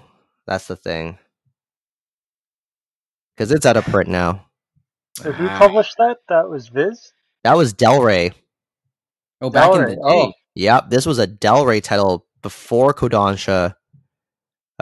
that's 0.46 0.66
the 0.66 0.76
thing 0.76 1.18
because 3.36 3.50
it's 3.52 3.66
out 3.66 3.76
of 3.76 3.84
print 3.84 4.08
now 4.08 4.46
So 5.16 5.32
who 5.32 5.46
Ah. 5.48 5.58
published 5.58 5.96
that? 5.98 6.18
That 6.28 6.48
was 6.48 6.68
Viz. 6.68 7.12
that 7.44 7.56
was 7.56 7.72
del 7.72 8.00
rey 8.02 8.32
Oh, 9.42 9.48
back 9.50 9.68
in 9.68 9.72
Valerie, 9.72 9.90
the 9.94 9.96
day. 9.96 10.02
oh. 10.04 10.32
Yep, 10.54 10.90
this 10.90 11.06
was 11.06 11.18
a 11.18 11.26
Del 11.26 11.64
Rey 11.64 11.80
title 11.80 12.26
before 12.42 12.92
Kodansha 12.92 13.74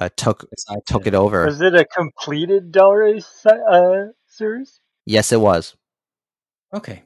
uh, 0.01 0.09
took 0.17 0.49
Besides 0.51 0.83
took 0.87 1.07
it 1.07 1.15
over. 1.15 1.45
Was 1.45 1.61
it 1.61 1.75
a 1.77 1.85
completed 1.85 2.73
Del 2.73 2.93
Rey 2.93 3.21
uh, 3.47 4.07
series? 4.27 4.81
Yes, 5.07 5.31
it 5.31 5.41
was 5.41 5.77
Okay. 6.75 7.03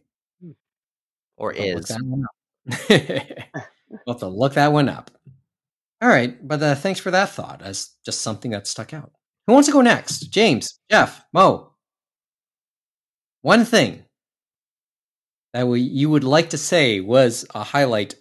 Or 1.43 1.53
I'll 1.55 1.79
is. 1.79 1.87
that 1.87 2.03
one 2.03 2.25
up. 2.25 3.51
we'll 3.91 4.15
have 4.15 4.21
to 4.21 4.29
look 4.29 4.55
that 4.55 4.73
one 4.73 4.89
up. 4.89 5.11
All 6.01 6.09
right, 6.09 6.37
but 6.47 6.63
uh, 6.63 6.75
thanks 6.77 7.01
for 7.01 7.11
that 7.11 7.31
thought 7.31 7.61
as 7.63 7.91
just 8.05 8.23
something 8.23 8.53
that 8.53 8.67
stuck 8.67 8.95
out. 8.95 9.13
Who 9.47 9.53
wants 9.53 9.67
to 9.67 9.73
go 9.73 9.83
next? 9.83 10.21
James, 10.31 10.79
Jeff, 10.91 11.25
Mo. 11.33 11.73
One 13.43 13.65
thing 13.65 14.05
that 15.53 15.67
we, 15.67 15.81
you 15.81 16.09
would 16.11 16.25
like 16.25 16.51
to 16.51 16.59
say 16.59 17.01
was 17.01 17.45
a 17.55 17.65
highlight 17.65 18.15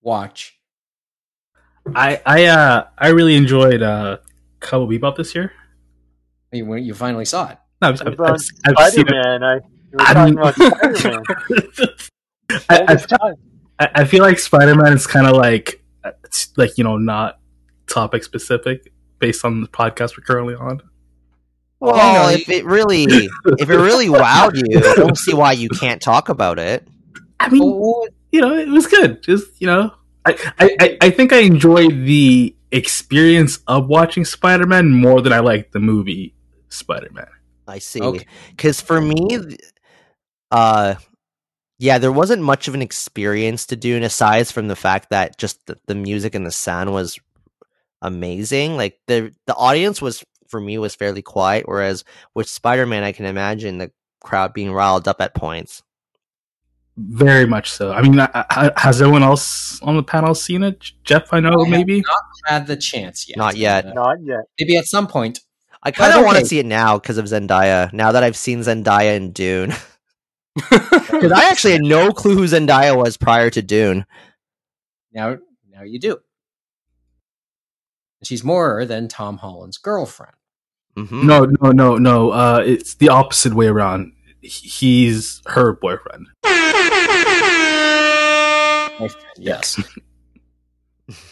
watch. 0.00 0.58
I 1.94 2.20
I 2.24 2.44
uh 2.46 2.86
I 2.96 3.08
really 3.08 3.36
enjoyed 3.36 3.82
uh 3.82 4.18
Cowboy 4.60 4.98
Bebop 4.98 5.16
this 5.16 5.34
year. 5.34 5.52
You, 6.52 6.74
you 6.76 6.94
finally 6.94 7.24
saw 7.24 7.50
it. 7.50 7.58
No, 7.82 7.88
I've, 7.88 8.00
I've, 8.02 8.20
I've, 8.20 8.40
I've 8.78 8.92
seen 8.92 9.06
Spider 9.06 9.16
it. 9.16 9.40
Man? 9.40 9.42
I 9.42 9.60
you 10.28 10.36
were 10.36 10.52
I 12.68 12.78
talking 12.78 12.86
mean- 12.86 12.90
about 12.90 13.00
Spider 13.00 13.08
Man 13.08 13.08
I, 13.08 13.16
all 13.20 13.28
I. 13.28 13.34
I 13.78 13.90
I 13.94 14.04
feel 14.04 14.22
like 14.22 14.38
Spider 14.38 14.74
Man 14.74 14.92
is 14.92 15.06
kind 15.06 15.26
of 15.26 15.36
like 15.36 15.82
uh, 16.04 16.12
like 16.56 16.78
you 16.78 16.84
know 16.84 16.98
not 16.98 17.38
topic 17.86 18.24
specific 18.24 18.92
based 19.18 19.44
on 19.44 19.60
the 19.60 19.68
podcast 19.68 20.16
we're 20.16 20.24
currently 20.24 20.54
on. 20.54 20.82
Well, 21.80 21.96
I 21.96 22.12
know, 22.12 22.28
if 22.30 22.48
it 22.48 22.64
really 22.64 23.04
if 23.04 23.68
it 23.70 23.76
really 23.76 24.06
wowed 24.08 24.54
you, 24.54 24.78
I 24.78 24.94
don't 24.94 25.18
see 25.18 25.34
why 25.34 25.52
you 25.52 25.68
can't 25.68 26.00
talk 26.00 26.28
about 26.28 26.58
it. 26.58 26.86
I 27.40 27.48
mean, 27.48 27.62
you 28.30 28.40
know, 28.40 28.56
it 28.56 28.68
was 28.68 28.86
good. 28.86 29.22
Just 29.22 29.60
you 29.60 29.66
know, 29.66 29.92
I 30.24 30.52
I, 30.58 30.76
I, 30.80 30.98
I 31.02 31.10
think 31.10 31.32
I 31.32 31.38
enjoyed 31.38 32.04
the 32.04 32.54
experience 32.70 33.58
of 33.66 33.88
watching 33.88 34.24
Spider 34.24 34.66
Man 34.66 34.90
more 34.90 35.20
than 35.20 35.32
I 35.32 35.40
liked 35.40 35.72
the 35.72 35.80
movie 35.80 36.34
Spider 36.68 37.10
Man. 37.12 37.26
I 37.66 37.78
see. 37.78 38.00
Okay. 38.00 38.26
Because 38.50 38.80
for 38.80 39.00
me, 39.00 39.56
uh, 40.50 40.94
yeah, 41.82 41.98
there 41.98 42.12
wasn't 42.12 42.42
much 42.42 42.68
of 42.68 42.74
an 42.74 42.80
experience 42.80 43.66
to 43.66 43.74
do, 43.74 43.96
and 43.96 44.04
aside 44.04 44.46
from 44.46 44.68
the 44.68 44.76
fact 44.76 45.10
that 45.10 45.36
just 45.36 45.66
the, 45.66 45.76
the 45.88 45.96
music 45.96 46.32
and 46.36 46.46
the 46.46 46.52
sound 46.52 46.92
was 46.92 47.18
amazing. 48.00 48.76
Like 48.76 49.00
the 49.08 49.34
the 49.46 49.54
audience 49.56 50.00
was 50.00 50.24
for 50.46 50.60
me 50.60 50.78
was 50.78 50.94
fairly 50.94 51.22
quiet, 51.22 51.66
whereas 51.66 52.04
with 52.34 52.48
Spider 52.48 52.86
Man, 52.86 53.02
I 53.02 53.10
can 53.10 53.26
imagine 53.26 53.78
the 53.78 53.90
crowd 54.20 54.52
being 54.54 54.72
riled 54.72 55.08
up 55.08 55.20
at 55.20 55.34
points. 55.34 55.82
Very 56.96 57.46
much 57.46 57.72
so. 57.72 57.90
I 57.90 58.02
mean, 58.02 58.20
I, 58.20 58.28
I, 58.32 58.70
has 58.76 59.02
anyone 59.02 59.24
else 59.24 59.82
on 59.82 59.96
the 59.96 60.04
panel 60.04 60.36
seen 60.36 60.62
it? 60.62 60.92
Jeff, 61.02 61.32
I 61.32 61.40
know 61.40 61.48
I 61.48 61.64
have 61.64 61.68
maybe. 61.68 62.04
had 62.46 62.68
the 62.68 62.76
chance 62.76 63.28
yet. 63.28 63.38
Not 63.38 63.56
yet. 63.56 63.86
Uh, 63.86 63.92
Not 63.94 64.18
yet. 64.22 64.44
maybe 64.60 64.76
at 64.76 64.86
some 64.86 65.08
point. 65.08 65.40
I 65.82 65.90
kind 65.90 66.12
of 66.12 66.20
But 66.20 66.26
want 66.26 66.38
to 66.38 66.46
see 66.46 66.60
it 66.60 66.66
now 66.66 66.96
because 66.98 67.18
of 67.18 67.24
Zendaya. 67.24 67.92
Now 67.92 68.12
that 68.12 68.22
I've 68.22 68.36
seen 68.36 68.60
Zendaya 68.60 69.16
in 69.16 69.32
Dune, 69.32 69.74
because 70.54 71.32
I 71.32 71.48
actually 71.50 71.72
had 71.72 71.82
no 71.82 72.10
clue 72.12 72.36
who 72.36 72.44
Zendaya 72.44 72.96
was 72.96 73.16
prior 73.16 73.50
to 73.50 73.62
Dune. 73.62 74.04
Now, 75.12 75.38
now 75.70 75.82
you 75.82 75.98
do. 75.98 76.18
She's 78.22 78.44
more 78.44 78.84
than 78.84 79.08
Tom 79.08 79.38
Holland's 79.38 79.78
girlfriend. 79.78 80.34
hmm 80.96 81.26
No, 81.26 81.44
no, 81.44 81.70
no, 81.72 81.96
no. 81.96 82.30
Uh, 82.30 82.62
it's 82.64 82.94
the 82.94 83.08
opposite 83.08 83.54
way 83.54 83.66
around. 83.66 84.12
He's 84.40 85.40
her 85.46 85.72
boyfriend. 85.74 86.26
Yes. 89.36 89.80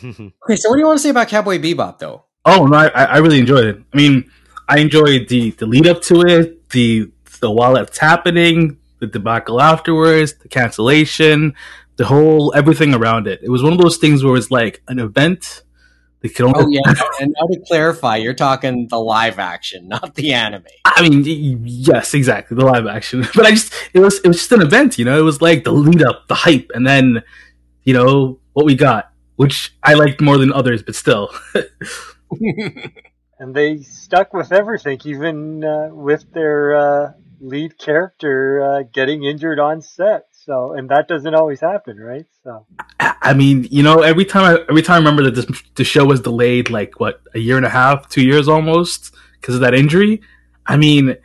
Okay, 0.05 0.57
so 0.57 0.69
what 0.69 0.75
do 0.77 0.81
you 0.81 0.87
want 0.87 0.99
to 0.99 1.03
say 1.03 1.09
about 1.11 1.29
Cowboy 1.29 1.59
Bebop, 1.59 1.99
though? 2.01 2.25
Oh 2.45 2.67
no, 2.67 2.77
I, 2.77 2.89
I 3.05 3.19
really 3.19 3.39
enjoyed 3.39 3.65
it. 3.65 3.83
I 3.95 3.97
mean, 3.97 4.31
I 4.69 4.79
enjoyed 4.81 5.29
the 5.29 5.53
the 5.53 5.65
lead 5.65 5.87
up 5.87 6.03
to 6.03 6.21
it, 6.23 6.69
the 6.71 7.11
the 7.41 7.51
while 7.51 7.77
it's 7.77 7.97
happening, 7.97 8.77
the 9.01 9.07
debacle 9.07 9.61
afterwards, 9.61 10.35
the 10.35 10.49
cancellation, 10.49 11.55
the 11.97 12.07
whole 12.07 12.53
everything 12.55 12.95
around 12.95 13.27
it. 13.27 13.41
It 13.43 13.51
was 13.51 13.63
one 13.63 13.73
of 13.73 13.79
those 13.79 13.97
things 13.97 14.23
where 14.23 14.37
it's 14.37 14.51
like 14.51 14.83
an 14.89 14.99
event. 14.99 15.63
They 16.21 16.29
could 16.29 16.45
only. 16.47 16.65
Oh 16.65 16.69
yeah, 16.69 17.03
and 17.21 17.35
now 17.39 17.47
to 17.47 17.61
clarify, 17.67 18.17
you're 18.17 18.35
talking 18.35 18.89
the 18.89 18.99
live 18.99 19.39
action, 19.39 19.89
not 19.89 20.15
the 20.15 20.35
anime. 20.35 20.65
I 20.85 21.09
mean, 21.09 21.25
yes, 21.65 22.13
exactly 22.13 22.57
the 22.57 22.65
live 22.67 22.87
action. 22.87 23.27
But 23.35 23.47
I 23.47 23.53
just 23.53 23.73
it 23.95 24.01
was 24.01 24.21
it 24.21 24.29
was 24.29 24.37
just 24.37 24.53
an 24.53 24.61
event, 24.61 24.99
you 24.99 25.05
know. 25.07 25.19
It 25.19 25.23
was 25.23 25.41
like 25.41 25.65
the 25.65 25.73
lead 25.73 26.03
up, 26.03 26.29
the 26.29 26.35
hype, 26.35 26.71
and 26.75 26.87
then 26.87 27.23
you 27.85 27.95
know 27.95 28.39
what 28.53 28.67
we 28.67 28.75
got, 28.75 29.11
which 29.37 29.75
I 29.83 29.95
liked 29.95 30.21
more 30.21 30.37
than 30.37 30.53
others, 30.53 30.83
but 30.83 30.95
still. 30.95 31.31
And 33.41 33.55
they 33.55 33.79
stuck 33.79 34.35
with 34.35 34.53
everything, 34.53 35.01
even 35.07 35.65
uh, 35.65 35.89
with 35.93 36.31
their 36.35 36.77
uh, 36.77 37.13
lead 37.41 37.79
character 37.79 38.63
uh, 38.63 38.83
getting 38.93 39.25
injured 39.25 39.59
on 39.61 39.83
set. 39.83 40.27
So, 40.33 40.73
and 40.75 40.89
that 40.91 41.09
doesn't 41.09 41.35
always 41.35 41.61
happen, 41.61 41.99
right? 41.99 42.27
So, 42.45 42.67
I 43.01 43.15
I 43.23 43.35
mean, 43.35 43.69
you 43.71 43.83
know, 43.83 44.01
every 44.03 44.25
time 44.25 44.45
I 44.45 44.61
every 44.69 44.83
time 44.83 44.95
I 44.95 44.99
remember 44.99 45.25
that 45.25 45.35
this 45.35 45.63
the 45.77 45.85
show 45.85 46.05
was 46.05 46.21
delayed 46.21 46.71
like 46.71 47.01
what 47.01 47.21
a 47.35 47.39
year 47.39 47.57
and 47.57 47.67
a 47.67 47.71
half, 47.71 48.09
two 48.09 48.23
years 48.25 48.49
almost 48.49 49.15
because 49.41 49.55
of 49.57 49.61
that 49.63 49.75
injury. 49.75 50.21
I 50.67 50.77
mean, 50.77 51.17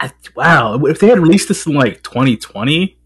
I, 0.00 0.12
wow, 0.36 0.76
if 0.86 1.00
they 1.00 1.08
had 1.08 1.18
released 1.20 1.48
this 1.48 1.66
in 1.66 1.74
like 1.74 2.02
2020, 2.02 2.98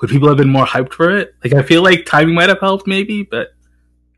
would 0.00 0.10
people 0.10 0.28
have 0.28 0.36
been 0.38 0.48
more 0.48 0.66
hyped 0.66 0.92
for 0.94 1.16
it? 1.16 1.34
Like, 1.44 1.52
I 1.54 1.62
feel 1.62 1.82
like 1.82 2.06
timing 2.06 2.34
might 2.34 2.48
have 2.48 2.60
helped, 2.60 2.86
maybe, 2.86 3.22
but 3.22 3.48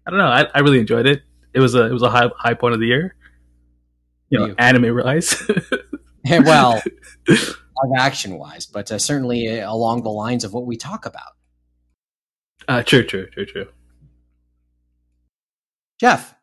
I 0.06 0.10
don't 0.10 0.18
know. 0.18 0.26
I, 0.28 0.46
I 0.54 0.60
really 0.60 0.80
enjoyed 0.80 1.06
it. 1.06 1.22
It 1.52 1.60
was 1.60 1.74
a 1.74 1.86
it 1.86 1.92
was 1.92 2.02
a 2.02 2.10
high 2.10 2.28
high 2.36 2.54
point 2.54 2.74
of 2.74 2.80
the 2.80 2.86
year. 2.86 3.14
You 4.30 4.38
know, 4.40 4.46
You- 4.46 4.54
anime 4.58 4.94
rise. 4.94 5.42
well, 6.30 6.82
live 7.28 7.98
action 7.98 8.38
wise, 8.38 8.66
but 8.66 8.90
uh, 8.92 8.98
certainly 8.98 9.60
uh, 9.60 9.70
along 9.72 10.02
the 10.02 10.10
lines 10.10 10.44
of 10.44 10.52
what 10.52 10.66
we 10.66 10.76
talk 10.76 11.06
about. 11.06 11.32
uh, 12.68 12.82
true, 12.82 13.04
true, 13.04 13.26
true, 13.28 13.46
true. 13.46 13.66
Jeff, 16.00 16.34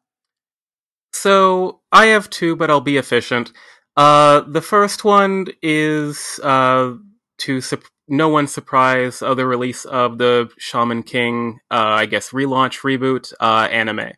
So 1.14 1.82
I 1.92 2.08
have 2.08 2.30
two, 2.30 2.56
but 2.56 2.70
I'll 2.72 2.82
be 2.82 2.98
efficient. 2.98 3.52
Uh, 3.96 4.42
the 4.42 4.62
first 4.62 5.04
one 5.04 5.48
is 5.62 6.40
uh, 6.42 6.94
to 7.40 7.62
sup- 7.62 7.84
no 8.08 8.30
one's 8.30 8.52
surprise 8.52 9.22
of 9.22 9.38
the 9.38 9.46
release 9.46 9.86
of 9.86 10.18
the 10.18 10.50
Shaman 10.58 11.04
King, 11.04 11.60
uh, 11.70 11.76
I 11.76 12.06
guess 12.08 12.32
relaunch 12.32 12.82
reboot 12.82 13.34
uh, 13.40 13.68
anime, 13.70 14.14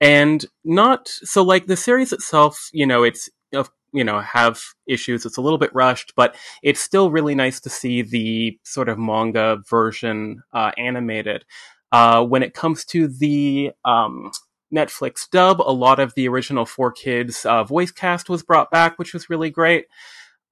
and 0.00 0.44
not 0.64 1.08
so 1.08 1.42
like 1.42 1.66
the 1.66 1.76
series 1.76 2.12
itself. 2.12 2.70
You 2.72 2.86
know, 2.86 3.02
it's 3.02 3.28
of 3.52 3.70
you 3.92 4.04
know 4.04 4.20
have 4.20 4.60
issues. 4.86 5.24
It's 5.24 5.36
a 5.36 5.42
little 5.42 5.58
bit 5.58 5.74
rushed, 5.74 6.14
but 6.16 6.36
it's 6.62 6.80
still 6.80 7.10
really 7.10 7.34
nice 7.34 7.60
to 7.60 7.70
see 7.70 8.02
the 8.02 8.58
sort 8.64 8.88
of 8.88 8.98
manga 8.98 9.62
version 9.68 10.42
uh, 10.52 10.72
animated. 10.76 11.44
Uh, 11.90 12.22
when 12.22 12.42
it 12.42 12.52
comes 12.52 12.84
to 12.84 13.08
the 13.08 13.70
um, 13.84 14.30
Netflix 14.74 15.28
dub. 15.30 15.60
A 15.60 15.72
lot 15.72 15.98
of 15.98 16.14
the 16.14 16.28
original 16.28 16.64
4Kids 16.64 17.46
uh, 17.46 17.64
voice 17.64 17.90
cast 17.90 18.28
was 18.28 18.42
brought 18.42 18.70
back, 18.70 18.98
which 18.98 19.14
was 19.14 19.30
really 19.30 19.50
great. 19.50 19.86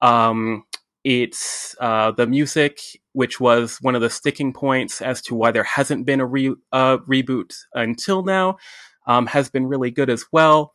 Um, 0.01 0.63
it's 1.03 1.75
uh, 1.79 2.11
the 2.11 2.27
music, 2.27 2.79
which 3.13 3.39
was 3.39 3.77
one 3.81 3.95
of 3.95 4.01
the 4.01 4.09
sticking 4.09 4.53
points 4.53 5.01
as 5.01 5.21
to 5.23 5.35
why 5.35 5.51
there 5.51 5.63
hasn't 5.63 6.05
been 6.05 6.19
a 6.19 6.25
re- 6.25 6.55
uh, 6.71 6.97
reboot 6.99 7.55
until 7.73 8.23
now, 8.23 8.57
um, 9.07 9.25
has 9.27 9.49
been 9.49 9.67
really 9.67 9.91
good 9.91 10.09
as 10.09 10.25
well. 10.31 10.73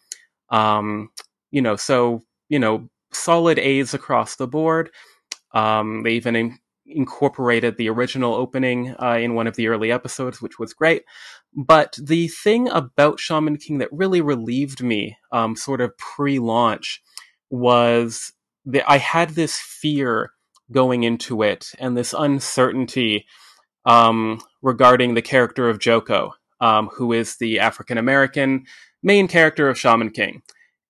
Um, 0.49 1.11
you 1.51 1.61
know, 1.61 1.77
so 1.77 2.23
you 2.53 2.59
know, 2.59 2.91
solid 3.15 3.59
A's 3.59 3.95
across 3.95 4.37
the 4.37 4.47
board. 4.47 4.91
Um, 5.55 6.03
they 6.03 6.13
even 6.13 6.37
in- 6.37 6.59
incorporated 6.85 7.79
the 7.79 7.89
original 7.89 8.35
opening 8.35 8.95
uh, 9.03 9.17
in 9.19 9.35
one 9.35 9.47
of 9.47 9.57
the 9.57 9.69
early 9.69 9.91
episodes, 9.91 10.43
which 10.43 10.59
was 10.59 10.75
great. 10.75 11.05
But 11.55 11.97
the 11.99 12.29
thing 12.29 12.69
about 12.69 13.19
Shaman 13.19 13.57
King 13.57 13.79
that 13.79 13.89
really 13.91 14.21
relieved 14.21 14.83
me, 14.83 15.17
um, 15.33 15.57
sort 15.57 15.81
of 15.81 15.97
pre-launch, 15.97 17.03
was 17.49 18.35
that 18.67 18.85
I 18.87 18.99
had 18.99 19.31
this 19.31 19.59
fear 19.59 20.33
going 20.71 21.05
into 21.05 21.43
it 21.43 21.71
and 21.79 21.97
this 21.97 22.15
uncertainty 22.17 23.25
um, 23.87 24.43
regarding 24.61 25.15
the 25.15 25.23
character 25.23 25.71
of 25.71 25.79
Joco, 25.79 26.33
um, 26.61 26.91
who 26.95 27.15
is 27.15 27.37
the 27.37 27.61
African 27.61 27.97
American 27.97 28.67
main 29.03 29.27
character 29.27 29.71
of 29.71 29.79
Shaman 29.79 30.11
King, 30.11 30.43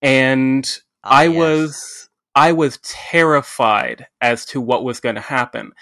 and 0.03 0.69
Ah, 1.05 1.19
I 1.19 1.25
yes. 1.25 1.37
was 1.37 2.09
I 2.35 2.53
was 2.53 2.79
terrified 2.83 4.07
as 4.21 4.45
to 4.47 4.61
what 4.61 4.85
was 4.85 5.01
going 5.01 5.17
to 5.17 5.21
happen, 5.21 5.73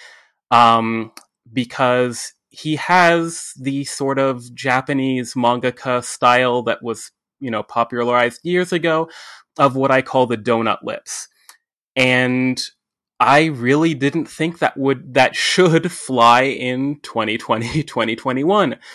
um, 0.50 1.12
because 1.52 2.32
he 2.48 2.76
has 2.76 3.52
the 3.60 3.84
sort 3.84 4.18
of 4.18 4.52
Japanese 4.54 5.34
mangaka 5.34 6.02
style 6.04 6.62
that 6.64 6.82
was 6.82 7.12
you 7.38 7.50
know 7.50 7.62
popularized 7.62 8.40
years 8.44 8.72
ago 8.72 9.08
of 9.58 9.76
what 9.76 9.90
I 9.90 10.02
call 10.02 10.26
the 10.26 10.36
donut 10.38 10.82
lips, 10.82 11.28
and 11.96 12.60
I 13.20 13.46
really 13.46 13.92
didn't 13.94 14.26
think 14.26 14.58
that 14.58 14.76
would 14.76 15.14
that 15.14 15.36
should 15.36 15.92
fly 16.06 16.42
in 16.42 17.00
2020 17.02 17.82
2021. 17.84 18.76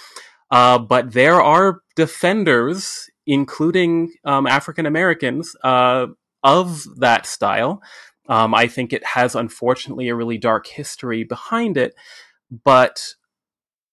Uh, 0.52 0.78
but 0.78 1.14
there 1.14 1.42
are 1.42 1.82
defenders 1.96 3.10
including 3.26 4.14
um, 4.24 4.48
African 4.48 4.86
Americans 4.86 5.56
uh, 5.64 6.08
of 6.44 6.84
that 7.00 7.26
style. 7.26 7.82
Um, 8.28 8.54
I 8.54 8.68
think 8.68 8.92
it 8.92 9.06
has, 9.06 9.36
unfortunately, 9.36 10.10
a 10.10 10.16
really 10.16 10.38
dark 10.38 10.68
history 10.68 11.24
behind 11.24 11.78
it, 11.78 11.94
but 12.64 13.16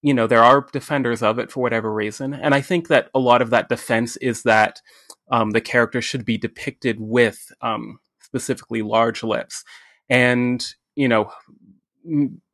you 0.01 0.13
know 0.13 0.27
there 0.27 0.43
are 0.43 0.67
defenders 0.73 1.23
of 1.23 1.39
it 1.39 1.51
for 1.51 1.61
whatever 1.61 1.93
reason, 1.93 2.35
and 2.35 2.55
I 2.55 2.61
think 2.61 2.89
that 2.89 3.11
a 3.15 3.19
lot 3.19 3.43
of 3.43 3.51
that 3.51 3.69
defense 3.69 4.17
is 4.17 4.43
that 4.43 4.81
um, 5.31 5.51
the 5.51 5.61
character 5.61 6.03
should 6.03 6.25
be 6.25 6.39
depicted 6.39 6.97
with 6.99 7.53
um, 7.61 8.01
specifically 8.21 8.83
large 8.83 9.23
lips, 9.23 9.65
and 10.09 10.65
you 10.95 11.09
know 11.09 11.31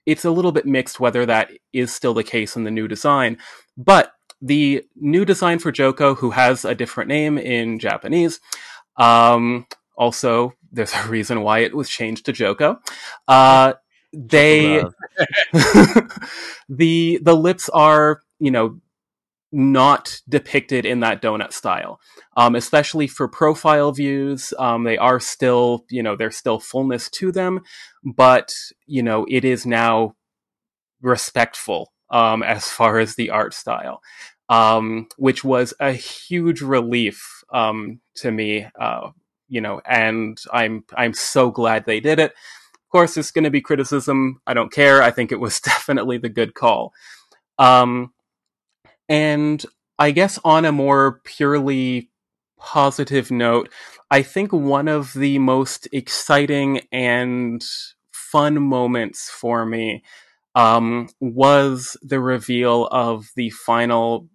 it's 0.04 0.24
a 0.24 0.30
little 0.30 0.52
bit 0.52 0.66
mixed 0.66 1.00
whether 1.00 1.24
that 1.26 1.50
is 1.72 1.94
still 1.94 2.14
the 2.14 2.24
case 2.24 2.56
in 2.56 2.64
the 2.64 2.70
new 2.70 2.88
design, 2.88 3.38
but 3.76 4.12
the 4.40 4.84
new 4.96 5.24
design 5.24 5.58
for 5.58 5.72
Joco, 5.72 6.16
who 6.16 6.30
has 6.30 6.64
a 6.64 6.74
different 6.74 7.08
name 7.08 7.38
in 7.38 7.78
Japanese, 7.78 8.40
um, 8.96 9.66
also 9.96 10.54
there's 10.70 10.94
a 10.94 11.08
reason 11.08 11.42
why 11.42 11.60
it 11.60 11.74
was 11.74 11.88
changed 11.88 12.26
to 12.26 12.32
Joco. 12.32 12.78
Uh, 13.26 13.74
they 14.12 14.82
the 16.68 17.18
the 17.22 17.36
lips 17.36 17.68
are 17.70 18.22
you 18.38 18.50
know 18.50 18.80
not 19.50 20.20
depicted 20.28 20.84
in 20.84 21.00
that 21.00 21.22
donut 21.22 21.52
style 21.52 22.00
um, 22.36 22.54
especially 22.54 23.06
for 23.06 23.28
profile 23.28 23.92
views 23.92 24.52
um, 24.58 24.84
they 24.84 24.98
are 24.98 25.20
still 25.20 25.84
you 25.90 26.02
know 26.02 26.16
there's 26.16 26.36
still 26.36 26.58
fullness 26.58 27.08
to 27.10 27.32
them 27.32 27.60
but 28.04 28.54
you 28.86 29.02
know 29.02 29.26
it 29.28 29.44
is 29.44 29.66
now 29.66 30.14
respectful 31.02 31.92
um, 32.10 32.42
as 32.42 32.68
far 32.68 32.98
as 32.98 33.14
the 33.14 33.30
art 33.30 33.54
style 33.54 34.00
um, 34.48 35.08
which 35.16 35.44
was 35.44 35.74
a 35.78 35.92
huge 35.92 36.62
relief 36.62 37.44
um, 37.52 38.00
to 38.14 38.30
me 38.30 38.66
uh, 38.80 39.10
you 39.48 39.60
know, 39.60 39.80
and 39.86 40.38
I'm 40.52 40.84
I'm 40.94 41.14
so 41.14 41.50
glad 41.50 41.84
they 41.84 42.00
did 42.00 42.18
it. 42.18 42.32
Of 42.32 42.90
course, 42.90 43.14
there's 43.14 43.30
going 43.30 43.44
to 43.44 43.50
be 43.50 43.60
criticism. 43.60 44.40
I 44.46 44.54
don't 44.54 44.72
care. 44.72 45.02
I 45.02 45.10
think 45.10 45.32
it 45.32 45.40
was 45.40 45.60
definitely 45.64 46.18
the 46.18 46.28
good 46.28 46.54
call. 46.54 46.92
Um, 47.58 48.12
and 49.08 49.64
I 49.98 50.10
guess 50.12 50.38
on 50.44 50.64
a 50.64 50.72
more 50.72 51.20
purely 51.24 52.10
positive 52.58 53.30
note, 53.30 53.72
I 54.10 54.22
think 54.22 54.52
one 54.52 54.88
of 54.88 55.12
the 55.12 55.38
most 55.38 55.88
exciting 55.92 56.82
and 56.92 57.64
fun 58.12 58.62
moments 58.62 59.30
for 59.30 59.64
me 59.64 60.02
um, 60.54 61.08
was 61.20 61.96
the 62.02 62.20
reveal 62.20 62.86
of 62.86 63.26
the 63.36 63.50
final 63.50 64.28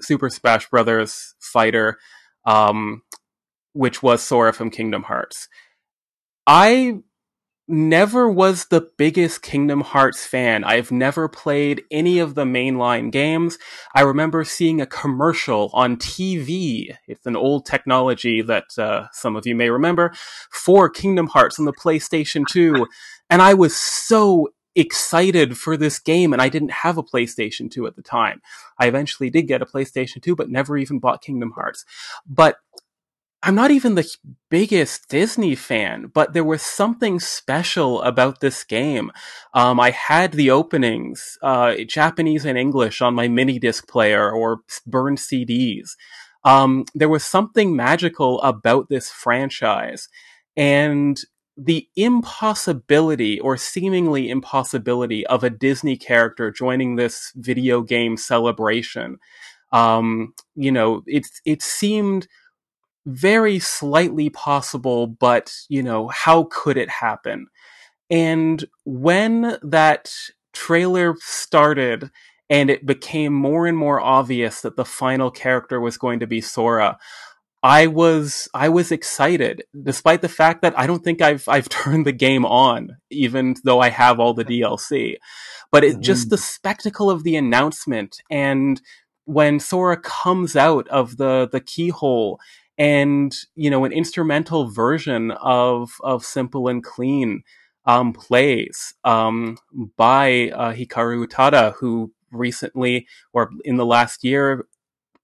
Super 0.00 0.28
Smash 0.28 0.68
Brothers 0.68 1.34
fighter 1.40 1.98
um, 2.46 3.02
which 3.72 4.02
was 4.02 4.22
Sora 4.22 4.52
from 4.52 4.70
Kingdom 4.70 5.04
Hearts. 5.04 5.48
I 6.46 6.98
never 7.66 8.30
was 8.30 8.66
the 8.66 8.88
biggest 8.98 9.40
Kingdom 9.40 9.80
Hearts 9.80 10.26
fan. 10.26 10.64
I've 10.64 10.92
never 10.92 11.28
played 11.28 11.82
any 11.90 12.18
of 12.18 12.34
the 12.34 12.44
mainline 12.44 13.10
games. 13.10 13.58
I 13.94 14.02
remember 14.02 14.44
seeing 14.44 14.80
a 14.80 14.86
commercial 14.86 15.70
on 15.72 15.96
TV. 15.96 16.94
It's 17.08 17.24
an 17.24 17.36
old 17.36 17.64
technology 17.64 18.42
that 18.42 18.64
uh, 18.78 19.06
some 19.12 19.34
of 19.34 19.46
you 19.46 19.54
may 19.54 19.70
remember 19.70 20.12
for 20.52 20.90
Kingdom 20.90 21.28
Hearts 21.28 21.58
on 21.58 21.64
the 21.64 21.72
PlayStation 21.72 22.44
2. 22.46 22.86
And 23.30 23.40
I 23.40 23.54
was 23.54 23.74
so 23.74 24.48
excited 24.74 25.56
for 25.56 25.76
this 25.76 25.98
game 25.98 26.32
and 26.32 26.42
I 26.42 26.48
didn't 26.48 26.70
have 26.70 26.98
a 26.98 27.02
PlayStation 27.02 27.70
2 27.70 27.86
at 27.86 27.96
the 27.96 28.02
time. 28.02 28.42
I 28.78 28.86
eventually 28.86 29.30
did 29.30 29.42
get 29.42 29.62
a 29.62 29.66
PlayStation 29.66 30.22
2 30.22 30.34
but 30.36 30.50
never 30.50 30.76
even 30.76 30.98
bought 30.98 31.22
Kingdom 31.22 31.52
Hearts. 31.52 31.84
But 32.26 32.56
I'm 33.46 33.54
not 33.54 33.70
even 33.70 33.94
the 33.94 34.08
biggest 34.48 35.10
Disney 35.10 35.54
fan, 35.54 36.10
but 36.14 36.32
there 36.32 36.42
was 36.44 36.62
something 36.62 37.20
special 37.20 38.00
about 38.00 38.40
this 38.40 38.64
game. 38.64 39.12
Um, 39.52 39.78
I 39.78 39.90
had 39.90 40.32
the 40.32 40.50
openings, 40.50 41.36
uh, 41.42 41.74
Japanese 41.86 42.46
and 42.46 42.56
English 42.56 43.02
on 43.02 43.14
my 43.14 43.28
mini 43.28 43.58
disc 43.58 43.86
player 43.86 44.32
or 44.32 44.60
burned 44.86 45.18
CDs. 45.18 45.90
Um, 46.42 46.86
there 46.94 47.08
was 47.10 47.22
something 47.22 47.76
magical 47.76 48.40
about 48.40 48.88
this 48.88 49.10
franchise 49.10 50.08
and 50.56 51.20
the 51.56 51.88
impossibility 51.96 53.38
or 53.40 53.56
seemingly 53.56 54.28
impossibility 54.28 55.26
of 55.26 55.44
a 55.44 55.50
Disney 55.50 55.96
character 55.96 56.50
joining 56.50 56.96
this 56.96 57.32
video 57.36 57.82
game 57.82 58.16
celebration. 58.16 59.18
Um, 59.72 60.34
you 60.54 60.72
know, 60.72 61.02
it, 61.06 61.26
it 61.44 61.62
seemed, 61.62 62.28
very 63.06 63.58
slightly 63.58 64.30
possible, 64.30 65.06
but 65.06 65.54
you 65.68 65.82
know, 65.82 66.08
how 66.08 66.48
could 66.50 66.76
it 66.76 66.88
happen? 66.88 67.46
And 68.10 68.64
when 68.84 69.58
that 69.62 70.12
trailer 70.52 71.14
started 71.20 72.10
and 72.48 72.70
it 72.70 72.86
became 72.86 73.32
more 73.32 73.66
and 73.66 73.76
more 73.76 74.00
obvious 74.00 74.60
that 74.60 74.76
the 74.76 74.84
final 74.84 75.30
character 75.30 75.80
was 75.80 75.96
going 75.96 76.20
to 76.20 76.26
be 76.26 76.40
Sora, 76.40 76.98
I 77.64 77.86
was 77.86 78.46
I 78.52 78.68
was 78.68 78.92
excited, 78.92 79.64
despite 79.82 80.20
the 80.20 80.28
fact 80.28 80.60
that 80.60 80.78
I 80.78 80.86
don't 80.86 81.02
think 81.02 81.22
I've 81.22 81.48
I've 81.48 81.68
turned 81.80 82.06
the 82.06 82.12
game 82.12 82.44
on, 82.44 82.98
even 83.10 83.56
though 83.64 83.80
I 83.80 83.88
have 83.88 84.20
all 84.20 84.34
the 84.34 84.44
DLC. 84.44 85.16
But 85.72 85.82
it's 85.82 85.94
mm-hmm. 85.94 86.02
just 86.02 86.28
the 86.28 86.36
spectacle 86.36 87.10
of 87.10 87.24
the 87.24 87.36
announcement 87.36 88.20
and 88.30 88.80
when 89.24 89.58
Sora 89.58 89.96
comes 89.96 90.54
out 90.54 90.86
of 90.88 91.16
the 91.16 91.48
the 91.50 91.60
keyhole 91.60 92.38
and 92.76 93.34
you 93.56 93.70
know 93.70 93.86
an 93.86 93.92
instrumental 93.92 94.68
version 94.70 95.30
of 95.30 95.92
of 96.02 96.22
simple 96.22 96.68
and 96.68 96.84
clean 96.84 97.42
um, 97.86 98.12
plays 98.12 98.92
um, 99.04 99.56
by 99.96 100.50
uh, 100.50 100.72
hikaru 100.74 101.26
utada 101.26 101.72
who 101.76 102.12
recently 102.30 103.06
or 103.32 103.50
in 103.64 103.76
the 103.76 103.86
last 103.86 104.22
year 104.22 104.66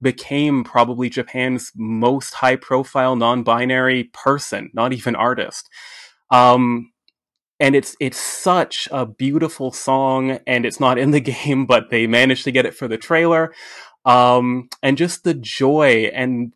became 0.03 0.65
probably 0.65 1.09
japan's 1.09 1.73
most 1.77 2.35
high 2.35 2.57
profile 2.57 3.17
non-binary 3.17 4.05
person 4.13 4.71
not 4.73 4.93
even 4.93 5.15
artist. 5.15 5.69
Um, 6.31 6.93
and 7.59 7.75
it's 7.75 7.97
it's 8.01 8.19
such 8.19 8.89
a 8.91 9.05
beautiful 9.05 9.73
song 9.73 10.39
and 10.47 10.65
it's 10.65 10.81
not 10.81 10.99
in 10.99 11.11
the 11.11 11.21
game 11.33 11.67
but 11.67 11.91
they 11.91 12.07
managed 12.07 12.45
to 12.45 12.53
get 12.53 12.67
it 12.67 12.75
for 12.75 12.89
the 12.89 12.99
trailer. 12.99 13.53
Um, 14.07 14.71
and 14.83 14.97
just 14.97 15.25
the 15.25 15.35
joy 15.35 16.11
and 16.15 16.55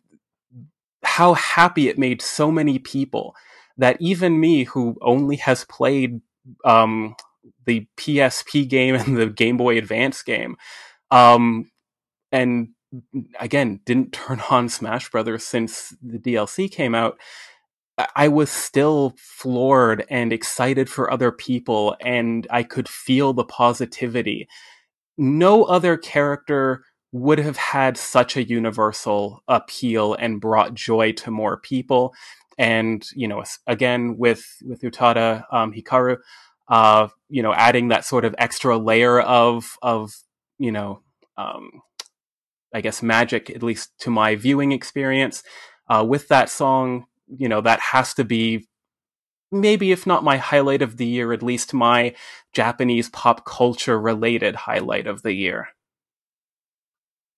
how 1.03 1.35
happy 1.35 1.87
it 1.87 1.99
made 1.99 2.21
so 2.21 2.51
many 2.51 2.79
people 2.79 3.35
that 3.77 3.97
even 3.99 4.39
me, 4.39 4.63
who 4.63 4.97
only 5.01 5.35
has 5.37 5.65
played 5.65 6.21
um, 6.63 7.15
the 7.65 7.87
PSP 7.97 8.67
game 8.67 8.95
and 8.95 9.17
the 9.17 9.27
Game 9.27 9.57
Boy 9.57 9.77
Advance 9.77 10.23
game, 10.23 10.57
um, 11.11 11.69
and 12.31 12.69
again 13.39 13.79
didn't 13.85 14.13
turn 14.13 14.41
on 14.49 14.69
Smash 14.69 15.09
Brothers 15.09 15.43
since 15.43 15.95
the 16.01 16.19
DLC 16.19 16.71
came 16.71 16.95
out. 16.95 17.17
I 18.15 18.27
was 18.27 18.51
still 18.51 19.13
floored 19.17 20.05
and 20.09 20.33
excited 20.33 20.89
for 20.89 21.09
other 21.09 21.31
people, 21.31 21.95
and 22.01 22.45
I 22.49 22.63
could 22.63 22.89
feel 22.89 23.31
the 23.31 23.45
positivity. 23.45 24.49
No 25.17 25.63
other 25.63 25.95
character 25.95 26.83
would 27.13 27.39
have 27.39 27.55
had 27.55 27.95
such 27.97 28.35
a 28.35 28.43
universal 28.43 29.41
appeal 29.47 30.13
and 30.15 30.41
brought 30.41 30.73
joy 30.73 31.13
to 31.13 31.31
more 31.31 31.57
people. 31.57 32.13
And 32.57 33.05
you 33.15 33.29
know, 33.29 33.43
again 33.67 34.17
with 34.17 34.45
with 34.65 34.81
Utada 34.81 35.45
um, 35.51 35.71
Hikaru, 35.71 36.17
uh, 36.67 37.07
you 37.29 37.41
know, 37.41 37.53
adding 37.53 37.87
that 37.89 38.03
sort 38.03 38.25
of 38.25 38.35
extra 38.37 38.77
layer 38.77 39.21
of 39.21 39.77
of 39.81 40.13
you 40.57 40.73
know, 40.73 41.01
um, 41.37 41.81
I 42.75 42.81
guess 42.81 43.01
magic, 43.01 43.49
at 43.49 43.63
least 43.63 43.97
to 43.99 44.09
my 44.09 44.35
viewing 44.35 44.73
experience, 44.73 45.43
uh, 45.87 46.05
with 46.07 46.27
that 46.27 46.49
song. 46.49 47.05
You 47.27 47.49
know, 47.49 47.61
that 47.61 47.79
has 47.79 48.13
to 48.15 48.23
be 48.23 48.67
maybe 49.51 49.91
if 49.91 50.05
not 50.05 50.23
my 50.23 50.37
highlight 50.37 50.81
of 50.81 50.97
the 50.97 51.05
year, 51.05 51.31
at 51.33 51.41
least 51.41 51.73
my 51.73 52.13
Japanese 52.53 53.09
pop 53.09 53.45
culture 53.45 53.99
related 53.99 54.55
highlight 54.55 55.07
of 55.07 55.23
the 55.23 55.33
year. 55.33 55.69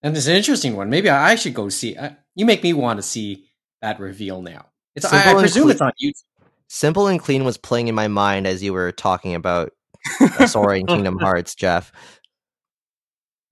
And 0.02 0.16
it's 0.16 0.28
an 0.28 0.36
interesting 0.36 0.76
one. 0.76 0.90
Maybe 0.90 1.10
I 1.10 1.36
should 1.36 1.54
go 1.54 1.70
see. 1.70 1.96
Uh, 1.96 2.12
you 2.36 2.46
make 2.46 2.64
me 2.64 2.74
want 2.74 2.98
to 2.98 3.04
see 3.04 3.46
that 3.82 4.00
reveal 4.00 4.42
now. 4.42 4.68
It's 4.96 5.06
I, 5.06 5.32
I, 5.32 5.34
presume 5.34 5.64
cle- 5.64 5.72
it's 5.72 5.82
on 5.82 5.92
YouTube. 6.04 6.24
Simple 6.68 7.08
and 7.08 7.20
Clean 7.20 7.44
was 7.44 7.58
playing 7.58 7.88
in 7.88 7.96
my 7.96 8.08
mind 8.08 8.46
as 8.46 8.62
you 8.62 8.74
were 8.74 8.92
talking 8.92 9.36
about 9.36 9.72
Sora 10.48 10.76
and 10.80 10.88
Kingdom 10.88 11.18
Hearts, 11.18 11.56
Jeff. 11.56 11.92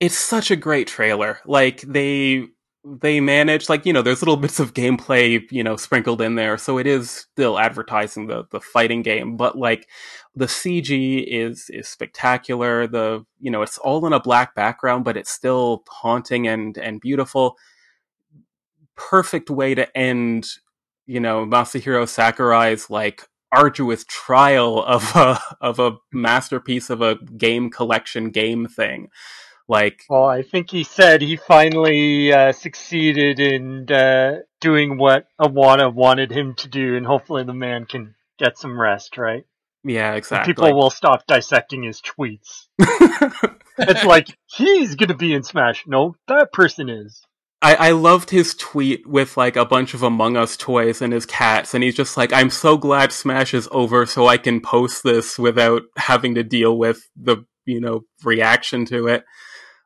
It's 0.00 0.18
such 0.18 0.50
a 0.50 0.56
great 0.56 0.86
trailer. 0.88 1.40
Like 1.46 1.80
they 1.82 2.46
they 2.84 3.20
manage 3.20 3.68
like 3.68 3.84
you 3.84 3.92
know 3.92 4.02
there's 4.02 4.22
little 4.22 4.36
bits 4.36 4.60
of 4.60 4.72
gameplay 4.72 5.42
you 5.50 5.64
know 5.64 5.74
sprinkled 5.74 6.20
in 6.20 6.36
there 6.36 6.56
so 6.56 6.78
it 6.78 6.86
is 6.86 7.10
still 7.10 7.58
advertising 7.58 8.28
the 8.28 8.44
the 8.52 8.60
fighting 8.60 9.02
game 9.02 9.36
but 9.36 9.58
like 9.58 9.88
the 10.36 10.46
cg 10.46 11.24
is 11.26 11.68
is 11.70 11.88
spectacular 11.88 12.86
the 12.86 13.26
you 13.40 13.50
know 13.50 13.62
it's 13.62 13.76
all 13.78 14.06
in 14.06 14.12
a 14.12 14.20
black 14.20 14.54
background 14.54 15.04
but 15.04 15.16
it's 15.16 15.32
still 15.32 15.82
haunting 15.88 16.46
and 16.46 16.78
and 16.78 17.00
beautiful 17.00 17.56
perfect 18.96 19.50
way 19.50 19.74
to 19.74 19.96
end, 19.96 20.48
you 21.06 21.20
know, 21.20 21.46
Masahiro 21.46 22.08
Sakurai's 22.08 22.90
like 22.90 23.28
arduous 23.52 24.04
trial 24.08 24.82
of 24.82 25.14
a 25.14 25.38
of 25.60 25.78
a 25.78 25.96
masterpiece 26.12 26.90
of 26.90 27.00
a 27.00 27.16
game 27.36 27.70
collection 27.70 28.30
game 28.30 28.66
thing. 28.66 29.08
Like, 29.68 30.04
well, 30.08 30.26
I 30.26 30.42
think 30.42 30.70
he 30.70 30.84
said 30.84 31.20
he 31.20 31.36
finally 31.36 32.32
uh, 32.32 32.52
succeeded 32.52 33.40
in 33.40 33.90
uh, 33.90 34.40
doing 34.60 34.96
what 34.96 35.26
Iwata 35.40 35.92
wanted 35.92 36.30
him 36.30 36.54
to 36.58 36.68
do, 36.68 36.96
and 36.96 37.04
hopefully 37.04 37.42
the 37.42 37.52
man 37.52 37.84
can 37.84 38.14
get 38.38 38.58
some 38.58 38.80
rest, 38.80 39.18
right? 39.18 39.44
Yeah, 39.82 40.14
exactly. 40.14 40.54
People 40.54 40.76
will 40.76 40.90
stop 40.90 41.26
dissecting 41.26 41.82
his 41.82 42.00
tweets. 42.00 42.66
it's 43.78 44.04
like 44.04 44.28
he's 44.46 44.94
gonna 44.94 45.16
be 45.16 45.32
in 45.32 45.42
Smash. 45.42 45.84
No, 45.86 46.16
that 46.28 46.52
person 46.52 46.88
is. 46.88 47.22
I, 47.62 47.74
I 47.74 47.90
loved 47.92 48.30
his 48.30 48.54
tweet 48.54 49.06
with 49.06 49.36
like 49.36 49.56
a 49.56 49.64
bunch 49.64 49.94
of 49.94 50.02
Among 50.02 50.36
Us 50.36 50.56
toys 50.56 51.02
and 51.02 51.12
his 51.12 51.26
cats, 51.26 51.74
and 51.74 51.82
he's 51.82 51.94
just 51.94 52.16
like, 52.16 52.32
"I'm 52.32 52.50
so 52.50 52.76
glad 52.76 53.12
Smash 53.12 53.54
is 53.54 53.68
over, 53.72 54.06
so 54.06 54.26
I 54.26 54.38
can 54.38 54.60
post 54.60 55.02
this 55.02 55.38
without 55.38 55.82
having 55.96 56.34
to 56.34 56.42
deal 56.42 56.76
with 56.76 57.08
the 57.16 57.44
you 57.64 57.80
know 57.80 58.02
reaction 58.24 58.84
to 58.86 59.08
it." 59.08 59.24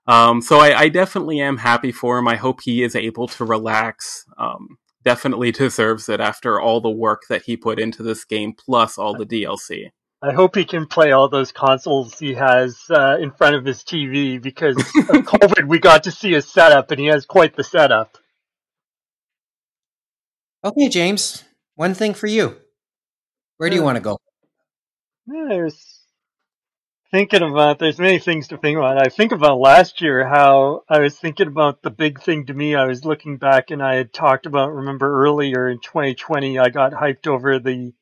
Um, 0.06 0.40
so 0.40 0.58
I, 0.58 0.78
I, 0.78 0.88
definitely 0.88 1.40
am 1.40 1.58
happy 1.58 1.92
for 1.92 2.18
him. 2.18 2.26
I 2.26 2.36
hope 2.36 2.62
he 2.62 2.82
is 2.82 2.96
able 2.96 3.28
to 3.28 3.44
relax. 3.44 4.24
Um, 4.38 4.78
definitely 5.04 5.52
deserves 5.52 6.08
it 6.08 6.20
after 6.20 6.60
all 6.60 6.80
the 6.80 6.90
work 6.90 7.22
that 7.28 7.42
he 7.42 7.56
put 7.56 7.78
into 7.78 8.02
this 8.02 8.24
game, 8.24 8.54
plus 8.54 8.98
all 8.98 9.14
the 9.14 9.26
DLC. 9.26 9.90
I 10.22 10.32
hope 10.32 10.54
he 10.54 10.64
can 10.64 10.86
play 10.86 11.12
all 11.12 11.28
those 11.28 11.50
consoles 11.50 12.18
he 12.18 12.34
has 12.34 12.78
uh, 12.90 13.16
in 13.18 13.30
front 13.30 13.56
of 13.56 13.64
his 13.64 13.82
TV 13.82 14.40
because 14.40 14.76
of 14.76 14.84
COVID, 15.24 15.66
we 15.66 15.78
got 15.78 16.04
to 16.04 16.10
see 16.10 16.32
his 16.32 16.46
setup, 16.46 16.90
and 16.90 17.00
he 17.00 17.06
has 17.06 17.24
quite 17.24 17.56
the 17.56 17.64
setup. 17.64 18.18
Okay, 20.62 20.90
James, 20.90 21.44
one 21.74 21.94
thing 21.94 22.12
for 22.12 22.26
you. 22.26 22.56
Where 23.56 23.70
do 23.70 23.76
you 23.76 23.82
want 23.82 23.96
to 23.96 24.02
go? 24.02 24.18
There's 25.26 25.99
thinking 27.10 27.42
about 27.42 27.78
there's 27.78 27.98
many 27.98 28.18
things 28.18 28.48
to 28.48 28.56
think 28.56 28.76
about. 28.76 29.04
I 29.04 29.08
think 29.08 29.32
about 29.32 29.58
last 29.58 30.00
year 30.00 30.26
how 30.26 30.82
I 30.88 31.00
was 31.00 31.18
thinking 31.18 31.48
about 31.48 31.82
the 31.82 31.90
big 31.90 32.22
thing 32.22 32.46
to 32.46 32.54
me. 32.54 32.74
I 32.74 32.86
was 32.86 33.04
looking 33.04 33.36
back 33.36 33.70
and 33.70 33.82
I 33.82 33.96
had 33.96 34.12
talked 34.12 34.46
about 34.46 34.72
remember 34.72 35.24
earlier 35.24 35.68
in 35.68 35.80
2020 35.80 36.58
I 36.58 36.68
got 36.68 36.92
hyped 36.92 37.26
over 37.26 37.58
the 37.58 37.92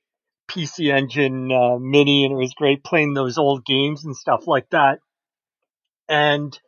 PC 0.50 0.92
Engine 0.92 1.50
uh, 1.50 1.78
Mini 1.78 2.24
and 2.24 2.32
it 2.32 2.36
was 2.36 2.54
great 2.54 2.84
playing 2.84 3.14
those 3.14 3.38
old 3.38 3.64
games 3.64 4.04
and 4.04 4.16
stuff 4.16 4.46
like 4.46 4.68
that. 4.70 5.00
And 6.09 6.59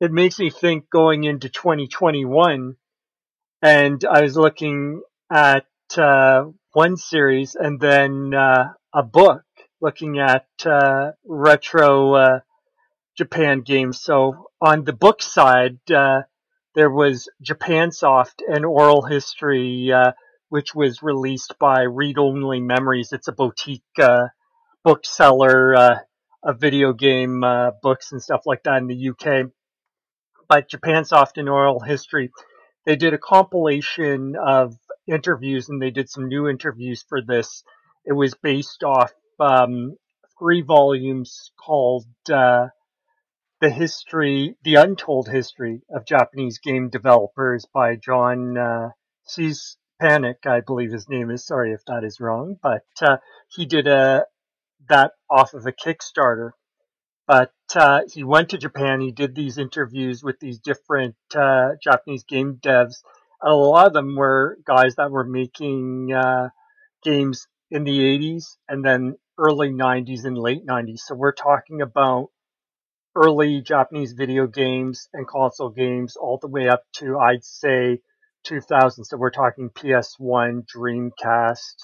it 0.00 0.12
makes 0.12 0.38
me 0.38 0.50
think 0.50 0.88
going 0.90 1.24
into 1.24 1.48
2021 1.48 2.76
and 3.62 4.04
I 4.04 4.22
was 4.22 4.36
looking 4.36 5.02
at 5.32 5.66
uh, 5.96 6.44
one 6.72 6.96
series 6.96 7.56
and 7.56 7.80
then 7.80 8.32
uh, 8.32 8.72
a 8.94 9.02
book 9.02 9.42
looking 9.80 10.18
at 10.18 10.46
uh, 10.64 11.12
retro 11.24 12.14
uh, 12.14 12.40
Japan 13.16 13.62
games. 13.62 14.00
So 14.00 14.50
on 14.60 14.84
the 14.84 14.92
book 14.92 15.22
side, 15.22 15.78
uh, 15.90 16.22
there 16.74 16.90
was 16.90 17.28
Japansoft 17.42 18.42
and 18.46 18.64
Oral 18.64 19.02
History, 19.02 19.92
uh, 19.92 20.12
which 20.48 20.74
was 20.74 21.02
released 21.02 21.54
by 21.58 21.82
Read 21.82 22.18
Only 22.18 22.60
Memories. 22.60 23.12
It's 23.12 23.28
a 23.28 23.32
boutique 23.32 23.82
uh, 24.00 24.28
bookseller 24.84 25.74
uh, 25.74 25.98
of 26.42 26.60
video 26.60 26.92
game 26.92 27.44
books 27.82 28.12
and 28.12 28.22
stuff 28.22 28.42
like 28.46 28.62
that 28.64 28.78
in 28.78 28.86
the 28.86 29.10
UK. 29.10 29.50
But 30.48 30.70
Japansoft 30.70 31.36
and 31.36 31.48
Oral 31.48 31.80
History, 31.80 32.30
they 32.86 32.96
did 32.96 33.12
a 33.12 33.18
compilation 33.18 34.34
of 34.36 34.76
interviews 35.06 35.68
and 35.68 35.80
they 35.80 35.90
did 35.90 36.08
some 36.08 36.28
new 36.28 36.48
interviews 36.48 37.04
for 37.08 37.20
this. 37.20 37.62
It 38.04 38.12
was 38.12 38.34
based 38.34 38.82
off 38.82 39.12
um, 39.40 39.96
three 40.38 40.62
volumes 40.62 41.52
called 41.58 42.06
uh, 42.32 42.68
"The 43.60 43.70
History, 43.70 44.56
the 44.62 44.76
Untold 44.76 45.28
History 45.28 45.82
of 45.90 46.06
Japanese 46.06 46.58
Game 46.58 46.88
Developers" 46.90 47.66
by 47.72 47.96
John 47.96 48.56
uh, 48.56 48.90
C's 49.24 49.76
Panic, 50.00 50.38
I 50.46 50.60
believe 50.60 50.92
his 50.92 51.08
name 51.08 51.30
is. 51.30 51.44
Sorry 51.44 51.72
if 51.72 51.84
that 51.86 52.04
is 52.04 52.20
wrong, 52.20 52.56
but 52.62 52.84
uh, 53.02 53.16
he 53.48 53.66
did 53.66 53.86
a 53.88 54.26
that 54.88 55.12
off 55.30 55.54
of 55.54 55.66
a 55.66 55.72
Kickstarter. 55.72 56.52
But 57.26 57.52
uh, 57.74 58.02
he 58.12 58.24
went 58.24 58.50
to 58.50 58.58
Japan. 58.58 59.00
He 59.00 59.12
did 59.12 59.34
these 59.34 59.58
interviews 59.58 60.22
with 60.22 60.40
these 60.40 60.58
different 60.60 61.16
uh, 61.34 61.72
Japanese 61.82 62.24
game 62.24 62.58
devs. 62.62 63.02
a 63.42 63.52
lot 63.52 63.88
of 63.88 63.92
them 63.92 64.16
were 64.16 64.56
guys 64.64 64.94
that 64.96 65.10
were 65.10 65.24
making 65.24 66.12
uh, 66.12 66.48
games 67.02 67.46
in 67.70 67.84
the 67.84 67.98
80s 67.98 68.56
and 68.68 68.82
then 68.82 69.16
early 69.38 69.70
90s 69.70 70.24
and 70.24 70.36
late 70.36 70.66
90s. 70.66 71.00
So 71.00 71.14
we're 71.14 71.32
talking 71.32 71.80
about 71.82 72.28
early 73.16 73.60
Japanese 73.60 74.12
video 74.12 74.46
games 74.46 75.08
and 75.12 75.26
console 75.26 75.70
games 75.70 76.16
all 76.16 76.38
the 76.40 76.48
way 76.48 76.68
up 76.68 76.82
to, 76.94 77.18
I'd 77.18 77.44
say, 77.44 78.00
2000. 78.44 79.04
So 79.04 79.16
we're 79.16 79.30
talking 79.30 79.70
PS1, 79.70 80.64
Dreamcast, 80.66 81.74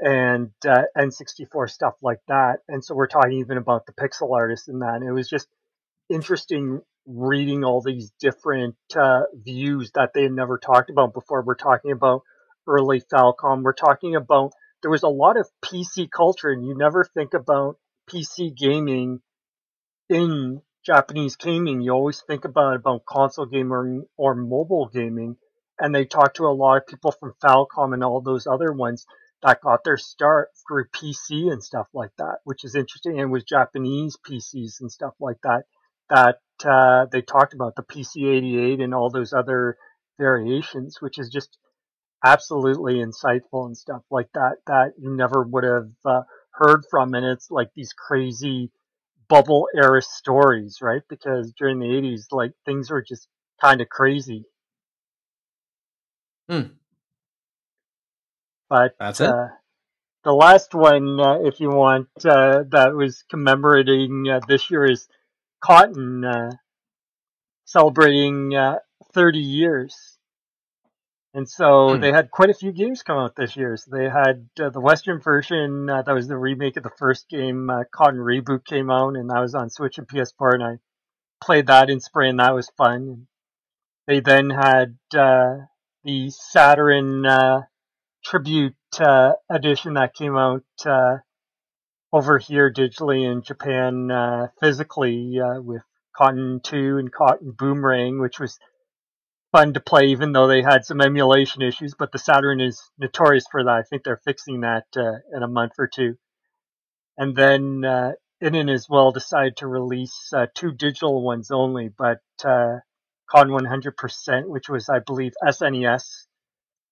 and 0.00 0.50
uh, 0.66 0.82
N64 0.96 1.70
stuff 1.70 1.94
like 2.02 2.20
that. 2.28 2.58
And 2.68 2.84
so 2.84 2.94
we're 2.94 3.08
talking 3.08 3.34
even 3.34 3.58
about 3.58 3.86
the 3.86 3.92
pixel 3.92 4.34
artists 4.34 4.68
in 4.68 4.80
that. 4.80 4.96
And 4.96 5.08
it 5.08 5.12
was 5.12 5.28
just 5.28 5.48
interesting 6.08 6.80
reading 7.06 7.64
all 7.64 7.82
these 7.82 8.12
different 8.20 8.76
uh, 8.96 9.22
views 9.34 9.90
that 9.94 10.10
they 10.14 10.24
had 10.24 10.32
never 10.32 10.58
talked 10.58 10.90
about 10.90 11.14
before. 11.14 11.42
We're 11.42 11.54
talking 11.54 11.92
about 11.92 12.22
early 12.66 13.00
Falcom. 13.00 13.62
We're 13.62 13.72
talking 13.72 14.16
about 14.16 14.52
there 14.82 14.90
was 14.90 15.02
a 15.02 15.08
lot 15.08 15.36
of 15.36 15.48
PC 15.64 16.10
culture, 16.10 16.50
and 16.50 16.66
you 16.66 16.76
never 16.76 17.04
think 17.04 17.34
about 17.34 17.76
PC 18.10 18.56
gaming 18.56 19.20
in 20.08 20.62
Japanese 20.84 21.36
gaming. 21.36 21.80
You 21.80 21.92
always 21.92 22.22
think 22.26 22.44
about 22.44 22.76
about 22.76 23.04
console 23.04 23.46
gaming 23.46 24.06
or, 24.16 24.34
mobile 24.34 24.90
gaming, 24.92 25.36
and 25.78 25.94
they 25.94 26.04
talked 26.04 26.36
to 26.36 26.44
a 26.44 26.54
lot 26.54 26.78
of 26.78 26.86
people 26.86 27.12
from 27.12 27.34
Falcom 27.42 27.94
and 27.94 28.02
all 28.02 28.20
those 28.20 28.46
other 28.46 28.72
ones 28.72 29.06
that 29.42 29.60
got 29.62 29.84
their 29.84 29.96
start 29.96 30.48
through 30.66 30.86
PC 30.88 31.50
and 31.50 31.62
stuff 31.62 31.86
like 31.94 32.10
that, 32.18 32.38
which 32.44 32.64
is 32.64 32.74
interesting. 32.74 33.20
And 33.20 33.30
with 33.30 33.46
Japanese 33.46 34.16
PCs 34.26 34.80
and 34.80 34.92
stuff 34.92 35.14
like 35.18 35.38
that, 35.42 35.64
that 36.10 36.40
uh, 36.64 37.06
they 37.10 37.22
talked 37.22 37.54
about 37.54 37.74
the 37.76 37.82
PC88 37.82 38.82
and 38.82 38.94
all 38.94 39.10
those 39.10 39.32
other 39.32 39.76
variations, 40.18 41.00
which 41.00 41.18
is 41.18 41.30
just 41.30 41.56
absolutely 42.24 42.94
insightful 42.94 43.66
and 43.66 43.76
stuff 43.76 44.02
like 44.10 44.28
that 44.34 44.56
that 44.66 44.92
you 44.98 45.10
never 45.14 45.42
would 45.42 45.64
have 45.64 45.90
uh, 46.04 46.22
heard 46.52 46.84
from. 46.90 47.14
And 47.14 47.24
it's 47.24 47.50
like 47.50 47.70
these 47.74 47.92
crazy 47.92 48.70
bubble 49.28 49.68
era 49.74 50.02
stories 50.02 50.78
right? 50.82 51.02
Because 51.08 51.52
during 51.56 51.78
the 51.78 51.86
80s 51.86 52.26
like 52.32 52.52
things 52.66 52.90
were 52.90 53.02
just 53.02 53.28
kind 53.60 53.80
of 53.80 53.88
crazy. 53.88 54.44
Hmm. 56.48 56.72
but 58.68 58.96
that's 58.98 59.20
it? 59.20 59.30
uh, 59.30 59.48
the 60.24 60.32
last 60.32 60.74
one 60.74 61.20
uh, 61.20 61.38
if 61.42 61.60
you 61.60 61.70
want 61.70 62.08
uh, 62.24 62.64
that 62.70 62.92
was 62.92 63.22
commemorating 63.30 64.26
uh, 64.28 64.40
this 64.48 64.68
year 64.68 64.84
is 64.90 65.06
Cotton 65.60 66.24
uh, 66.24 66.50
celebrating 67.66 68.52
30 69.14 69.38
years 69.38 70.18
and 71.32 71.48
so 71.48 71.94
hmm. 71.94 72.00
they 72.00 72.12
had 72.12 72.30
quite 72.30 72.50
a 72.50 72.54
few 72.54 72.72
games 72.72 73.02
come 73.02 73.18
out 73.18 73.36
this 73.36 73.56
year. 73.56 73.76
So 73.76 73.90
they 73.96 74.08
had 74.08 74.48
uh, 74.60 74.70
the 74.70 74.80
Western 74.80 75.20
version 75.20 75.88
uh, 75.88 76.02
that 76.02 76.14
was 76.14 76.26
the 76.26 76.36
remake 76.36 76.76
of 76.76 76.82
the 76.82 76.90
first 76.98 77.28
game, 77.28 77.70
uh, 77.70 77.84
Cotton 77.92 78.18
Reboot 78.18 78.64
came 78.64 78.90
out, 78.90 79.16
and 79.16 79.30
that 79.30 79.40
was 79.40 79.54
on 79.54 79.70
Switch 79.70 79.98
and 79.98 80.08
PS4, 80.08 80.54
and 80.54 80.62
I 80.64 80.78
played 81.42 81.68
that 81.68 81.88
in 81.88 82.00
spring. 82.00 82.30
and 82.30 82.40
that 82.40 82.54
was 82.54 82.70
fun. 82.76 83.26
They 84.06 84.20
then 84.20 84.50
had 84.50 84.98
uh, 85.16 85.58
the 86.02 86.30
Saturn 86.30 87.24
uh, 87.24 87.62
Tribute 88.24 88.74
uh, 88.98 89.34
edition 89.48 89.94
that 89.94 90.14
came 90.14 90.36
out 90.36 90.64
uh, 90.84 91.18
over 92.12 92.38
here 92.38 92.72
digitally 92.72 93.30
in 93.30 93.42
Japan 93.42 94.50
physically 94.60 95.38
with 95.62 95.82
Cotton 96.16 96.60
2 96.64 96.98
and 96.98 97.12
Cotton 97.12 97.52
Boomerang, 97.52 98.20
which 98.20 98.40
was 98.40 98.58
fun 99.52 99.74
to 99.74 99.80
play, 99.80 100.06
even 100.06 100.32
though 100.32 100.46
they 100.46 100.62
had 100.62 100.84
some 100.84 101.00
emulation 101.00 101.62
issues. 101.62 101.94
But 101.98 102.12
the 102.12 102.18
Saturn 102.18 102.60
is 102.60 102.82
notorious 102.98 103.44
for 103.50 103.64
that. 103.64 103.70
I 103.70 103.82
think 103.82 104.04
they're 104.04 104.20
fixing 104.24 104.60
that 104.60 104.84
uh, 104.96 105.18
in 105.34 105.42
a 105.42 105.48
month 105.48 105.72
or 105.78 105.88
two. 105.92 106.16
And 107.16 107.36
then 107.36 107.84
uh, 107.84 108.12
as 108.42 108.86
well 108.88 109.12
decided 109.12 109.56
to 109.58 109.66
release 109.66 110.32
uh, 110.34 110.46
two 110.54 110.72
digital 110.72 111.22
ones 111.22 111.50
only, 111.50 111.88
but 111.88 112.20
uh, 112.44 112.78
Con 113.30 113.48
100%, 113.48 114.46
which 114.46 114.68
was, 114.68 114.88
I 114.88 115.00
believe, 115.00 115.32
SNES 115.44 116.26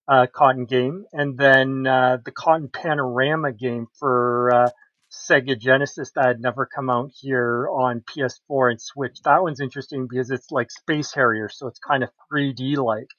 uh, 0.07 0.27
Cotton 0.33 0.67
game, 0.67 1.05
and 1.13 1.37
then 1.37 1.87
uh, 1.87 2.19
the 2.25 2.31
Cotton 2.31 2.69
Panorama 2.69 3.53
game 3.53 3.87
for 3.99 4.51
uh, 4.53 4.71
Sega 5.19 5.59
Genesis 5.59 6.13
that 6.15 6.27
had 6.27 6.41
never 6.41 6.67
come 6.67 6.91
out 6.91 7.11
here 7.15 7.69
on 7.69 8.03
PS4 8.03 8.71
and 8.71 8.81
Switch. 8.81 9.21
That 9.25 9.43
one's 9.43 9.61
interesting 9.61 10.07
because 10.09 10.31
it's 10.31 10.51
like 10.51 10.71
Space 10.71 11.13
Harrier, 11.15 11.49
so 11.49 11.67
it's 11.67 11.79
kind 11.79 12.03
of 12.03 12.11
3D 12.33 12.77
like. 12.77 13.11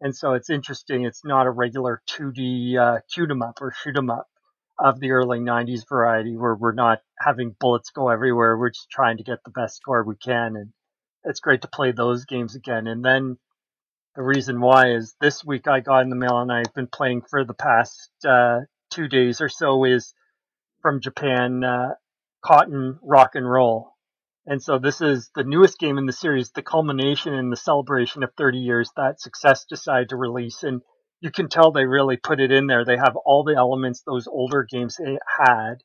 And 0.00 0.14
so 0.16 0.34
it's 0.34 0.50
interesting. 0.50 1.04
It's 1.04 1.24
not 1.24 1.46
a 1.46 1.50
regular 1.50 2.02
2D 2.08 2.76
uh, 2.76 3.00
shoot 3.08 3.30
'em 3.30 3.42
up 3.42 3.58
or 3.60 3.72
shoot 3.72 3.96
'em 3.96 4.10
up 4.10 4.26
of 4.78 4.98
the 4.98 5.12
early 5.12 5.38
90s 5.38 5.84
variety 5.88 6.36
where 6.36 6.54
we're 6.56 6.72
not 6.72 7.00
having 7.18 7.54
bullets 7.60 7.90
go 7.90 8.08
everywhere. 8.08 8.58
We're 8.58 8.70
just 8.70 8.90
trying 8.90 9.18
to 9.18 9.22
get 9.22 9.38
the 9.44 9.50
best 9.50 9.76
score 9.76 10.02
we 10.02 10.16
can. 10.16 10.56
And 10.56 10.72
it's 11.24 11.40
great 11.40 11.62
to 11.62 11.68
play 11.68 11.92
those 11.92 12.24
games 12.24 12.56
again. 12.56 12.88
And 12.88 13.04
then 13.04 13.38
the 14.16 14.22
reason 14.22 14.60
why 14.60 14.92
is 14.92 15.14
this 15.20 15.44
week 15.44 15.68
I 15.68 15.80
got 15.80 16.02
in 16.02 16.10
the 16.10 16.16
mail 16.16 16.40
and 16.40 16.52
I've 16.52 16.74
been 16.74 16.88
playing 16.88 17.22
for 17.22 17.44
the 17.44 17.54
past 17.54 18.10
uh, 18.26 18.60
two 18.90 19.08
days 19.08 19.40
or 19.40 19.48
so 19.48 19.84
is 19.84 20.14
from 20.82 21.00
Japan, 21.00 21.64
uh, 21.64 21.94
Cotton 22.44 22.98
Rock 23.02 23.30
and 23.34 23.50
Roll. 23.50 23.92
And 24.44 24.60
so 24.60 24.78
this 24.78 25.00
is 25.00 25.30
the 25.34 25.44
newest 25.44 25.78
game 25.78 25.98
in 25.98 26.06
the 26.06 26.12
series, 26.12 26.50
the 26.50 26.62
culmination 26.62 27.32
and 27.32 27.52
the 27.52 27.56
celebration 27.56 28.24
of 28.24 28.34
30 28.36 28.58
years 28.58 28.90
that 28.96 29.20
Success 29.20 29.64
decided 29.64 30.08
to 30.08 30.16
release. 30.16 30.64
And 30.64 30.82
you 31.20 31.30
can 31.30 31.48
tell 31.48 31.70
they 31.70 31.84
really 31.84 32.16
put 32.16 32.40
it 32.40 32.50
in 32.50 32.66
there. 32.66 32.84
They 32.84 32.96
have 32.96 33.14
all 33.16 33.44
the 33.44 33.54
elements 33.54 34.02
those 34.02 34.26
older 34.26 34.66
games 34.68 34.98
had 35.38 35.76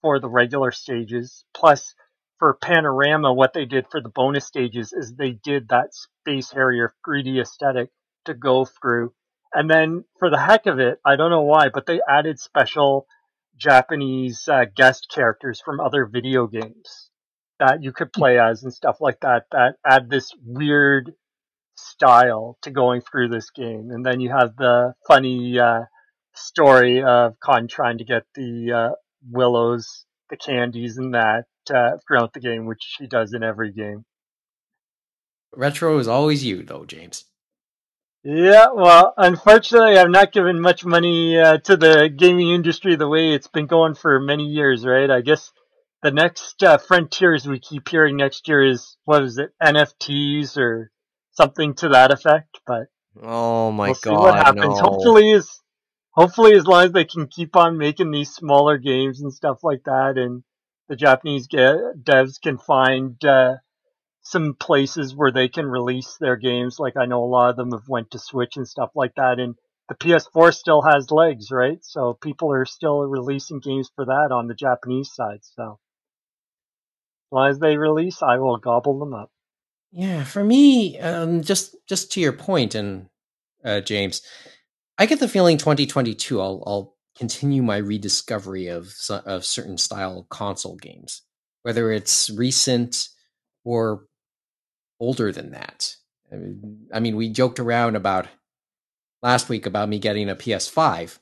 for 0.00 0.18
the 0.18 0.28
regular 0.28 0.72
stages. 0.72 1.44
Plus, 1.54 1.94
for 2.40 2.58
Panorama, 2.60 3.32
what 3.32 3.52
they 3.52 3.64
did 3.64 3.86
for 3.88 4.00
the 4.00 4.08
bonus 4.08 4.46
stages 4.46 4.92
is 4.92 5.14
they 5.14 5.38
did 5.44 5.68
that 5.68 5.94
Space 5.94 6.50
Harrier 6.50 6.92
greedy 7.04 7.38
aesthetic 7.38 7.90
to 8.24 8.34
go 8.34 8.64
through. 8.64 9.14
And 9.54 9.70
then 9.70 10.04
for 10.18 10.28
the 10.28 10.40
heck 10.40 10.66
of 10.66 10.80
it, 10.80 10.98
I 11.06 11.14
don't 11.14 11.30
know 11.30 11.42
why, 11.42 11.68
but 11.68 11.86
they 11.86 12.00
added 12.08 12.40
special 12.40 13.06
Japanese 13.56 14.48
uh, 14.48 14.64
guest 14.74 15.06
characters 15.14 15.60
from 15.64 15.80
other 15.80 16.06
video 16.06 16.46
games 16.46 17.10
that 17.58 17.82
you 17.82 17.92
could 17.92 18.12
play 18.12 18.38
as 18.38 18.62
and 18.62 18.72
stuff 18.72 18.96
like 19.00 19.20
that 19.20 19.44
that 19.52 19.74
add 19.86 20.10
this 20.10 20.30
weird 20.44 21.12
style 21.76 22.58
to 22.62 22.70
going 22.70 23.00
through 23.00 23.28
this 23.28 23.50
game. 23.50 23.90
And 23.90 24.04
then 24.04 24.20
you 24.20 24.30
have 24.30 24.56
the 24.56 24.94
funny 25.06 25.58
uh, 25.58 25.82
story 26.34 27.02
of 27.02 27.38
Con 27.40 27.68
trying 27.68 27.98
to 27.98 28.04
get 28.04 28.24
the 28.34 28.72
uh, 28.72 28.94
willows, 29.30 30.04
the 30.30 30.36
candies, 30.36 30.98
and 30.98 31.14
that 31.14 31.44
uh, 31.72 31.98
throughout 32.06 32.32
the 32.32 32.40
game, 32.40 32.66
which 32.66 32.82
she 32.82 33.06
does 33.06 33.32
in 33.32 33.42
every 33.42 33.72
game. 33.72 34.04
Retro 35.54 35.98
is 35.98 36.08
always 36.08 36.44
you, 36.44 36.62
though, 36.62 36.84
James. 36.84 37.26
Yeah, 38.24 38.68
well, 38.72 39.14
unfortunately, 39.16 39.98
I've 39.98 40.10
not 40.10 40.32
given 40.32 40.60
much 40.60 40.84
money 40.84 41.38
uh, 41.38 41.58
to 41.58 41.76
the 41.76 42.08
gaming 42.08 42.50
industry 42.50 42.94
the 42.94 43.08
way 43.08 43.32
it's 43.32 43.48
been 43.48 43.66
going 43.66 43.94
for 43.94 44.20
many 44.20 44.44
years, 44.44 44.86
right? 44.86 45.10
I 45.10 45.22
guess 45.22 45.50
the 46.02 46.12
next 46.12 46.62
uh, 46.62 46.78
frontiers 46.78 47.46
we 47.46 47.58
keep 47.58 47.88
hearing 47.88 48.16
next 48.16 48.46
year 48.46 48.64
is 48.64 48.96
what 49.04 49.24
is 49.24 49.38
it, 49.38 49.50
NFTs 49.60 50.56
or 50.56 50.92
something 51.32 51.74
to 51.74 51.88
that 51.88 52.12
effect. 52.12 52.60
But 52.64 52.86
Oh 53.20 53.72
my 53.72 53.86
we'll 53.86 53.94
see 53.96 54.10
god! 54.10 54.22
what 54.22 54.34
happens. 54.34 54.78
no. 54.78 54.80
Hopefully, 54.80 55.30
is 55.32 55.60
hopefully 56.12 56.54
as 56.54 56.66
long 56.66 56.84
as 56.84 56.92
they 56.92 57.04
can 57.04 57.26
keep 57.26 57.56
on 57.56 57.76
making 57.76 58.12
these 58.12 58.32
smaller 58.32 58.78
games 58.78 59.20
and 59.20 59.32
stuff 59.32 59.58
like 59.64 59.82
that, 59.84 60.16
and 60.16 60.44
the 60.88 60.94
Japanese 60.96 61.48
ge- 61.48 61.96
devs 62.02 62.40
can 62.40 62.56
find 62.56 63.22
uh, 63.24 63.56
some 64.22 64.54
places 64.54 65.14
where 65.14 65.32
they 65.32 65.48
can 65.48 65.66
release 65.66 66.16
their 66.20 66.36
games. 66.36 66.78
Like 66.78 66.96
I 66.96 67.06
know 67.06 67.22
a 67.22 67.26
lot 67.26 67.50
of 67.50 67.56
them 67.56 67.72
have 67.72 67.88
went 67.88 68.12
to 68.12 68.18
Switch 68.18 68.56
and 68.56 68.66
stuff 68.66 68.90
like 68.94 69.14
that, 69.16 69.38
and 69.38 69.56
the 69.88 69.94
PS4 69.96 70.54
still 70.54 70.82
has 70.82 71.10
legs, 71.10 71.50
right? 71.50 71.78
So 71.82 72.16
people 72.22 72.52
are 72.52 72.64
still 72.64 73.00
releasing 73.00 73.60
games 73.60 73.90
for 73.94 74.06
that 74.06 74.28
on 74.32 74.46
the 74.46 74.54
Japanese 74.54 75.12
side. 75.12 75.40
So 75.42 75.72
as 75.72 77.32
long 77.32 77.50
as 77.50 77.58
they 77.58 77.76
release, 77.76 78.22
I 78.22 78.38
will 78.38 78.56
gobble 78.56 78.98
them 78.98 79.12
up. 79.12 79.30
Yeah, 79.90 80.24
for 80.24 80.42
me, 80.42 80.98
um, 81.00 81.42
just 81.42 81.76
just 81.86 82.12
to 82.12 82.20
your 82.20 82.32
point, 82.32 82.74
and 82.74 83.08
uh, 83.64 83.80
James, 83.80 84.22
I 84.96 85.06
get 85.06 85.20
the 85.20 85.28
feeling 85.28 85.58
2022. 85.58 86.40
I'll 86.40 86.62
I'll 86.66 86.96
continue 87.18 87.62
my 87.62 87.76
rediscovery 87.76 88.68
of 88.68 88.94
of 89.10 89.44
certain 89.44 89.76
style 89.76 90.26
console 90.30 90.76
games, 90.76 91.22
whether 91.62 91.92
it's 91.92 92.30
recent 92.30 93.08
or 93.64 94.06
older 95.02 95.32
than 95.32 95.50
that. 95.50 95.96
I 96.32 96.36
mean, 96.36 96.86
I 96.94 97.00
mean, 97.00 97.16
we 97.16 97.28
joked 97.28 97.58
around 97.58 97.96
about 97.96 98.28
last 99.20 99.48
week 99.48 99.66
about 99.66 99.88
me 99.88 99.98
getting 99.98 100.30
a 100.30 100.36
PS5, 100.36 101.18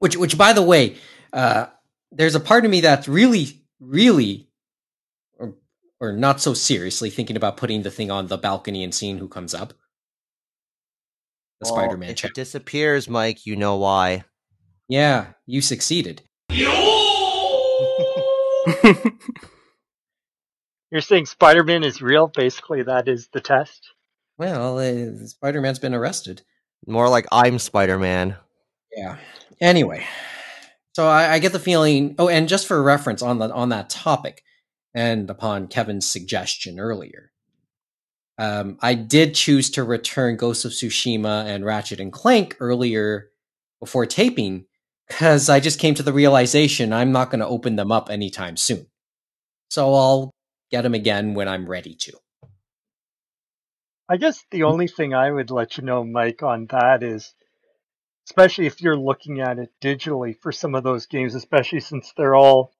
which 0.00 0.16
which 0.16 0.36
by 0.36 0.52
the 0.52 0.60
way, 0.62 0.96
uh, 1.32 1.66
there's 2.10 2.34
a 2.34 2.40
part 2.40 2.64
of 2.64 2.70
me 2.70 2.80
that's 2.80 3.06
really 3.08 3.62
really 3.78 4.48
or 5.38 5.54
or 6.00 6.12
not 6.12 6.40
so 6.40 6.52
seriously 6.52 7.10
thinking 7.10 7.36
about 7.36 7.56
putting 7.56 7.82
the 7.82 7.90
thing 7.90 8.10
on 8.10 8.26
the 8.26 8.36
balcony 8.36 8.82
and 8.82 8.92
seeing 8.94 9.18
who 9.18 9.28
comes 9.28 9.54
up. 9.54 9.72
The 11.60 11.70
Well, 11.70 11.74
Spider-Man 11.76 12.10
If 12.10 12.16
check. 12.16 12.30
it 12.32 12.34
disappears, 12.34 13.08
Mike, 13.08 13.46
you 13.46 13.54
know 13.54 13.76
why. 13.76 14.24
Yeah, 14.88 15.34
you 15.46 15.60
succeeded. 15.60 16.22
You're 20.90 21.00
saying 21.00 21.26
Spider-Man 21.26 21.84
is 21.84 22.02
real? 22.02 22.26
Basically, 22.26 22.82
that 22.82 23.08
is 23.08 23.28
the 23.32 23.40
test. 23.40 23.92
Well, 24.38 24.78
uh, 24.78 25.26
Spider-Man's 25.26 25.78
been 25.78 25.94
arrested. 25.94 26.42
More 26.86 27.08
like 27.08 27.26
I'm 27.30 27.58
Spider-Man. 27.58 28.36
Yeah. 28.96 29.18
Anyway, 29.60 30.04
so 30.94 31.06
I, 31.06 31.34
I 31.34 31.38
get 31.38 31.52
the 31.52 31.58
feeling. 31.58 32.14
Oh, 32.18 32.28
and 32.28 32.48
just 32.48 32.66
for 32.66 32.82
reference 32.82 33.22
on 33.22 33.38
the 33.38 33.52
on 33.52 33.68
that 33.68 33.90
topic, 33.90 34.42
and 34.94 35.28
upon 35.30 35.68
Kevin's 35.68 36.08
suggestion 36.08 36.80
earlier, 36.80 37.30
um, 38.38 38.78
I 38.80 38.94
did 38.94 39.34
choose 39.34 39.70
to 39.72 39.84
return 39.84 40.36
Ghost 40.36 40.64
of 40.64 40.72
Tsushima 40.72 41.44
and 41.44 41.64
Ratchet 41.64 42.00
and 42.00 42.12
Clank 42.12 42.56
earlier 42.58 43.28
before 43.78 44.06
taping 44.06 44.64
because 45.06 45.48
I 45.48 45.60
just 45.60 45.78
came 45.78 45.94
to 45.94 46.02
the 46.02 46.12
realization 46.12 46.92
I'm 46.92 47.12
not 47.12 47.30
going 47.30 47.40
to 47.40 47.46
open 47.46 47.76
them 47.76 47.92
up 47.92 48.10
anytime 48.10 48.56
soon. 48.56 48.86
So 49.68 49.94
I'll 49.94 50.30
get 50.70 50.82
them 50.82 50.94
again 50.94 51.34
when 51.34 51.48
I'm 51.48 51.68
ready 51.68 51.94
to. 51.94 52.12
I 54.08 54.16
guess 54.16 54.44
the 54.50 54.64
only 54.64 54.88
thing 54.88 55.14
I 55.14 55.30
would 55.30 55.50
let 55.50 55.76
you 55.76 55.84
know, 55.84 56.04
Mike, 56.04 56.42
on 56.42 56.66
that 56.70 57.02
is, 57.02 57.32
especially 58.28 58.66
if 58.66 58.80
you're 58.80 58.96
looking 58.96 59.40
at 59.40 59.58
it 59.58 59.70
digitally 59.80 60.36
for 60.36 60.50
some 60.50 60.74
of 60.74 60.82
those 60.82 61.06
games, 61.06 61.34
especially 61.34 61.80
since 61.80 62.12
they're 62.16 62.34
all 62.34 62.72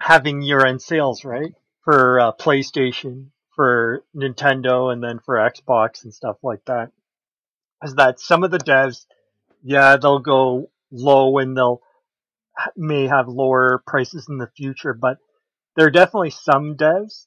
having 0.00 0.40
year-end 0.40 0.80
sales, 0.80 1.24
right? 1.24 1.52
For 1.84 2.20
uh, 2.20 2.32
PlayStation, 2.32 3.28
for 3.54 4.04
Nintendo, 4.16 4.92
and 4.92 5.02
then 5.02 5.18
for 5.18 5.36
Xbox 5.36 6.04
and 6.04 6.14
stuff 6.14 6.36
like 6.42 6.64
that. 6.66 6.92
Is 7.82 7.94
that 7.96 8.18
some 8.18 8.42
of 8.42 8.50
the 8.50 8.58
devs, 8.58 9.04
yeah, 9.62 9.96
they'll 9.96 10.18
go 10.18 10.70
low 10.90 11.38
and 11.38 11.56
they'll 11.56 11.82
may 12.76 13.06
have 13.06 13.28
lower 13.28 13.82
prices 13.86 14.26
in 14.28 14.38
the 14.38 14.50
future, 14.56 14.94
but 14.94 15.18
there 15.76 15.86
are 15.86 15.90
definitely 15.90 16.30
some 16.30 16.76
devs 16.76 17.26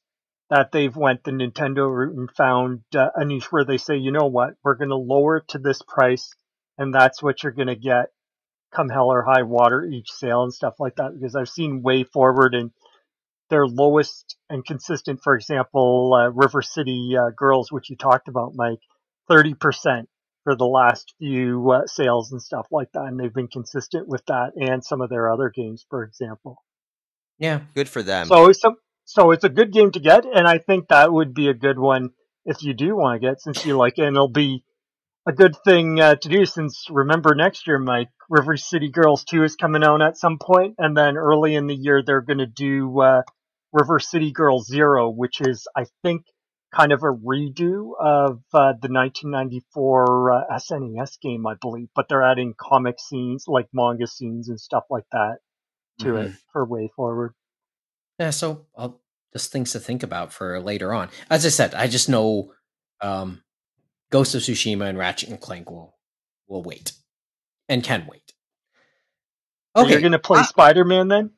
that 0.50 0.72
they've 0.72 0.96
went 0.96 1.24
the 1.24 1.32
Nintendo 1.32 1.90
route 1.90 2.16
and 2.16 2.30
found 2.32 2.82
uh, 2.96 3.10
a 3.16 3.24
niche 3.24 3.52
where 3.52 3.64
they 3.64 3.78
say, 3.78 3.96
you 3.96 4.12
know 4.12 4.28
what, 4.28 4.56
we're 4.64 4.76
going 4.76 4.90
to 4.90 4.96
lower 4.96 5.38
it 5.38 5.48
to 5.50 5.60
this 5.60 5.82
price, 5.88 6.34
and 6.78 6.94
that's 6.94 7.24
what 7.24 7.44
you're 7.44 7.54
going 7.54 7.68
to 7.68 7.76
get 7.76 8.08
come 8.74 8.90
hell 8.90 9.12
or 9.12 9.24
high 9.24 9.44
water 9.44 9.86
each 9.86 10.10
sale 10.12 10.44
and 10.44 10.54
stuff 10.54 10.76
like 10.80 10.96
that. 10.96 11.12
Because 11.14 11.36
I've 11.36 11.50
seen 11.50 11.84
WayForward 11.84 12.56
and 12.56 12.72
their 13.50 13.68
lowest 13.68 14.38
and 14.50 14.66
consistent, 14.66 15.22
for 15.24 15.36
example, 15.36 16.14
uh, 16.14 16.30
River 16.30 16.62
City 16.62 17.16
uh, 17.18 17.32
Girls, 17.36 17.72
which 17.72 17.90
you 17.90 17.98
talked 17.98 18.28
about, 18.28 18.54
Mike, 18.56 18.80
thirty 19.28 19.54
percent 19.54 20.10
for 20.44 20.56
the 20.56 20.66
last 20.66 21.14
few 21.20 21.72
uh, 21.72 21.86
sales 21.86 22.32
and 22.32 22.42
stuff 22.42 22.68
like 22.72 22.92
that, 22.94 23.06
and 23.06 23.20
they've 23.20 23.34
been 23.34 23.48
consistent 23.48 24.08
with 24.08 24.26
that 24.26 24.52
and 24.56 24.84
some 24.84 25.02
of 25.02 25.10
their 25.10 25.32
other 25.32 25.50
games, 25.50 25.86
for 25.90 26.04
example. 26.04 26.64
Yeah. 27.42 27.62
Good 27.74 27.90
for 27.90 28.04
them. 28.04 28.28
So 28.28 28.52
so 28.52 28.76
so 29.06 29.32
it's 29.32 29.44
a 29.44 29.50
good 29.50 29.74
game 29.74 29.92
to 29.92 30.00
get, 30.00 30.26
and 30.26 30.48
I 30.48 30.60
think 30.60 30.88
that 30.88 31.12
would 31.12 31.34
be 31.34 31.50
a 31.50 31.54
good 31.56 31.78
one 31.78 32.12
if 32.46 32.64
you 32.64 32.74
do 32.74 32.96
want 32.96 33.20
to 33.20 33.28
get, 33.28 33.42
since 33.42 33.66
you 33.66 33.76
like 33.76 33.98
it, 33.98 34.04
and 34.04 34.16
it'll 34.16 34.30
be 34.30 34.64
a 35.28 35.34
good 35.34 35.56
thing 35.66 36.00
uh, 36.00 36.16
to 36.16 36.30
do. 36.30 36.46
Since 36.46 36.86
remember 36.90 37.34
next 37.34 37.66
year, 37.66 37.80
Mike, 37.80 38.10
River 38.30 38.58
City 38.58 38.92
Girls 38.92 39.24
Two 39.24 39.44
is 39.44 39.56
coming 39.56 39.84
out 39.84 40.04
at 40.04 40.18
some 40.18 40.38
point, 40.38 40.76
and 40.78 40.96
then 40.96 41.18
early 41.18 41.56
in 41.56 41.66
the 41.66 41.76
year 41.76 42.04
they're 42.06 42.22
going 42.22 42.38
to 42.38 42.46
do 42.46 43.02
uh, 43.02 43.24
River 43.74 43.98
City 43.98 44.32
Girls 44.32 44.68
Zero, 44.68 45.10
which 45.10 45.42
is 45.42 45.68
I 45.76 45.86
think 46.04 46.22
kind 46.72 46.92
of 46.94 47.02
a 47.02 47.12
redo 47.12 47.94
of 48.00 48.44
uh, 48.54 48.78
the 48.80 48.88
1994 48.88 50.32
uh, 50.32 50.58
SNES 50.58 51.20
game, 51.20 51.46
I 51.48 51.56
believe, 51.60 51.90
but 51.96 52.06
they're 52.08 52.24
adding 52.24 52.54
comic 52.56 53.00
scenes 53.00 53.46
like 53.48 53.68
manga 53.74 54.06
scenes 54.06 54.48
and 54.48 54.60
stuff 54.60 54.84
like 54.92 55.06
that 55.12 55.40
to 56.02 56.16
it 56.18 56.32
for 56.52 56.68
WayForward. 56.68 57.30
Yeah, 58.20 58.30
so 58.32 58.66
I'll 58.78 59.02
just 59.34 59.52
things 59.52 59.72
to 59.72 59.80
think 59.80 60.04
about 60.04 60.34
for 60.34 60.60
later 60.60 60.94
on. 60.94 61.10
As 61.30 61.46
I 61.46 61.50
said, 61.50 61.74
I 61.74 61.88
just 61.88 62.10
know 62.10 62.54
um, 63.02 63.42
Ghost 64.12 64.36
of 64.36 64.42
Tsushima 64.42 64.88
and 64.90 64.98
Ratchet 64.98 65.30
and 65.30 65.40
Clank 65.40 65.70
will 65.72 65.96
will 66.48 66.64
wait 66.64 66.92
and 67.70 67.84
can 67.84 68.06
wait. 68.10 68.34
Okay, 69.76 69.92
You're 69.92 70.02
going 70.02 70.12
to 70.12 70.20
play 70.20 70.40
Ah. 70.42 70.44
Spider 70.44 70.84
Man 70.84 71.08
then? 71.08 71.32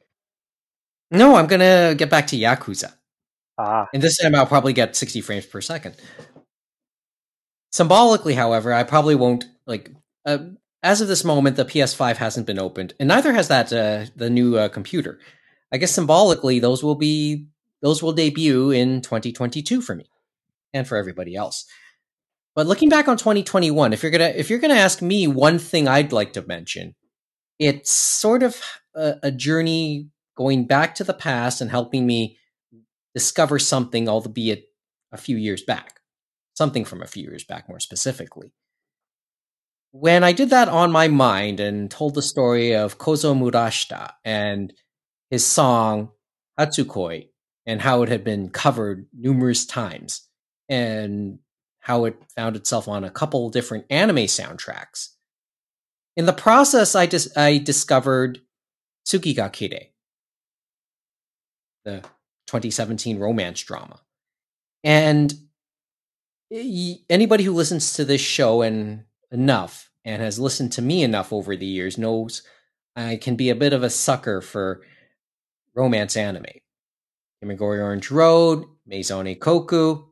no, 1.12 1.36
I'm 1.36 1.46
gonna 1.48 1.94
get 1.96 2.10
back 2.10 2.26
to 2.28 2.36
Yakuza, 2.36 2.94
Ah. 3.60 3.88
and 3.94 4.02
this 4.02 4.18
time 4.18 4.34
I'll 4.34 4.48
probably 4.48 4.74
get 4.74 4.96
60 4.96 5.22
frames 5.22 5.46
per 5.46 5.62
second. 5.62 5.96
Symbolically, 7.72 8.34
however, 8.36 8.74
I 8.74 8.84
probably 8.84 9.16
won't 9.16 9.46
like. 9.66 9.92
Uh, 10.26 10.38
as 10.84 11.00
of 11.00 11.08
this 11.08 11.24
moment, 11.24 11.56
the 11.56 11.66
PS5 11.66 12.18
hasn't 12.18 12.46
been 12.46 12.60
opened, 12.60 12.94
and 13.00 13.08
neither 13.08 13.34
has 13.34 13.48
that 13.48 13.72
uh, 13.72 14.06
the 14.16 14.30
new 14.30 14.58
uh, 14.58 14.68
computer. 14.68 15.20
I 15.72 15.78
guess 15.78 15.92
symbolically, 15.92 16.60
those 16.60 16.84
will 16.84 16.96
be 16.96 17.48
those 17.82 18.04
will 18.04 18.12
debut 18.12 18.70
in 18.72 19.02
2022 19.02 19.82
for 19.82 19.96
me 19.96 20.06
and 20.74 20.88
for 20.88 20.98
everybody 20.98 21.36
else. 21.36 21.66
But 22.56 22.68
looking 22.68 22.90
back 22.90 23.08
on 23.08 23.18
2021, 23.18 23.94
if 23.94 24.04
you're 24.04 24.12
gonna 24.12 24.34
if 24.36 24.50
you're 24.50 24.60
gonna 24.60 24.76
ask 24.76 25.02
me 25.02 25.26
one 25.26 25.58
thing 25.58 25.88
I'd 25.88 26.12
like 26.12 26.34
to 26.34 26.46
mention, 26.46 26.96
it's 27.58 27.90
sort 27.90 28.44
of 28.44 28.62
a, 28.94 29.16
a 29.24 29.32
journey 29.32 30.10
going 30.36 30.68
back 30.68 30.96
to 30.96 31.04
the 31.04 31.14
past 31.14 31.62
and 31.62 31.72
helping 31.72 32.06
me 32.06 32.38
discover 33.16 33.58
something, 33.58 34.10
albeit 34.10 34.66
a 35.12 35.18
few 35.18 35.38
years 35.38 35.64
back, 35.64 36.02
something 36.54 36.84
from 36.84 37.02
a 37.02 37.08
few 37.08 37.24
years 37.24 37.44
back, 37.44 37.70
more 37.70 37.80
specifically. 37.80 38.52
When 39.96 40.24
I 40.24 40.32
did 40.34 40.50
that 40.50 40.70
on 40.70 40.92
my 40.92 41.08
mind 41.08 41.60
and 41.60 41.90
told 41.90 42.16
the 42.16 42.24
story 42.24 42.74
of 42.74 42.98
Kozo 42.98 43.36
Murashita 43.36 44.14
and 44.26 44.74
his 45.30 45.46
song 45.46 46.10
Hatsukoi 46.60 47.30
and 47.68 47.80
how 47.80 48.02
it 48.02 48.10
had 48.10 48.24
been 48.24 48.50
covered 48.50 49.06
numerous 49.14 49.68
times 49.68 50.28
and 50.68 51.38
how 51.80 52.06
it 52.06 52.16
found 52.36 52.56
itself 52.56 52.88
on 52.88 53.04
a 53.04 53.12
couple 53.12 53.52
different 53.52 53.86
anime 53.92 54.26
soundtracks. 54.26 55.10
In 56.18 56.26
the 56.26 56.34
process, 56.34 56.96
I 56.96 57.06
dis- 57.06 57.32
I 57.38 57.60
discovered 57.60 58.42
Tsuki 59.06 59.36
ga 59.36 59.50
Kirei, 59.50 59.90
the 61.86 62.02
2017 62.48 63.20
romance 63.20 63.62
drama, 63.62 64.00
and 64.84 65.32
eh, 66.52 66.96
anybody 67.12 67.44
who 67.44 67.54
listens 67.54 67.94
to 67.94 68.06
this 68.06 68.22
show 68.22 68.64
and 68.64 69.04
enough 69.34 69.90
and 70.06 70.22
has 70.22 70.40
listened 70.40 70.72
to 70.74 70.82
me 70.82 71.04
enough 71.04 71.34
over 71.34 71.56
the 71.56 71.66
years 71.66 71.98
knows 71.98 72.44
I 72.96 73.16
can 73.18 73.36
be 73.36 73.50
a 73.50 73.56
bit 73.56 73.74
of 73.74 73.84
a 73.84 73.90
sucker 73.90 74.40
for 74.42 74.82
romance 75.76 76.16
anime. 76.16 76.46
Kimagure 77.44 77.84
Orange 77.84 78.12
Road, 78.12 78.66
Maison 78.86 79.26
Ikkoku, 79.26 80.06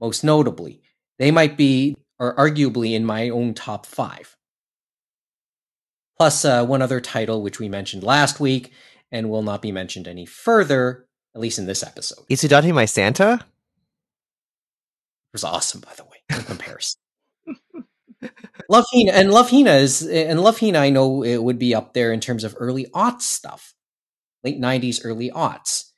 most 0.00 0.24
notably. 0.24 0.82
They 1.18 1.30
might 1.30 1.56
be, 1.56 1.96
or 2.18 2.34
arguably, 2.34 2.94
in 2.94 3.04
my 3.04 3.28
own 3.30 3.54
top 3.54 3.86
five. 3.86 4.36
Plus, 6.18 6.44
uh, 6.44 6.64
one 6.64 6.82
other 6.82 7.00
title 7.00 7.42
which 7.42 7.58
we 7.58 7.68
mentioned 7.68 8.02
last 8.02 8.40
week 8.40 8.72
and 9.12 9.30
will 9.30 9.42
not 9.42 9.62
be 9.62 9.70
mentioned 9.72 10.08
any 10.08 10.26
further, 10.26 11.06
at 11.34 11.40
least 11.40 11.58
in 11.58 11.66
this 11.66 11.82
episode. 11.82 12.26
Itsudatte 12.28 12.74
My 12.74 12.86
Santa? 12.86 13.44
It 13.44 15.32
was 15.32 15.44
awesome, 15.44 15.80
by 15.80 15.92
the 15.96 16.04
way, 16.04 16.22
in 16.30 16.42
comparison. 16.42 17.00
Love 18.68 18.84
Hina 18.92 19.12
and 19.12 19.30
Love 19.30 19.50
Hina 19.50 19.72
is 19.72 20.06
and 20.06 20.40
Love 20.40 20.60
Hina 20.60 20.78
I 20.78 20.90
know 20.90 21.22
it 21.22 21.42
would 21.42 21.58
be 21.58 21.74
up 21.74 21.94
there 21.94 22.12
in 22.12 22.20
terms 22.20 22.44
of 22.44 22.56
early 22.58 22.86
aughts 22.94 23.22
stuff. 23.22 23.74
Late 24.44 24.60
90s, 24.60 25.00
early 25.04 25.30
aughts. 25.30 25.90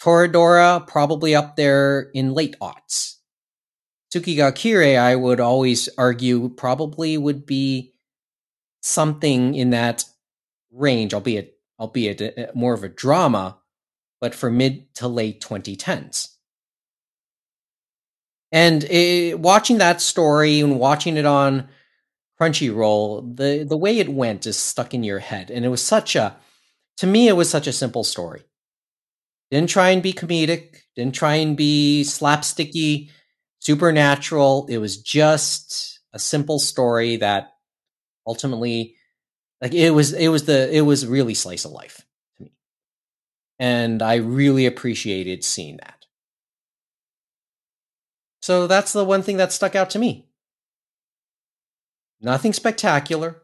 Toradora 0.00 0.86
probably 0.86 1.34
up 1.34 1.56
there 1.56 2.10
in 2.14 2.34
late 2.34 2.56
aughts. 2.60 3.16
Tsuki 4.12 4.36
ga 4.36 4.96
I 4.96 5.16
would 5.16 5.40
always 5.40 5.88
argue, 5.98 6.48
probably 6.50 7.18
would 7.18 7.46
be 7.46 7.94
something 8.80 9.54
in 9.54 9.70
that 9.70 10.04
range, 10.70 11.14
albeit 11.14 11.58
albeit 11.80 12.20
uh, 12.20 12.46
more 12.54 12.74
of 12.74 12.84
a 12.84 12.88
drama, 12.88 13.58
but 14.20 14.34
for 14.34 14.50
mid 14.50 14.94
to 14.96 15.08
late 15.08 15.40
2010s. 15.40 16.33
And 18.54 18.84
it, 18.84 19.40
watching 19.40 19.78
that 19.78 20.00
story 20.00 20.60
and 20.60 20.78
watching 20.78 21.16
it 21.16 21.26
on 21.26 21.66
Crunchyroll, 22.40 23.36
the 23.36 23.66
the 23.68 23.76
way 23.76 23.98
it 23.98 24.08
went 24.08 24.46
is 24.46 24.56
stuck 24.56 24.94
in 24.94 25.02
your 25.02 25.18
head, 25.18 25.50
and 25.50 25.64
it 25.64 25.70
was 25.70 25.82
such 25.82 26.14
a, 26.14 26.36
to 26.98 27.06
me, 27.08 27.26
it 27.26 27.32
was 27.32 27.50
such 27.50 27.66
a 27.66 27.72
simple 27.72 28.04
story. 28.04 28.44
Didn't 29.50 29.70
try 29.70 29.90
and 29.90 30.04
be 30.04 30.12
comedic. 30.12 30.82
Didn't 30.94 31.16
try 31.16 31.34
and 31.34 31.56
be 31.56 32.04
slapsticky, 32.06 33.10
supernatural. 33.58 34.66
It 34.68 34.78
was 34.78 35.02
just 35.02 35.98
a 36.12 36.20
simple 36.20 36.60
story 36.60 37.16
that 37.16 37.54
ultimately, 38.24 38.94
like 39.60 39.74
it 39.74 39.90
was, 39.90 40.12
it 40.12 40.28
was 40.28 40.44
the, 40.44 40.72
it 40.72 40.82
was 40.82 41.08
really 41.08 41.34
slice 41.34 41.64
of 41.64 41.72
life 41.72 42.06
to 42.36 42.44
me, 42.44 42.52
and 43.58 44.00
I 44.00 44.16
really 44.16 44.66
appreciated 44.66 45.42
seeing 45.42 45.78
that. 45.78 46.03
So 48.44 48.66
that's 48.66 48.92
the 48.92 49.06
one 49.06 49.22
thing 49.22 49.38
that 49.38 49.52
stuck 49.52 49.74
out 49.74 49.88
to 49.90 49.98
me. 49.98 50.28
Nothing 52.20 52.52
spectacular. 52.52 53.40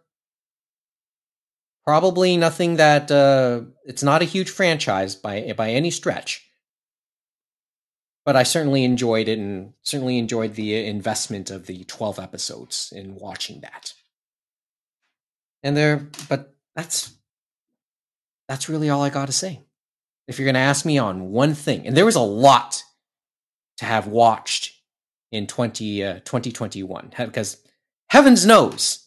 Probably 1.87 2.37
nothing 2.37 2.77
that 2.77 3.11
uh, 3.11 3.63
it's 3.87 4.03
not 4.03 4.21
a 4.21 4.27
huge 4.27 4.51
franchise 4.51 5.15
by 5.15 5.55
by 5.57 5.71
any 5.71 5.91
stretch. 5.91 6.47
But 8.27 8.37
I 8.37 8.43
certainly 8.43 8.85
enjoyed 8.85 9.27
it 9.27 9.39
and 9.39 9.73
certainly 9.85 10.19
enjoyed 10.19 10.55
the 10.55 10.85
investment 10.85 11.51
of 11.51 11.65
the 11.65 11.85
12 11.85 12.19
episodes 12.19 12.93
in 12.95 13.15
watching 13.15 13.63
that. 13.63 13.95
And 15.63 15.75
there 15.75 16.09
but 16.29 16.55
that's 16.77 17.15
that's 18.49 18.69
really 18.69 18.91
all 18.91 19.03
I 19.03 19.09
got 19.09 19.29
to 19.29 19.33
say. 19.33 19.65
If 20.29 20.39
you're 20.39 20.45
going 20.45 20.57
to 20.57 20.61
ask 20.61 20.85
me 20.85 20.99
on 20.99 21.31
one 21.31 21.55
thing, 21.55 21.87
and 21.87 21.97
there 21.97 22.05
was 22.05 22.17
a 22.17 22.21
lot 22.21 22.85
to 23.79 23.87
have 23.87 24.07
watched 24.07 24.70
in 25.33 25.47
20, 25.47 26.05
uh, 26.05 26.15
2021 26.21 27.13
because 27.17 27.59
heavens 28.09 28.45
knows 28.45 29.07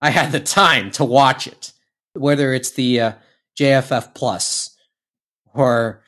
I 0.00 0.10
had 0.10 0.32
the 0.32 0.40
time 0.40 0.90
to 0.92 1.04
watch 1.04 1.46
it 1.46 1.72
whether 2.18 2.52
it's 2.52 2.70
the 2.72 3.00
uh, 3.00 3.12
JFF 3.58 4.14
Plus 4.14 4.76
or 5.54 6.02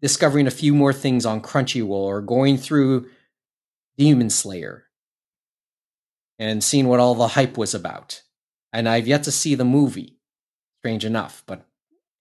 discovering 0.00 0.46
a 0.46 0.52
few 0.52 0.74
more 0.74 0.92
things 0.92 1.24
on 1.24 1.40
Crunchyroll 1.40 1.90
or 1.90 2.20
going 2.20 2.56
through 2.56 3.08
Demon 3.96 4.30
Slayer 4.30 4.84
and 6.38 6.62
seeing 6.62 6.88
what 6.88 7.00
all 7.00 7.14
the 7.14 7.28
hype 7.28 7.56
was 7.56 7.74
about. 7.74 8.22
And 8.72 8.88
I've 8.88 9.06
yet 9.06 9.24
to 9.24 9.32
see 9.32 9.54
the 9.54 9.64
movie, 9.64 10.18
strange 10.80 11.04
enough, 11.04 11.44
but 11.46 11.66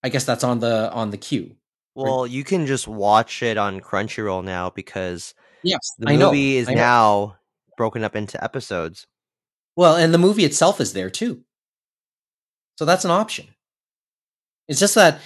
I 0.03 0.09
guess 0.09 0.25
that's 0.25 0.43
on 0.43 0.59
the 0.59 0.91
on 0.91 1.11
the 1.11 1.17
queue. 1.17 1.55
Well, 1.95 2.25
you 2.25 2.43
can 2.43 2.65
just 2.65 2.87
watch 2.87 3.43
it 3.43 3.57
on 3.57 3.81
Crunchyroll 3.81 4.43
now 4.43 4.69
because 4.69 5.33
yes, 5.63 5.91
the 5.97 6.17
movie 6.17 6.57
is 6.57 6.69
now 6.69 7.37
broken 7.77 8.03
up 8.03 8.15
into 8.15 8.41
episodes. 8.43 9.07
Well, 9.75 9.95
and 9.95 10.13
the 10.13 10.17
movie 10.17 10.45
itself 10.45 10.81
is 10.81 10.93
there 10.93 11.09
too. 11.09 11.43
So 12.77 12.85
that's 12.85 13.05
an 13.05 13.11
option. 13.11 13.47
It's 14.67 14.79
just 14.79 14.95
that 14.95 15.19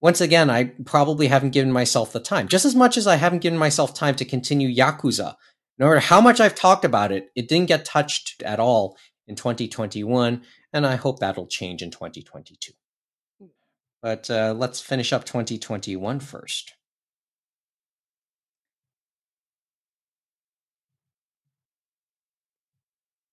once 0.00 0.20
again, 0.20 0.50
I 0.50 0.64
probably 0.84 1.28
haven't 1.28 1.50
given 1.50 1.72
myself 1.72 2.12
the 2.12 2.20
time. 2.20 2.48
Just 2.48 2.64
as 2.64 2.74
much 2.74 2.96
as 2.96 3.06
I 3.06 3.16
haven't 3.16 3.40
given 3.40 3.58
myself 3.58 3.94
time 3.94 4.14
to 4.16 4.24
continue 4.24 4.74
Yakuza. 4.74 5.34
No 5.78 5.86
matter 5.86 6.00
how 6.00 6.20
much 6.20 6.40
I've 6.40 6.54
talked 6.54 6.84
about 6.84 7.12
it, 7.12 7.28
it 7.34 7.48
didn't 7.48 7.68
get 7.68 7.84
touched 7.84 8.42
at 8.42 8.60
all 8.60 8.96
in 9.26 9.36
2021, 9.36 10.42
and 10.72 10.86
I 10.86 10.96
hope 10.96 11.18
that'll 11.18 11.46
change 11.46 11.82
in 11.82 11.90
2022. 11.90 12.72
But 14.02 14.30
uh, 14.30 14.54
let's 14.56 14.80
finish 14.80 15.12
up 15.12 15.24
2021 15.24 16.20
first. 16.20 16.74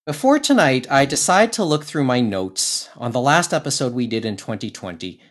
Before 0.06 0.38
tonight, 0.38 0.86
I 0.92 1.06
decided 1.06 1.54
to 1.54 1.64
look 1.64 1.86
through 1.86 2.04
my 2.04 2.20
notes 2.20 2.90
on 2.98 3.14
the 3.14 3.22
last 3.22 3.54
episode 3.54 3.94
we 3.94 4.06
did 4.06 4.26
in 4.26 4.36
2020 4.36 5.22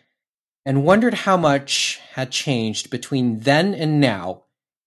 and 0.65 0.83
wondered 0.83 1.13
how 1.13 1.37
much 1.37 1.99
had 2.13 2.31
changed 2.31 2.89
between 2.89 3.41
then 3.41 3.75
and 3.75 3.99
now, 3.99 4.45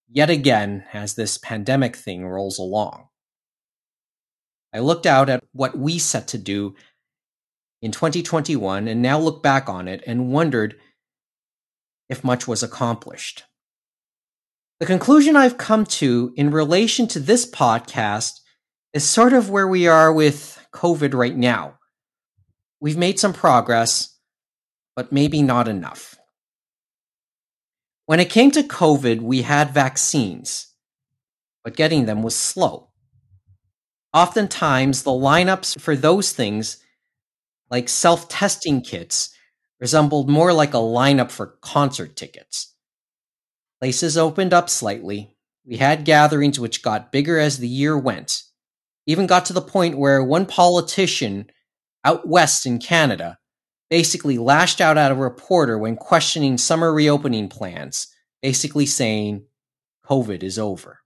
yet 0.08 0.28
again, 0.28 0.84
as 0.92 1.14
this 1.14 1.38
pandemic 1.38 1.94
thing 1.94 2.26
rolls 2.26 2.58
along. 2.58 3.06
I 4.74 4.80
looked 4.80 5.06
out 5.06 5.28
at 5.28 5.44
what 5.52 5.78
we 5.78 6.00
set 6.00 6.26
to 6.28 6.38
do 6.38 6.74
in 7.80 7.92
2021 7.92 8.88
and 8.88 9.00
now 9.00 9.20
look 9.20 9.40
back 9.40 9.68
on 9.68 9.86
it 9.86 10.02
and 10.04 10.32
wondered 10.32 10.74
if 12.08 12.24
much 12.24 12.48
was 12.48 12.64
accomplished. 12.64 13.44
The 14.80 14.86
conclusion 14.86 15.36
I've 15.36 15.58
come 15.58 15.86
to 15.86 16.34
in 16.34 16.50
relation 16.50 17.06
to 17.06 17.20
this 17.20 17.48
podcast 17.48 18.40
is 18.96 19.04
sort 19.04 19.34
of 19.34 19.50
where 19.50 19.68
we 19.68 19.86
are 19.86 20.10
with 20.10 20.58
COVID 20.72 21.12
right 21.12 21.36
now. 21.36 21.74
We've 22.80 22.96
made 22.96 23.20
some 23.20 23.34
progress, 23.34 24.16
but 24.94 25.12
maybe 25.12 25.42
not 25.42 25.68
enough. 25.68 26.16
When 28.06 28.20
it 28.20 28.30
came 28.30 28.50
to 28.52 28.62
COVID, 28.62 29.20
we 29.20 29.42
had 29.42 29.74
vaccines, 29.74 30.72
but 31.62 31.76
getting 31.76 32.06
them 32.06 32.22
was 32.22 32.34
slow. 32.34 32.88
Oftentimes, 34.14 35.02
the 35.02 35.10
lineups 35.10 35.78
for 35.78 35.94
those 35.94 36.32
things, 36.32 36.78
like 37.70 37.90
self 37.90 38.30
testing 38.30 38.80
kits, 38.80 39.28
resembled 39.78 40.30
more 40.30 40.54
like 40.54 40.72
a 40.72 40.78
lineup 40.78 41.30
for 41.30 41.58
concert 41.60 42.16
tickets. 42.16 42.74
Places 43.78 44.16
opened 44.16 44.54
up 44.54 44.70
slightly, 44.70 45.36
We 45.66 45.76
had 45.76 46.06
gatherings 46.06 46.58
which 46.58 46.82
got 46.82 47.12
bigger 47.12 47.38
as 47.38 47.58
the 47.58 47.68
year 47.68 47.98
went, 47.98 48.42
even 49.06 49.26
got 49.26 49.46
to 49.46 49.52
the 49.52 49.60
point 49.60 49.96
where 49.96 50.22
one 50.22 50.46
politician 50.46 51.46
out 52.04 52.26
west 52.28 52.66
in 52.66 52.78
Canada 52.78 53.38
basically 53.88 54.36
lashed 54.36 54.80
out 54.80 54.98
at 54.98 55.12
a 55.12 55.16
reporter 55.16 55.78
when 55.78 55.96
questioning 55.96 56.58
summer 56.58 56.92
reopening 56.92 57.48
plans, 57.48 58.08
basically 58.42 58.86
saying, 58.86 59.44
COVID 60.04 60.42
is 60.42 60.58
over. 60.58 61.00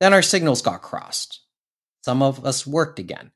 Then 0.00 0.12
our 0.12 0.22
signals 0.22 0.62
got 0.62 0.82
crossed. 0.82 1.40
Some 2.04 2.22
of 2.22 2.44
us 2.44 2.66
worked 2.66 2.98
again, 2.98 3.32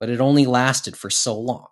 but 0.00 0.10
it 0.10 0.20
only 0.20 0.46
lasted 0.46 0.96
for 0.96 1.10
so 1.10 1.38
long. 1.38 1.66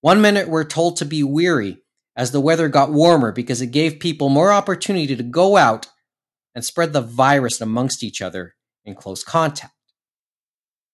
One 0.00 0.20
minute 0.20 0.48
we're 0.48 0.64
told 0.64 0.96
to 0.96 1.04
be 1.04 1.22
weary 1.22 1.78
as 2.16 2.30
the 2.30 2.40
weather 2.40 2.68
got 2.68 2.92
warmer 2.92 3.32
because 3.32 3.60
it 3.60 3.68
gave 3.68 4.00
people 4.00 4.28
more 4.28 4.52
opportunity 4.52 5.14
to 5.16 5.22
go 5.22 5.56
out 5.56 5.88
and 6.54 6.64
spread 6.64 6.92
the 6.92 7.00
virus 7.00 7.60
amongst 7.60 8.02
each 8.02 8.22
other 8.22 8.54
in 8.84 8.94
close 8.94 9.22
contact. 9.22 9.74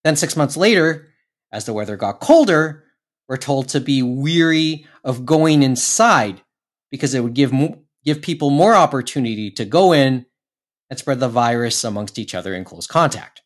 Then, 0.06 0.14
six 0.14 0.36
months 0.36 0.56
later, 0.56 1.08
as 1.50 1.64
the 1.64 1.72
weather 1.72 1.96
got 1.96 2.20
colder, 2.20 2.84
we're 3.28 3.36
told 3.36 3.70
to 3.70 3.80
be 3.80 4.04
weary 4.04 4.86
of 5.02 5.26
going 5.26 5.64
inside 5.64 6.42
because 6.92 7.12
it 7.12 7.24
would 7.24 7.34
give, 7.34 7.52
give 8.04 8.22
people 8.22 8.50
more 8.50 8.76
opportunity 8.76 9.50
to 9.50 9.64
go 9.64 9.92
in 9.92 10.24
and 10.88 10.96
spread 10.96 11.18
the 11.18 11.28
virus 11.28 11.82
amongst 11.82 12.20
each 12.20 12.36
other 12.36 12.54
in 12.54 12.62
close 12.62 12.86
contact. 12.86 13.42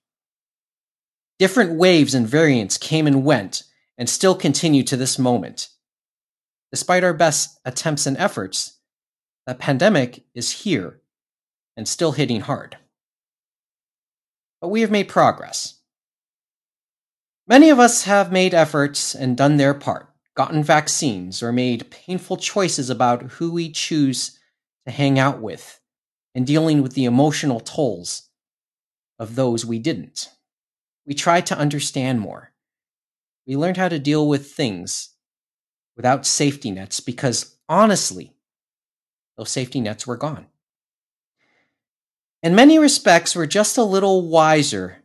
Different 1.38 1.78
waves 1.78 2.14
and 2.14 2.28
variants 2.28 2.76
came 2.76 3.06
and 3.06 3.24
went 3.24 3.62
and 3.96 4.06
still 4.06 4.34
continue 4.34 4.82
to 4.82 4.98
this 4.98 5.18
moment. 5.18 5.68
Despite 6.70 7.04
our 7.04 7.14
best 7.14 7.58
attempts 7.64 8.06
and 8.06 8.18
efforts, 8.18 8.78
the 9.46 9.54
pandemic 9.54 10.24
is 10.34 10.64
here 10.64 11.00
and 11.74 11.88
still 11.88 12.12
hitting 12.12 12.42
hard. 12.42 12.76
But 14.60 14.68
we 14.68 14.82
have 14.82 14.90
made 14.90 15.08
progress. 15.08 15.79
Many 17.50 17.70
of 17.70 17.80
us 17.80 18.04
have 18.04 18.30
made 18.30 18.54
efforts 18.54 19.12
and 19.12 19.36
done 19.36 19.56
their 19.56 19.74
part, 19.74 20.08
gotten 20.36 20.62
vaccines, 20.62 21.42
or 21.42 21.50
made 21.50 21.90
painful 21.90 22.36
choices 22.36 22.88
about 22.88 23.32
who 23.32 23.50
we 23.50 23.72
choose 23.72 24.38
to 24.86 24.92
hang 24.92 25.18
out 25.18 25.40
with, 25.40 25.80
and 26.32 26.46
dealing 26.46 26.80
with 26.80 26.92
the 26.92 27.06
emotional 27.06 27.58
tolls 27.58 28.28
of 29.18 29.34
those 29.34 29.66
we 29.66 29.80
didn't. 29.80 30.28
We 31.04 31.12
tried 31.12 31.44
to 31.46 31.58
understand 31.58 32.20
more. 32.20 32.52
We 33.48 33.56
learned 33.56 33.78
how 33.78 33.88
to 33.88 33.98
deal 33.98 34.28
with 34.28 34.52
things 34.52 35.08
without 35.96 36.26
safety 36.26 36.70
nets 36.70 37.00
because 37.00 37.56
honestly, 37.68 38.32
those 39.36 39.50
safety 39.50 39.80
nets 39.80 40.06
were 40.06 40.16
gone. 40.16 40.46
In 42.44 42.54
many 42.54 42.78
respects, 42.78 43.34
we're 43.34 43.46
just 43.46 43.76
a 43.76 43.82
little 43.82 44.28
wiser 44.28 44.98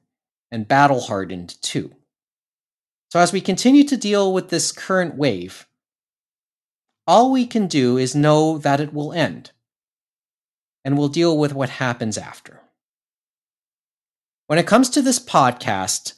and 0.51 0.67
battle 0.67 0.99
hardened 0.99 1.59
too. 1.63 1.94
So, 3.15 3.21
as 3.21 3.31
we 3.31 3.39
continue 3.39 3.85
to 3.85 3.95
deal 3.95 4.33
with 4.33 4.49
this 4.49 4.73
current 4.73 5.15
wave, 5.15 5.65
all 7.07 7.31
we 7.31 7.47
can 7.47 7.67
do 7.67 7.97
is 7.97 8.13
know 8.13 8.57
that 8.57 8.81
it 8.81 8.93
will 8.93 9.13
end, 9.13 9.51
and 10.83 10.97
we'll 10.97 11.07
deal 11.07 11.37
with 11.37 11.53
what 11.53 11.69
happens 11.69 12.17
after. 12.17 12.59
When 14.47 14.59
it 14.59 14.67
comes 14.67 14.89
to 14.89 15.01
this 15.01 15.17
podcast, 15.17 16.15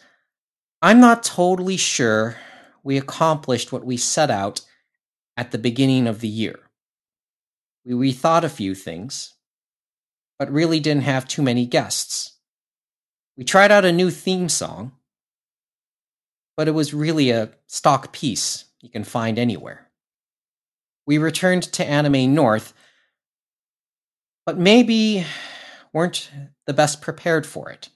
I'm 0.81 0.99
not 0.99 1.21
totally 1.21 1.77
sure 1.77 2.37
we 2.83 2.97
accomplished 2.97 3.71
what 3.71 3.85
we 3.85 3.95
set 3.95 4.31
out 4.31 4.61
at 5.37 5.51
the 5.51 5.59
beginning 5.59 6.07
of 6.07 6.19
the 6.19 6.27
year. 6.27 6.57
We 7.85 7.93
rethought 7.93 8.41
a 8.41 8.49
few 8.49 8.73
things, 8.73 9.35
but 10.39 10.51
really 10.51 10.79
didn't 10.79 11.03
have 11.03 11.27
too 11.27 11.43
many 11.43 11.67
guests. 11.67 12.39
We 13.37 13.43
tried 13.43 13.71
out 13.71 13.85
a 13.85 13.91
new 13.91 14.09
theme 14.09 14.49
song, 14.49 14.93
but 16.57 16.67
it 16.67 16.71
was 16.71 16.93
really 16.93 17.29
a 17.29 17.51
stock 17.67 18.11
piece 18.11 18.65
you 18.81 18.89
can 18.89 19.03
find 19.03 19.39
anywhere. 19.39 19.87
We 21.05 21.19
returned 21.19 21.63
to 21.63 21.85
Anime 21.85 22.33
North, 22.33 22.73
but 24.45 24.57
maybe 24.57 25.25
weren't 25.93 26.29
the 26.65 26.73
best 26.73 27.01
prepared 27.01 27.45
for 27.45 27.69
it. 27.69 27.89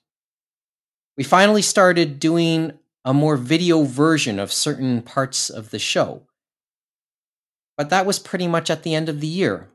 We 1.18 1.24
finally 1.24 1.62
started 1.62 2.20
doing 2.20 2.78
a 3.04 3.14
more 3.14 3.36
video 3.36 3.84
version 3.84 4.40
of 4.40 4.54
certain 4.54 5.02
parts 5.02 5.50
of 5.50 5.72
the 5.72 5.80
show. 5.80 6.28
But 7.78 7.90
that 7.90 8.06
was 8.06 8.20
pretty 8.20 8.48
much 8.48 8.70
at 8.70 8.84
the 8.84 8.94
end 8.94 9.10
of 9.10 9.22
the 9.22 9.28
year. 9.28 9.70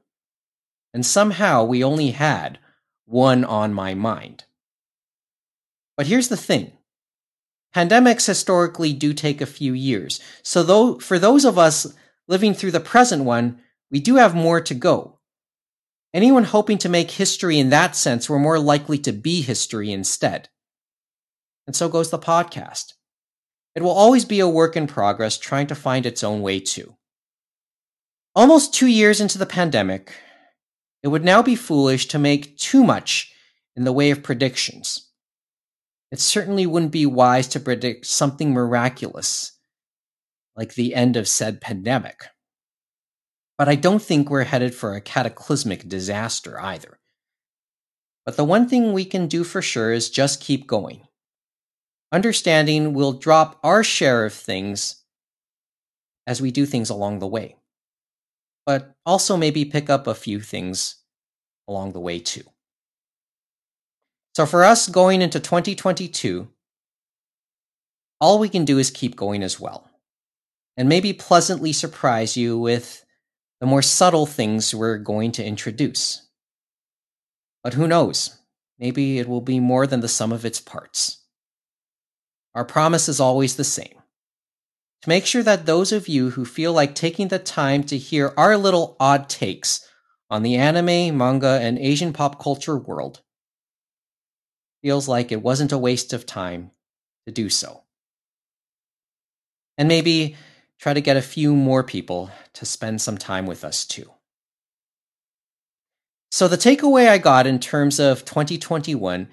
And 0.95 1.05
somehow 1.05 1.65
we 1.65 1.83
only 1.83 2.13
had 2.13 2.59
one 3.05 3.45
on 3.45 3.75
my 3.75 3.95
mind. 3.95 4.45
But 5.97 6.07
here's 6.07 6.29
the 6.29 6.37
thing 6.37 6.76
pandemics 7.77 8.27
historically 8.27 8.95
do 8.95 9.13
take 9.13 9.43
a 9.43 9.47
few 9.47 9.75
years. 9.75 10.19
So, 10.43 10.63
though, 10.63 10.99
for 10.99 11.19
those 11.19 11.45
of 11.45 11.59
us 11.59 11.95
living 12.27 12.55
through 12.55 12.71
the 12.71 12.81
present 12.81 13.25
one, 13.25 13.61
we 13.91 14.01
do 14.01 14.17
have 14.17 14.35
more 14.35 14.63
to 14.63 14.75
go. 14.75 15.19
Anyone 16.15 16.45
hoping 16.45 16.79
to 16.79 16.89
make 16.89 17.11
history 17.11 17.59
in 17.59 17.69
that 17.69 17.95
sense 17.95 18.31
were 18.31 18.39
more 18.39 18.59
likely 18.59 18.97
to 19.01 19.13
be 19.13 19.43
history 19.43 19.93
instead. 19.93 20.49
And 21.67 21.77
so 21.77 21.91
goes 21.91 22.11
the 22.11 22.19
podcast. 22.19 22.95
It 23.75 23.83
will 23.83 23.91
always 23.91 24.25
be 24.25 24.41
a 24.41 24.49
work 24.49 24.75
in 24.75 24.87
progress 24.87 25.37
trying 25.37 25.67
to 25.67 25.75
find 25.75 26.07
its 26.07 26.25
own 26.25 26.41
way 26.41 26.61
too. 26.61 26.97
Almost 28.35 28.73
two 28.73 28.87
years 28.87 29.21
into 29.21 29.37
the 29.37 29.45
pandemic, 29.45 30.15
it 31.03 31.09
would 31.09 31.25
now 31.25 31.43
be 31.43 31.55
foolish 31.55 32.07
to 32.07 32.19
make 32.19 32.57
too 32.57 32.83
much 32.83 33.35
in 33.77 33.85
the 33.85 33.93
way 33.93 34.11
of 34.11 34.23
predictions. 34.23 35.11
It 36.17 36.21
certainly 36.21 36.65
wouldn't 36.65 36.93
be 36.93 37.05
wise 37.05 37.47
to 37.49 37.61
predict 37.61 38.07
something 38.07 38.51
miraculous, 38.51 39.53
like 40.57 40.73
the 40.73 40.95
end 40.95 41.15
of 41.15 41.29
said 41.29 41.61
pandemic. 41.61 42.29
But 43.59 43.69
I 43.69 43.75
don't 43.75 44.01
think 44.01 44.31
we're 44.31 44.45
headed 44.45 44.75
for 44.75 44.95
a 44.95 45.03
cataclysmic 45.03 45.87
disaster 45.87 46.59
either. 46.59 47.01
But 48.25 48.39
the 48.39 48.45
one 48.45 48.67
thing 48.67 48.95
we 48.95 49.05
can 49.05 49.27
do 49.27 49.45
for 49.45 49.61
sure 49.61 49.93
is 49.93 50.09
just 50.09 50.41
keep 50.41 50.67
going 50.67 51.03
understanding 52.11 52.95
we'll 52.95 53.13
drop 53.13 53.59
our 53.63 53.85
share 53.85 54.25
of 54.25 54.33
things 54.33 55.05
as 56.27 56.41
we 56.41 56.51
do 56.51 56.65
things 56.65 56.89
along 56.89 57.19
the 57.19 57.27
way, 57.27 57.57
but 58.65 58.95
also 59.05 59.37
maybe 59.37 59.67
pick 59.67 59.91
up 59.91 60.07
a 60.07 60.15
few 60.15 60.41
things 60.41 60.97
along 61.69 61.93
the 61.93 62.01
way 62.01 62.19
too. 62.19 62.45
So 64.37 64.45
for 64.45 64.65
us 64.65 64.87
going 64.87 65.23
into 65.23 65.41
2022, 65.41 66.47
all 68.21 68.39
we 68.39 68.51
can 68.51 68.67
do 68.67 68.77
is 68.77 68.91
keep 68.91 69.17
going 69.17 69.43
as 69.43 69.59
well, 69.59 69.89
and 70.77 70.91
maybe 70.91 71.15
pleasantly 71.15 71.73
surprise 71.73 72.37
you 72.37 72.59
with 72.59 73.03
the 73.61 73.67
more 73.67 73.81
subtle 73.81 74.27
things 74.27 74.75
we're 74.75 74.99
going 74.99 75.33
to 75.33 75.43
introduce. 75.43 76.29
But 77.65 77.73
who 77.73 77.89
knows? 77.89 78.39
Maybe 78.79 79.19
it 79.19 79.27
will 79.27 79.41
be 79.41 79.59
more 79.59 79.87
than 79.87 80.01
the 80.01 80.07
sum 80.07 80.33
of 80.33 80.45
its 80.45 80.61
parts. 80.61 81.25
Our 82.55 82.67
promise 82.67 83.09
is 83.09 83.19
always 83.19 83.57
the 83.57 83.65
same 83.65 84.03
to 85.01 85.09
make 85.09 85.25
sure 85.25 85.45
that 85.45 85.65
those 85.65 85.93
of 85.93 86.09
you 86.09 86.29
who 86.29 86.45
feel 86.45 86.75
like 86.75 86.95
taking 86.95 87.29
the 87.29 87.39
time 87.39 87.85
to 87.85 87.97
hear 87.97 88.35
our 88.37 88.59
little 88.59 88.99
odd 89.01 89.31
takes 89.31 89.89
on 90.29 90.43
the 90.43 90.57
anime, 90.57 91.17
manga, 91.17 91.59
and 91.63 91.79
Asian 91.79 92.13
pop 92.13 92.39
culture 92.39 92.77
world 92.77 93.23
feels 94.87 95.09
like 95.09 95.33
it 95.33 95.43
wasn't 95.43 95.73
a 95.73 95.79
waste 95.79 96.13
of 96.13 96.25
time 96.25 96.71
to 97.27 97.33
do 97.33 97.49
so. 97.51 97.83
And 99.77 99.89
maybe 99.89 100.37
try 100.79 100.95
to 100.95 101.01
get 101.01 101.17
a 101.17 101.23
few 101.23 101.57
more 101.57 101.83
people 101.83 102.31
to 102.53 102.65
spend 102.65 103.01
some 103.01 103.19
time 103.19 103.47
with 103.47 103.65
us 103.65 103.85
too. 103.85 104.09
So, 106.31 106.47
the 106.47 106.57
takeaway 106.57 107.09
I 107.09 107.19
got 107.19 107.49
in 107.49 107.59
terms 107.59 107.99
of 107.99 108.25
2021 108.25 109.27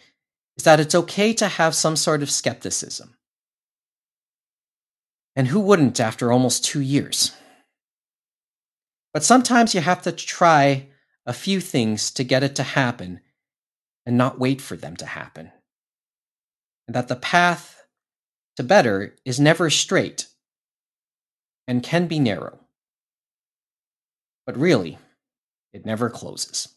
is 0.57 0.63
that 0.63 0.79
it's 0.79 0.95
okay 0.95 1.33
to 1.33 1.47
have 1.47 1.75
some 1.75 1.97
sort 1.97 2.23
of 2.23 2.31
skepticism. 2.31 3.15
And 5.35 5.49
who 5.49 5.59
wouldn't 5.59 5.99
after 5.99 6.31
almost 6.31 6.65
two 6.65 6.81
years? 6.81 7.31
But 9.13 9.23
sometimes 9.23 9.75
you 9.75 9.81
have 9.81 10.01
to 10.01 10.11
try 10.11 10.87
a 11.27 11.33
few 11.33 11.61
things 11.61 12.09
to 12.09 12.23
get 12.23 12.41
it 12.41 12.55
to 12.55 12.63
happen 12.63 13.19
and 14.05 14.17
not 14.17 14.39
wait 14.39 14.61
for 14.61 14.75
them 14.75 14.95
to 14.97 15.05
happen. 15.05 15.51
And 16.87 16.95
that 16.95 17.07
the 17.07 17.15
path 17.15 17.85
to 18.57 18.63
better 18.63 19.15
is 19.25 19.39
never 19.39 19.69
straight 19.69 20.27
and 21.67 21.81
can 21.81 22.07
be 22.07 22.19
narrow. 22.19 22.59
But 24.45 24.57
really, 24.57 24.97
it 25.71 25.85
never 25.85 26.09
closes. 26.09 26.67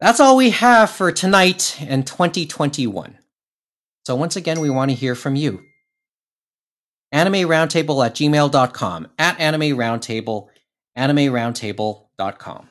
That's 0.00 0.20
all 0.20 0.36
we 0.36 0.50
have 0.50 0.90
for 0.90 1.10
tonight 1.10 1.76
and 1.80 2.06
2021. 2.06 3.18
So 4.06 4.14
once 4.14 4.36
again, 4.36 4.60
we 4.60 4.70
want 4.70 4.90
to 4.90 4.96
hear 4.96 5.14
from 5.14 5.34
you. 5.34 5.64
Anime 7.10 7.48
Roundtable 7.48 8.04
at 8.04 8.14
gmail.com, 8.14 9.08
at 9.18 9.40
Anime 9.40 9.76
Roundtable, 9.76 10.48
animeroundtable.com. 10.96 12.68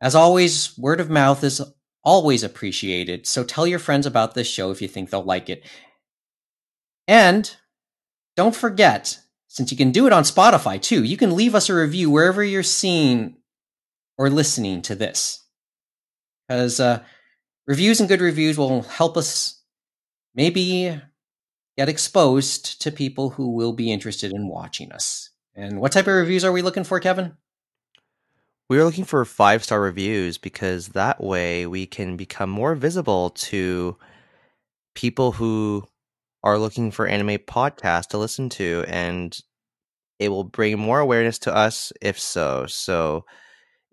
As 0.00 0.14
always, 0.14 0.76
word 0.78 1.00
of 1.00 1.10
mouth 1.10 1.42
is 1.42 1.60
always 2.04 2.42
appreciated, 2.42 3.26
so 3.26 3.44
tell 3.44 3.66
your 3.66 3.78
friends 3.78 4.06
about 4.06 4.34
this 4.34 4.46
show 4.46 4.70
if 4.70 4.80
you 4.80 4.88
think 4.88 5.10
they'll 5.10 5.22
like 5.22 5.50
it. 5.50 5.64
And 7.06 7.54
don't 8.36 8.54
forget, 8.54 9.18
since 9.48 9.70
you 9.72 9.76
can 9.76 9.90
do 9.90 10.06
it 10.06 10.12
on 10.12 10.22
Spotify 10.22 10.80
too, 10.80 11.02
you 11.02 11.16
can 11.16 11.34
leave 11.34 11.54
us 11.54 11.68
a 11.68 11.74
review 11.74 12.10
wherever 12.10 12.44
you're 12.44 12.62
seeing 12.62 13.36
or 14.16 14.30
listening 14.30 14.82
to 14.82 14.94
this. 14.94 15.44
Because 16.46 16.80
uh, 16.80 17.02
reviews 17.66 18.00
and 18.00 18.08
good 18.08 18.20
reviews 18.20 18.56
will 18.56 18.82
help 18.82 19.16
us 19.16 19.62
maybe 20.34 21.00
get 21.76 21.88
exposed 21.88 22.80
to 22.82 22.92
people 22.92 23.30
who 23.30 23.54
will 23.54 23.72
be 23.72 23.92
interested 23.92 24.32
in 24.32 24.48
watching 24.48 24.92
us. 24.92 25.30
And 25.54 25.80
what 25.80 25.92
type 25.92 26.06
of 26.06 26.14
reviews 26.14 26.44
are 26.44 26.52
we 26.52 26.62
looking 26.62 26.84
for, 26.84 27.00
Kevin? 27.00 27.36
We're 28.68 28.84
looking 28.84 29.04
for 29.04 29.24
five 29.24 29.64
star 29.64 29.80
reviews 29.80 30.36
because 30.36 30.88
that 30.88 31.22
way 31.22 31.66
we 31.66 31.86
can 31.86 32.16
become 32.16 32.50
more 32.50 32.74
visible 32.74 33.30
to 33.30 33.96
people 34.94 35.32
who 35.32 35.84
are 36.44 36.58
looking 36.58 36.90
for 36.90 37.06
anime 37.06 37.38
podcasts 37.38 38.08
to 38.08 38.18
listen 38.18 38.50
to, 38.50 38.84
and 38.86 39.36
it 40.18 40.28
will 40.28 40.44
bring 40.44 40.78
more 40.78 41.00
awareness 41.00 41.38
to 41.40 41.54
us 41.54 41.92
if 42.02 42.18
so. 42.20 42.66
So, 42.66 43.24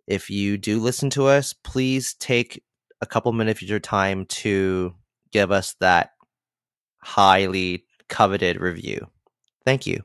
if 0.07 0.29
you 0.29 0.57
do 0.57 0.79
listen 0.79 1.09
to 1.11 1.27
us, 1.27 1.53
please 1.53 2.13
take 2.15 2.61
a 3.01 3.05
couple 3.05 3.31
minutes 3.31 3.61
of 3.61 3.69
your 3.69 3.79
time 3.79 4.25
to 4.25 4.93
give 5.31 5.51
us 5.51 5.75
that 5.79 6.11
highly 7.01 7.85
coveted 8.09 8.59
review. 8.59 9.07
Thank 9.65 9.87
you. 9.87 10.03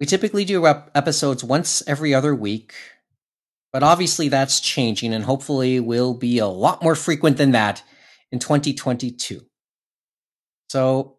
We 0.00 0.06
typically 0.06 0.44
do 0.44 0.66
ep- 0.66 0.90
episodes 0.94 1.42
once 1.42 1.82
every 1.86 2.14
other 2.14 2.34
week, 2.34 2.74
but 3.72 3.82
obviously 3.82 4.28
that's 4.28 4.60
changing 4.60 5.12
and 5.12 5.24
hopefully 5.24 5.80
will 5.80 6.14
be 6.14 6.38
a 6.38 6.46
lot 6.46 6.82
more 6.82 6.94
frequent 6.94 7.36
than 7.36 7.52
that 7.52 7.82
in 8.30 8.38
2022. 8.38 9.44
So 10.68 11.16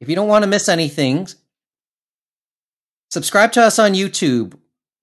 if 0.00 0.08
you 0.08 0.14
don't 0.14 0.28
want 0.28 0.42
to 0.42 0.50
miss 0.50 0.68
anything, 0.68 1.28
subscribe 3.10 3.52
to 3.52 3.62
us 3.62 3.78
on 3.78 3.94
YouTube 3.94 4.58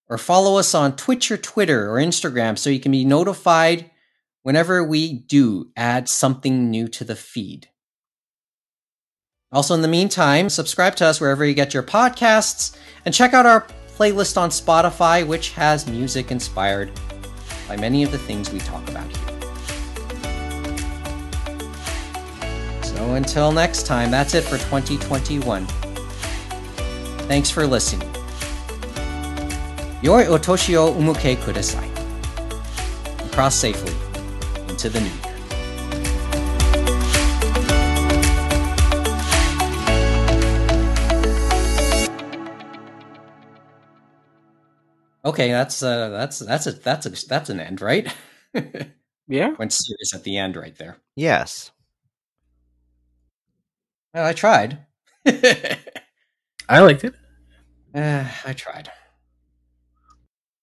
or 0.10 0.18
follow 0.18 0.58
us 0.58 0.74
on 0.74 0.96
Twitch 0.96 1.32
or 1.32 1.38
Twitter 1.38 1.90
or 1.90 1.96
Instagram 1.96 2.58
so 2.58 2.70
you 2.70 2.80
can 2.80 2.92
be 2.92 3.06
notified 3.06 3.90
whenever 4.44 4.84
we 4.84 5.14
do 5.14 5.72
add 5.76 6.08
something 6.08 6.70
new 6.70 6.88
to 6.88 7.04
the 7.04 7.16
feed. 7.16 7.70
Also, 9.54 9.74
in 9.74 9.82
the 9.82 9.88
meantime, 9.88 10.50
subscribe 10.50 10.94
to 10.98 11.06
us 11.06 11.22
wherever 11.22 11.46
you 11.46 11.54
get 11.54 11.74
your 11.74 11.84
podcasts 11.84 12.76
and 13.06 13.14
check 13.14 13.34
out 13.34 13.46
our 13.46 13.66
playlist 13.98 14.38
on 14.38 14.50
Spotify, 14.50 15.26
which 15.26 15.52
has 15.52 15.88
music 15.88 16.32
inspired 16.32 16.92
by 17.70 17.78
many 17.78 18.04
of 18.04 18.12
the 18.12 18.18
things 18.18 18.52
we 18.52 18.60
talk 18.60 18.86
about 18.90 19.08
here. 19.08 19.26
So 22.84 23.14
until 23.14 23.54
next 23.54 23.86
time, 23.86 24.12
that's 24.12 24.34
it 24.34 24.44
for 24.44 24.58
2021. 24.58 25.66
Thanks 27.28 27.50
for 27.50 27.66
listening. 27.66 28.12
Yoi 30.02 30.26
otoshi 30.26 30.76
o 30.76 30.92
umuke 30.94 31.38
kudasai. 31.38 31.88
Cross 33.32 33.56
safely 33.56 33.94
into 34.68 34.90
the 34.90 35.00
new 35.00 35.27
Okay, 45.28 45.50
that's 45.52 45.84
uh 45.84 46.08
that's 46.10 46.40
that's 46.40 46.68
a 46.68 46.72
that's 46.72 47.06
a 47.06 47.28
that's 47.28 47.50
an 47.50 47.60
end, 47.60 47.82
right? 47.82 48.08
Yeah. 49.30 49.50
Went 49.60 49.74
serious 49.74 50.14
at 50.16 50.24
the 50.24 50.38
end 50.38 50.56
right 50.56 50.74
there. 50.78 51.00
Yes. 51.18 51.72
Well, 54.14 54.26
I 54.26 54.34
tried. 54.34 54.86
I 55.26 55.78
liked 56.70 57.04
it. 57.04 57.16
Uh, 57.96 58.26
I 58.46 58.54
tried. 58.54 58.92